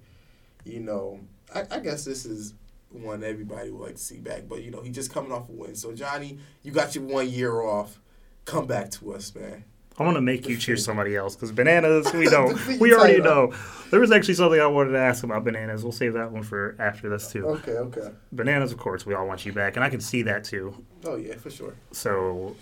You 0.66 0.82
know, 0.82 1.22
I, 1.56 1.64
I 1.72 1.80
guess 1.80 2.04
this 2.04 2.26
is 2.26 2.54
one 2.92 3.24
everybody 3.24 3.70
would 3.72 3.82
like 3.86 3.96
to 3.96 4.02
see 4.02 4.18
back, 4.18 4.44
but 4.50 4.64
you 4.64 4.72
know, 4.72 4.82
he 4.82 4.90
just 4.90 5.14
coming 5.14 5.32
off 5.32 5.48
a 5.48 5.52
win. 5.54 5.76
So 5.76 5.94
Johnny, 5.94 6.40
you 6.64 6.72
got 6.72 6.96
your 6.96 7.06
one 7.06 7.30
year 7.30 7.62
off. 7.62 8.02
Come 8.46 8.68
back 8.68 8.90
to 8.92 9.14
us, 9.14 9.34
man. 9.34 9.64
I 10.00 10.04
want 10.04 10.16
to 10.16 10.22
make 10.22 10.48
you 10.48 10.56
choose 10.56 10.86
somebody 10.86 11.16
else 11.16 11.36
because 11.36 11.52
bananas, 11.52 12.12
we 12.14 12.26
know. 12.30 12.58
We 12.80 12.94
already 12.94 13.22
know. 13.22 13.54
There 13.92 14.00
was 14.00 14.12
actually 14.12 14.36
something 14.36 14.60
I 14.60 14.66
wanted 14.68 14.92
to 14.92 15.00
ask 15.00 15.24
about 15.24 15.44
bananas. 15.44 15.84
We'll 15.84 15.92
save 15.92 16.14
that 16.14 16.32
one 16.32 16.44
for 16.44 16.76
after 16.80 17.10
this, 17.10 17.32
too. 17.32 17.46
Okay, 17.46 17.74
okay. 17.74 18.12
Bananas, 18.32 18.72
of 18.72 18.78
course, 18.78 19.06
we 19.06 19.14
all 19.14 19.28
want 19.28 19.46
you 19.46 19.52
back, 19.52 19.76
and 19.76 19.84
I 19.84 19.90
can 19.90 20.00
see 20.00 20.22
that, 20.24 20.46
too. 20.46 20.86
Oh 21.04 21.18
yeah, 21.18 21.36
for 21.36 21.50
sure. 21.50 21.76
So, 21.92 22.56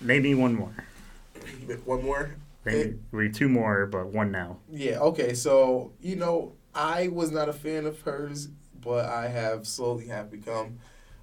name 0.00 0.22
me 0.22 0.34
one 0.34 0.54
more. 0.54 0.74
One 1.84 2.02
more. 2.02 2.34
Maybe 2.64 2.98
me 3.12 3.26
eh. 3.26 3.30
two 3.32 3.48
more, 3.48 3.86
but 3.86 4.06
one 4.06 4.30
now. 4.30 4.58
Yeah, 4.70 4.98
okay. 5.00 5.34
So, 5.34 5.92
you 6.00 6.16
know, 6.16 6.54
I 6.74 7.08
was 7.08 7.30
not 7.30 7.48
a 7.48 7.52
fan 7.52 7.86
of 7.86 8.00
hers, 8.02 8.48
but 8.80 9.06
I 9.06 9.28
have 9.28 9.66
slowly 9.66 10.06
have 10.06 10.30
become. 10.30 10.78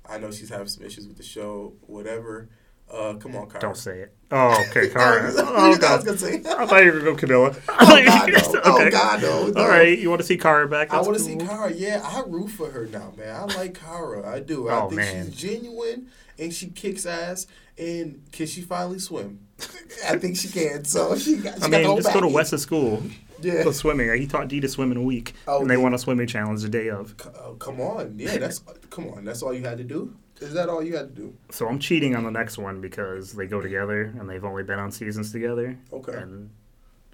I 0.08 0.18
know 0.20 0.32
she's 0.32 0.50
having 0.50 0.68
some 0.68 0.86
issues 0.86 1.08
with 1.08 1.18
the 1.18 1.24
show, 1.24 1.74
whatever. 1.82 2.50
Uh, 2.92 3.14
come 3.16 3.36
on, 3.36 3.50
Cara. 3.50 3.60
Don't 3.62 3.78
say 3.78 4.00
it. 4.00 4.14
Oh, 4.32 4.66
okay, 4.70 4.90
Cara. 4.94 5.30
oh, 5.36 5.44
Oh, 5.46 5.56
I 5.66 5.70
was 5.70 5.78
God. 5.80 6.06
gonna 6.06 6.18
say. 6.18 6.36
I 6.36 6.66
thought 6.66 6.84
you 6.86 6.94
were 6.94 7.00
going 7.02 7.18
to 7.18 7.28
go 7.28 7.50
Camila. 7.50 7.62
Oh 7.70 8.04
God, 8.06 8.30
no. 8.54 8.62
Oh 8.64 8.90
God, 8.90 9.22
no. 9.22 9.48
no. 9.48 9.62
All 9.62 9.68
right, 9.68 9.98
you 10.00 10.10
want 10.10 10.22
to 10.22 10.28
see 10.28 10.38
Cara 10.38 10.68
back? 10.70 10.92
I 10.92 10.96
That's 10.98 11.08
want 11.08 11.20
to 11.20 11.24
cool. 11.26 11.40
see 11.42 11.46
Cara. 11.46 11.72
Yeah, 11.74 12.02
I 12.04 12.24
root 12.28 12.48
for 12.50 12.70
her 12.72 12.86
now, 12.88 13.14
man. 13.18 13.36
I 13.36 13.44
like 13.56 13.80
Cara. 13.80 14.30
I 14.34 14.40
do. 14.40 14.70
I 14.70 14.80
Oh, 14.82 14.88
think 14.90 14.96
man. 15.02 15.26
she's 15.28 15.36
genuine 15.36 16.10
and 16.40 16.54
she 16.54 16.68
kicks 16.68 17.06
ass. 17.06 17.48
And 17.78 18.24
can 18.32 18.48
she 18.48 18.62
finally 18.62 19.00
swim? 19.00 19.40
I 20.08 20.18
think 20.18 20.36
she 20.38 20.48
can. 20.48 20.84
So 20.86 21.16
she 21.18 21.38
got. 21.38 21.58
She 21.60 21.64
I 21.64 21.68
mean, 21.68 21.86
whole 21.86 21.98
just 21.98 22.12
go 22.14 22.22
to. 22.22 22.28
West's 22.28 22.62
school. 22.64 23.04
Yeah. 23.40 23.64
Go 23.64 23.72
swimming. 23.72 24.12
He 24.20 24.26
taught 24.26 24.48
D 24.48 24.60
to 24.62 24.68
swim 24.68 24.92
in 24.92 24.98
a 24.98 25.02
week, 25.04 25.34
Oh, 25.48 25.62
and 25.62 25.70
they 25.70 25.76
yeah. 25.76 25.82
won 25.84 25.94
a 25.94 26.00
swimming 26.00 26.26
challenge 26.26 26.64
the 26.64 26.70
day 26.70 26.90
of. 26.90 27.14
Oh, 27.40 27.54
come 27.60 27.80
on. 27.80 28.18
Yeah, 28.18 28.38
that's 28.40 28.60
come 28.90 29.10
on. 29.10 29.26
That's 29.26 29.44
all 29.44 29.54
you 29.54 29.64
had 29.64 29.78
to 29.78 29.84
do. 29.84 30.16
Is 30.40 30.54
that 30.54 30.70
all 30.70 30.84
you 30.84 30.96
had 30.96 31.16
to 31.16 31.22
do? 31.22 31.34
So 31.50 31.68
I'm 31.68 31.80
cheating 31.80 32.16
on 32.16 32.24
the 32.24 32.32
next 32.32 32.58
one 32.58 32.80
because 32.82 33.34
they 33.34 33.48
go 33.48 33.62
together, 33.62 34.14
and 34.20 34.30
they've 34.30 34.44
only 34.44 34.64
been 34.64 34.80
on 34.80 34.92
seasons 34.92 35.32
together. 35.32 35.78
Okay. 35.92 36.14
And 36.14 36.50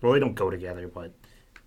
well, 0.01 0.13
they 0.13 0.19
don't 0.19 0.35
go 0.35 0.49
together, 0.49 0.87
but 0.87 1.11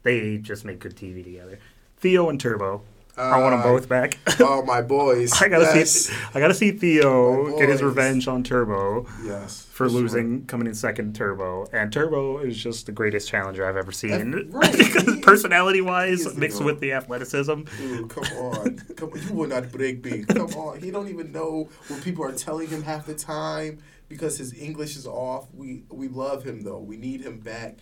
they 0.03 0.38
just 0.38 0.64
make 0.64 0.79
good 0.79 0.95
TV 0.95 1.25
together. 1.25 1.59
Theo 1.97 2.29
and 2.29 2.38
Turbo. 2.38 2.83
I 3.16 3.40
want 3.40 3.52
them 3.52 3.61
Uh, 3.61 3.64
both 3.64 3.88
back. 3.88 4.18
Oh 4.40 4.62
my 4.62 4.83
boys. 4.83 5.33
I 5.40 5.48
gotta 5.48 5.64
yes. 5.79 5.90
see. 5.92 6.14
I 6.35 6.40
gotta 6.40 6.52
see 6.55 6.70
Theo 6.72 7.59
get 7.59 7.68
his 7.68 7.83
revenge 7.83 8.29
on 8.29 8.42
Turbo 8.42 9.07
Yes. 9.24 9.66
for 9.70 9.88
sure. 9.88 10.00
losing, 10.00 10.44
coming 10.46 10.66
in 10.66 10.74
second. 10.74 11.14
Turbo 11.16 11.66
and 11.72 11.90
Turbo 11.92 12.38
is 12.38 12.57
just 12.62 12.85
the 12.87 12.92
greatest 12.92 13.29
challenger 13.29 13.66
I've 13.66 13.76
ever 13.76 13.92
seen. 13.92 14.50
Right. 14.52 15.22
personality 15.22 15.81
wise, 15.81 16.26
is 16.26 16.37
mixed 16.37 16.62
with 16.62 16.81
the 16.81 16.92
athleticism. 16.92 17.62
Dude, 17.79 18.11
come 18.11 18.24
on. 18.38 18.76
Come 18.96 19.11
on. 19.12 19.22
You 19.29 19.33
will 19.35 19.48
not 19.48 19.72
break 19.72 20.05
me. 20.05 20.24
Come 20.24 20.52
on. 20.55 20.81
He 20.81 20.90
don't 20.90 21.09
even 21.09 21.33
know 21.33 21.68
what 21.88 22.02
people 22.02 22.24
are 22.24 22.33
telling 22.33 22.68
him 22.68 22.83
half 22.83 23.07
the 23.07 23.14
time 23.14 23.79
because 24.09 24.37
his 24.38 24.52
English 24.55 24.96
is 24.96 25.07
off. 25.07 25.46
We 25.55 25.85
we 25.90 26.09
love 26.09 26.44
him 26.44 26.62
though. 26.64 26.81
We 26.81 26.96
need 26.96 27.22
him 27.22 27.38
back. 27.40 27.79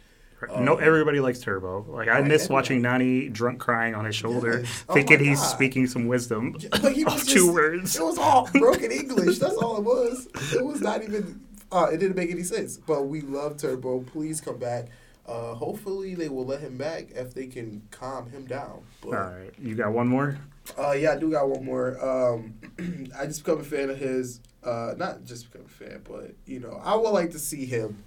No, 0.58 0.74
Um, 0.76 0.82
everybody 0.82 1.20
likes 1.20 1.38
Turbo. 1.40 1.84
Like 1.88 2.08
I 2.08 2.20
right, 2.20 2.26
miss 2.26 2.48
watching 2.48 2.82
Nany 2.82 3.32
drunk 3.32 3.58
crying 3.60 3.94
on 3.94 4.04
his 4.04 4.14
shoulder, 4.16 4.60
Yes. 4.60 4.84
Oh 4.88 4.94
thinking 4.94 5.20
he's 5.20 5.40
speaking 5.42 5.86
some 5.86 6.06
wisdom 6.06 6.56
he 6.92 7.04
was 7.04 7.24
just, 7.24 7.30
two 7.30 7.52
words. 7.52 7.96
It 7.96 8.02
was 8.02 8.18
all 8.18 8.48
broken 8.52 8.90
English. 9.02 9.38
That's 9.38 9.56
all 9.56 9.78
it 9.78 9.84
was. 9.84 10.28
It 10.54 10.64
was 10.64 10.80
not 10.80 11.02
even. 11.02 11.40
Uh, 11.72 11.86
it 11.92 11.98
didn't 11.98 12.16
make 12.16 12.30
any 12.30 12.42
sense. 12.44 12.76
But 12.76 13.04
we 13.04 13.20
love 13.20 13.56
Turbo. 13.56 14.00
Please 14.00 14.40
come 14.40 14.58
back. 14.58 14.86
Uh, 15.26 15.54
hopefully 15.54 16.14
they 16.14 16.28
will 16.28 16.44
let 16.44 16.60
him 16.60 16.76
back 16.76 17.06
if 17.12 17.32
they 17.34 17.46
can 17.46 17.82
calm 17.90 18.28
him 18.30 18.44
down. 18.46 18.82
But, 19.00 19.08
All 19.08 19.30
right, 19.30 19.52
you 19.58 19.74
got 19.74 19.92
one 19.92 20.06
more. 20.06 20.38
Uh, 20.78 20.92
yeah, 20.92 21.12
I 21.12 21.16
do 21.18 21.30
got 21.30 21.48
one 21.48 21.64
more. 21.64 21.98
Um, 22.04 22.54
I 23.18 23.26
just 23.26 23.44
become 23.44 23.60
a 23.60 23.64
fan 23.64 23.90
of 23.90 23.98
his. 23.98 24.40
Uh, 24.62 24.94
not 24.96 25.24
just 25.24 25.50
become 25.50 25.66
a 25.66 25.68
fan, 25.68 26.00
but 26.04 26.34
you 26.46 26.60
know, 26.60 26.80
I 26.82 26.94
would 26.94 27.10
like 27.10 27.30
to 27.32 27.38
see 27.38 27.64
him. 27.66 28.02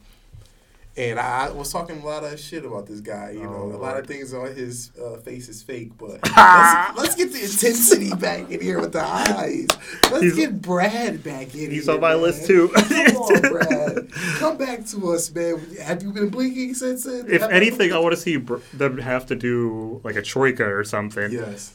And 0.97 1.19
I 1.19 1.51
was 1.51 1.71
talking 1.71 2.01
a 2.01 2.05
lot 2.05 2.23
of 2.23 2.39
shit 2.39 2.65
about 2.65 2.88
this 2.88 3.01
guy. 3.01 3.29
You 3.31 3.43
know, 3.43 3.69
Oh, 3.71 3.75
a 3.75 3.77
lot 3.77 3.97
of 3.97 4.07
things 4.07 4.33
on 4.33 4.47
his 4.55 4.91
uh, 4.99 5.17
face 5.17 5.47
is 5.47 5.62
fake, 5.62 5.91
but 5.97 6.19
let's, 6.36 6.97
let's 6.97 7.15
get 7.15 7.31
the 7.31 7.39
intensity 7.43 8.10
back 8.15 8.49
in 8.49 8.60
here 8.60 8.79
with 8.81 8.93
the 8.93 9.03
eyes. 9.03 9.67
Let's 10.12 10.23
He's- 10.23 10.36
get 10.36 10.60
Brad 10.60 11.23
back 11.23 11.43
in 11.43 11.49
He's 11.51 11.62
here. 11.62 11.69
He's 11.69 11.89
on 11.89 11.99
my 11.99 12.13
man. 12.13 12.21
list 12.23 12.47
too. 12.47 12.69
Come 12.69 13.15
on, 13.17 13.41
Brad. 13.51 14.12
Come 14.39 14.57
back 14.57 14.86
to 14.88 15.12
us, 15.12 15.29
man. 15.36 15.60
Have 15.83 16.01
you 16.01 16.12
been 16.12 16.29
blinking 16.29 16.73
since 16.73 17.03
then? 17.03 17.25
if 17.29 17.41
Have- 17.41 17.51
anything, 17.51 17.93
I 17.93 17.99
want 17.99 18.15
to 18.15 18.19
see 18.21 18.38
them 18.38 18.97
have 18.97 19.27
to 19.27 19.36
do 19.36 20.01
like 20.03 20.15
a 20.15 20.23
troika 20.23 20.65
or 20.65 20.83
something. 20.83 21.31
yes. 21.31 21.73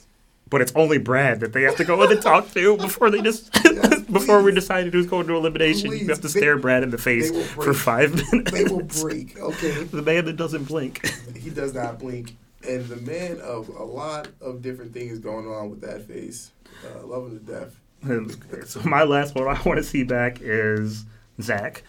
But 0.52 0.60
it's 0.60 0.72
only 0.76 0.98
Brad 0.98 1.40
that 1.40 1.54
they 1.54 1.62
have 1.62 1.76
to 1.76 1.84
go 1.84 2.02
in 2.02 2.12
and 2.12 2.20
talk 2.20 2.52
to 2.52 2.76
before 2.88 3.10
they 3.10 3.22
just 3.22 3.50
Yes, 3.64 4.02
before 4.12 4.42
we 4.42 4.52
decided 4.52 4.92
who's 4.92 5.06
going 5.06 5.26
to 5.26 5.34
elimination. 5.34 5.88
Please. 5.88 6.02
You 6.02 6.08
have 6.08 6.20
to 6.20 6.28
They- 6.28 6.40
stare 6.40 6.58
Brad 6.58 6.82
in 6.82 6.90
the 6.90 6.98
face 6.98 7.30
for 7.54 7.72
five 7.72 8.14
minutes. 8.14 8.52
They 8.52 8.64
will 8.64 8.82
break. 8.82 9.38
Okay. 9.38 9.82
the 9.84 10.02
man 10.02 10.26
that 10.26 10.36
doesn't 10.36 10.64
blink. 10.64 11.10
He 11.34 11.48
does 11.48 11.72
not 11.72 11.98
blink. 11.98 12.36
And 12.68 12.86
the 12.86 12.96
man 12.96 13.40
of 13.40 13.70
a 13.70 13.82
lot 13.82 14.28
of 14.42 14.60
different 14.60 14.92
things 14.92 15.18
going 15.18 15.48
on 15.48 15.70
with 15.70 15.80
that 15.80 16.02
face. 16.02 16.52
Uh, 16.84 17.06
love 17.06 17.28
him 17.28 17.38
to 17.38 17.52
death. 17.52 17.80
And 18.02 18.36
so 18.66 18.80
my 18.82 19.04
last 19.04 19.34
one 19.34 19.48
I 19.48 19.60
want 19.62 19.78
to 19.78 19.82
see 19.82 20.04
back 20.04 20.38
is 20.42 21.06
Zach. 21.40 21.82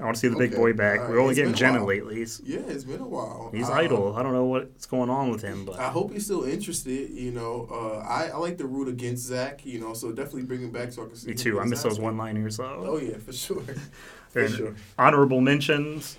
I 0.00 0.04
want 0.04 0.14
to 0.16 0.20
see 0.20 0.28
the 0.28 0.36
big 0.36 0.54
boy 0.54 0.72
back. 0.72 1.00
Right. 1.00 1.10
We're 1.10 1.18
only 1.18 1.32
it's 1.32 1.38
getting 1.38 1.54
Jenna 1.54 1.84
lately. 1.84 2.24
Yeah, 2.44 2.60
it's 2.68 2.84
been 2.84 3.00
a 3.00 3.06
while. 3.06 3.50
He's 3.52 3.68
um, 3.68 3.78
idle. 3.78 4.16
I 4.16 4.22
don't 4.22 4.32
know 4.32 4.44
what's 4.44 4.86
going 4.86 5.10
on 5.10 5.30
with 5.30 5.42
him, 5.42 5.64
but 5.64 5.80
I 5.80 5.88
hope 5.90 6.12
he's 6.12 6.24
still 6.24 6.44
interested. 6.44 7.10
You 7.10 7.32
know, 7.32 7.68
uh, 7.70 7.98
I, 8.06 8.28
I 8.28 8.36
like 8.36 8.58
to 8.58 8.66
root 8.66 8.88
against 8.88 9.24
Zach. 9.24 9.66
You 9.66 9.80
know, 9.80 9.94
so 9.94 10.12
definitely 10.12 10.44
bring 10.44 10.60
him 10.62 10.70
back 10.70 10.92
so 10.92 11.04
I 11.04 11.06
can 11.06 11.16
see. 11.16 11.28
Me 11.28 11.34
too. 11.34 11.60
I 11.60 11.64
miss 11.64 11.82
those 11.82 11.98
one 11.98 12.16
liners 12.16 12.58
though. 12.58 12.84
Oh 12.86 12.98
yeah, 12.98 13.16
for 13.16 13.32
sure. 13.32 13.62
for 14.30 14.48
sure. 14.48 14.76
Honorable 14.98 15.40
mentions. 15.40 16.18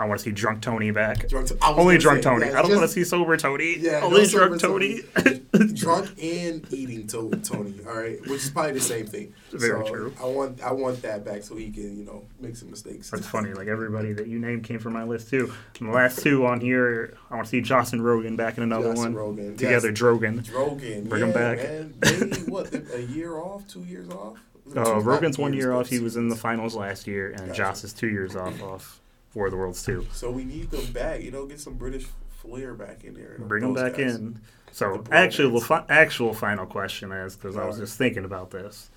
I 0.00 0.06
want 0.06 0.18
to 0.18 0.24
see 0.24 0.32
drunk 0.32 0.62
Tony 0.62 0.90
back. 0.90 1.28
Drunk 1.28 1.50
Only 1.62 1.98
drunk 1.98 2.22
say, 2.22 2.30
Tony. 2.30 2.46
I 2.46 2.62
don't 2.62 2.70
want 2.70 2.82
to 2.82 2.88
see 2.88 3.04
sober 3.04 3.36
Tony. 3.36 3.76
Yeah, 3.78 4.00
Only 4.02 4.22
no 4.22 4.28
drunk 4.28 4.58
Tony. 4.58 5.02
Tony. 5.14 5.72
drunk 5.74 6.10
and 6.22 6.66
eating 6.72 7.06
to- 7.08 7.30
Tony. 7.44 7.74
All 7.86 7.98
right, 7.98 8.18
which 8.22 8.44
is 8.44 8.50
probably 8.50 8.72
the 8.72 8.80
same 8.80 9.06
thing. 9.06 9.34
Very 9.52 9.86
so 9.86 9.92
true. 9.92 10.14
I 10.18 10.24
want 10.24 10.62
I 10.62 10.72
want 10.72 11.02
that 11.02 11.22
back 11.22 11.42
so 11.42 11.54
he 11.54 11.70
can 11.70 11.98
you 11.98 12.04
know 12.04 12.24
make 12.40 12.56
some 12.56 12.70
mistakes. 12.70 13.10
That's 13.10 13.26
funny. 13.26 13.52
Like 13.52 13.68
everybody 13.68 14.14
that 14.14 14.26
you 14.26 14.38
named 14.38 14.64
came 14.64 14.78
from 14.78 14.94
my 14.94 15.04
list 15.04 15.28
too. 15.28 15.52
And 15.78 15.90
the 15.90 15.92
last 15.92 16.22
two 16.22 16.46
on 16.46 16.60
here, 16.60 17.18
I 17.30 17.34
want 17.34 17.46
to 17.48 17.62
see 17.62 17.74
and 17.92 18.04
Rogan 18.04 18.36
back 18.36 18.56
in 18.56 18.62
another 18.62 18.94
one. 18.94 19.14
Rogan. 19.14 19.56
Together, 19.56 19.88
yes. 19.88 19.98
Drogan. 19.98 20.42
Drogan. 20.42 21.08
Bring 21.10 21.20
yeah, 21.20 21.26
him 21.26 21.32
back. 21.32 21.58
Man. 21.58 21.94
They, 21.98 22.50
what 22.50 22.72
a 22.94 23.02
year 23.02 23.36
off, 23.38 23.68
two 23.68 23.84
years 23.84 24.08
off. 24.08 24.38
Uh, 24.76 25.00
Rogan's 25.00 25.36
one 25.36 25.52
year 25.52 25.72
off. 25.72 25.88
He 25.88 25.98
was 25.98 26.16
in 26.16 26.28
the 26.28 26.36
finals 26.36 26.76
last 26.76 27.08
year, 27.08 27.30
and 27.30 27.48
gotcha. 27.48 27.54
Josh 27.54 27.82
is 27.82 27.92
two 27.92 28.08
years 28.08 28.36
off 28.36 28.62
off. 28.62 28.99
War 29.34 29.46
of 29.46 29.52
the 29.52 29.58
Worlds 29.58 29.82
too. 29.84 30.06
So 30.12 30.30
we 30.30 30.44
need 30.44 30.70
them 30.70 30.92
back. 30.92 31.22
You 31.22 31.30
know, 31.30 31.46
get 31.46 31.60
some 31.60 31.74
British 31.74 32.06
flair 32.30 32.74
back 32.74 33.04
in 33.04 33.14
there. 33.14 33.36
Bring 33.38 33.62
them 33.62 33.74
back 33.74 33.96
guys. 33.96 34.16
in. 34.16 34.40
So 34.72 35.04
actually, 35.10 35.52
the 35.52 35.64
fi- 35.64 35.84
actual 35.88 36.32
final 36.32 36.66
question 36.66 37.12
is 37.12 37.36
because 37.36 37.56
I 37.56 37.64
was 37.66 37.78
just 37.78 37.98
thinking 37.98 38.24
about 38.24 38.50
this. 38.50 38.90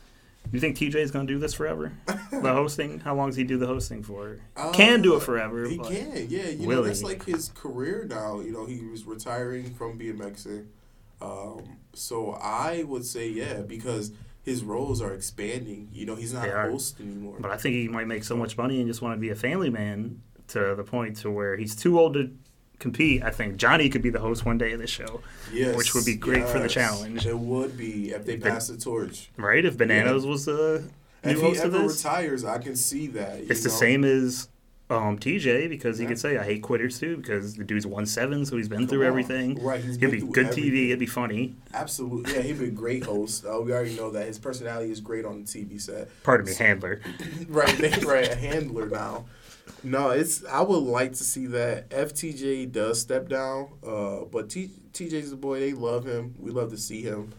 Do 0.44 0.50
you 0.52 0.60
think 0.60 0.78
TJ 0.78 0.96
is 0.96 1.12
going 1.12 1.26
to 1.26 1.34
do 1.34 1.40
this 1.40 1.54
forever? 1.54 1.94
the 2.06 2.42
hosting? 2.54 3.00
How 3.00 3.16
long 3.16 3.30
does 3.30 3.38
he 3.38 3.44
do 3.44 3.58
the 3.58 3.66
hosting 3.66 4.04
for? 4.04 4.40
Uh, 4.58 4.72
can 4.72 5.02
do 5.02 5.16
it 5.16 5.24
forever. 5.24 5.66
He 5.68 5.78
can, 5.78 6.28
yeah. 6.30 6.50
You 6.50 6.68
know, 6.68 6.84
that's 6.84 7.02
like 7.02 7.24
his 7.26 7.50
career 7.56 8.06
now. 8.10 8.42
You 8.42 8.52
know, 8.52 8.66
he 8.66 8.82
was 8.86 9.06
retiring 9.06 9.74
from 9.74 9.98
BMXing. 9.98 10.66
Um, 11.22 11.78
so 11.94 12.32
I 12.34 12.84
would 12.84 13.06
say 13.06 13.30
yeah 13.30 13.62
because 13.62 14.12
his 14.44 14.64
roles 14.64 15.02
are 15.02 15.14
expanding. 15.14 15.90
You 15.92 16.06
know, 16.06 16.16
he's 16.16 16.34
not 16.34 16.48
a 16.48 16.52
host 16.52 17.00
anymore. 17.00 17.38
But 17.40 17.52
I 17.52 17.58
think 17.58 17.76
he 17.76 17.88
might 17.88 18.08
make 18.08 18.24
so 18.24 18.36
much 18.36 18.58
money 18.58 18.80
and 18.80 18.88
just 18.88 19.02
want 19.02 19.16
to 19.16 19.20
be 19.20 19.30
a 19.30 19.36
family 19.36 19.70
man 19.70 20.22
to 20.50 20.76
the 20.76 20.84
point 20.84 21.18
to 21.18 21.32
where 21.32 21.58
he's 21.58 21.76
too 21.76 22.00
old 22.00 22.14
to 22.16 22.32
compete. 22.80 23.24
I 23.24 23.32
think 23.32 23.56
Johnny 23.56 23.90
could 23.90 24.02
be 24.02 24.10
the 24.10 24.20
host 24.20 24.46
one 24.46 24.58
day 24.58 24.74
of 24.74 24.80
the 24.80 24.88
show, 24.88 25.22
yes, 25.52 25.76
which 25.78 25.96
would 25.96 26.06
be 26.06 26.16
great 26.16 26.40
yes. 26.40 26.52
for 26.52 26.60
the 26.60 26.68
challenge. 26.68 27.26
It 27.26 27.40
would 27.40 27.78
be 27.78 28.12
if 28.12 28.26
they 28.26 28.38
pass 28.38 28.68
the 28.68 28.78
torch, 28.78 29.30
right? 29.38 29.64
If 29.64 29.78
Bananas 29.78 30.26
yeah. 30.26 30.30
was 30.30 30.46
the 30.46 30.84
if 31.24 31.40
he 31.40 31.58
ever 31.60 31.88
retires, 31.88 32.44
I 32.44 32.58
can 32.58 32.76
see 32.76 33.08
that. 33.08 33.40
It's 33.40 33.62
know? 33.62 33.64
the 33.64 33.70
same 33.70 34.04
as 34.04 34.50
um, 34.94 35.18
TJ 35.18 35.70
because 35.70 35.98
he 35.98 36.06
could 36.06 36.20
say 36.20 36.38
I 36.38 36.44
hate 36.44 36.62
quitters 36.62 37.00
too 37.00 37.18
because 37.18 37.56
the 37.56 37.64
dude's 37.64 37.86
one 37.88 38.06
seven, 38.06 38.46
so 38.46 38.58
he's 38.58 38.70
been 38.70 38.80
Come 38.80 38.88
through 38.88 39.02
on. 39.02 39.08
everything. 39.08 39.64
Right, 39.64 39.84
he's 39.84 39.98
he'd 39.98 40.12
be 40.12 40.20
good 40.22 40.48
everything. 40.48 40.72
TV. 40.72 40.86
It'd 40.88 41.00
be 41.00 41.06
funny. 41.06 41.56
Absolutely, 41.74 42.34
yeah, 42.34 42.42
he'd 42.42 42.60
be 42.60 42.66
a 42.66 42.72
great 42.72 43.04
host. 43.04 43.46
Uh, 43.46 43.60
we 43.62 43.72
already 43.74 43.96
know 43.96 44.12
that 44.12 44.28
his 44.28 44.40
personality 44.40 44.92
is 44.92 45.02
great 45.02 45.26
on 45.26 45.44
the 45.44 45.46
TV 45.46 45.80
set. 45.82 46.10
Pardon 46.24 46.46
me, 46.46 46.54
handler. 46.56 47.02
right, 47.48 47.80
right, 48.06 48.32
a 48.32 48.36
handler 48.36 48.88
now. 48.88 49.26
No, 49.84 50.10
it's. 50.12 50.46
I 50.46 50.62
would 50.62 50.78
like 50.78 51.12
to 51.14 51.24
see 51.24 51.46
that 51.48 51.90
FTJ 51.90 52.72
does 52.72 53.00
step 53.02 53.30
down, 53.30 53.70
uh, 53.86 54.26
but 54.32 54.50
T, 54.50 54.70
TJ's 54.94 55.32
the 55.32 55.36
boy. 55.38 55.60
They 55.60 55.74
love 55.74 56.06
him. 56.06 56.36
We 56.40 56.52
love 56.52 56.70
to 56.72 56.78
see 56.78 57.02
him. 57.02 57.34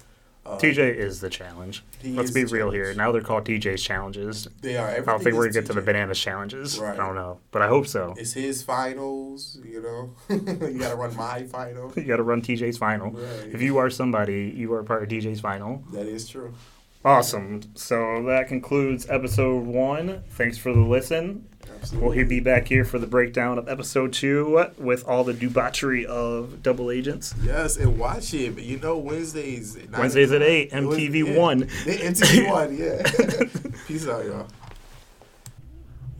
Uh, 0.46 0.58
TJ 0.58 0.96
is 0.96 1.20
the 1.20 1.30
challenge. 1.30 1.82
Let's 2.04 2.30
be 2.30 2.44
real 2.44 2.70
here. 2.70 2.92
Now 2.94 3.12
they're 3.12 3.22
called 3.22 3.46
TJ's 3.46 3.82
challenges. 3.82 4.46
They 4.60 4.76
are. 4.76 4.90
I 4.90 5.00
don't 5.00 5.22
think 5.22 5.36
we're 5.36 5.44
gonna 5.44 5.52
get 5.52 5.66
to 5.66 5.72
the 5.72 5.80
bananas 5.80 6.20
challenges. 6.20 6.78
Right. 6.78 6.92
I 6.92 6.96
don't 6.96 7.14
know, 7.14 7.38
but 7.50 7.62
I 7.62 7.68
hope 7.68 7.86
so. 7.86 8.14
It's 8.18 8.34
his 8.34 8.62
finals. 8.62 9.58
You 9.64 9.80
know, 9.82 10.10
you 10.68 10.78
gotta 10.78 10.96
run 10.96 11.16
my 11.16 11.44
final. 11.44 11.92
you 11.96 12.04
gotta 12.04 12.22
run 12.22 12.42
TJ's 12.42 12.76
final. 12.76 13.10
Right. 13.10 13.54
If 13.54 13.62
you 13.62 13.78
are 13.78 13.88
somebody, 13.88 14.52
you 14.54 14.72
are 14.74 14.82
part 14.82 15.02
of 15.02 15.08
TJ's 15.08 15.40
final. 15.40 15.82
That 15.92 16.06
is 16.06 16.28
true. 16.28 16.52
Awesome. 17.04 17.60
So 17.74 18.22
that 18.24 18.48
concludes 18.48 19.06
episode 19.10 19.64
one. 19.64 20.22
Thanks 20.30 20.56
for 20.56 20.72
the 20.72 20.80
listen. 20.80 21.46
Absolutely. 21.84 22.16
We'll 22.16 22.28
be 22.28 22.40
back 22.40 22.66
here 22.66 22.84
for 22.84 22.98
the 22.98 23.06
breakdown 23.06 23.58
of 23.58 23.68
episode 23.68 24.14
two 24.14 24.66
with 24.78 25.06
all 25.06 25.22
the 25.22 25.34
debauchery 25.34 26.06
of 26.06 26.62
Double 26.62 26.90
Agents. 26.90 27.34
Yes, 27.42 27.76
and 27.76 27.98
watch 27.98 28.32
it. 28.32 28.58
You 28.58 28.78
know, 28.78 28.96
Wednesdays. 28.96 29.76
Wednesdays 29.92 30.32
at 30.32 30.40
8, 30.40 30.72
MTV 30.72 31.28
was, 31.28 31.36
1. 31.36 31.62
MTV 31.64 32.50
1, 32.50 32.76
yeah. 32.78 33.78
Peace 33.86 34.08
out, 34.08 34.24
y'all. 34.24 34.48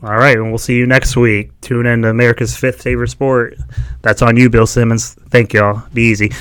All 0.03 0.17
right, 0.17 0.37
and 0.37 0.49
we'll 0.49 0.59
see 0.59 0.75
you 0.75 0.85
next 0.85 1.17
week. 1.17 1.49
Tune 1.61 1.87
in 1.87 2.03
to 2.03 2.09
America's 2.09 2.55
fifth 2.55 2.83
favorite 2.83 3.09
sport. 3.09 3.55
That's 4.03 4.21
on 4.21 4.37
you, 4.37 4.51
Bill 4.51 4.67
Simmons. 4.67 5.15
Thank 5.29 5.53
y'all. 5.53 5.81
Be 5.95 6.03
easy. 6.03 6.31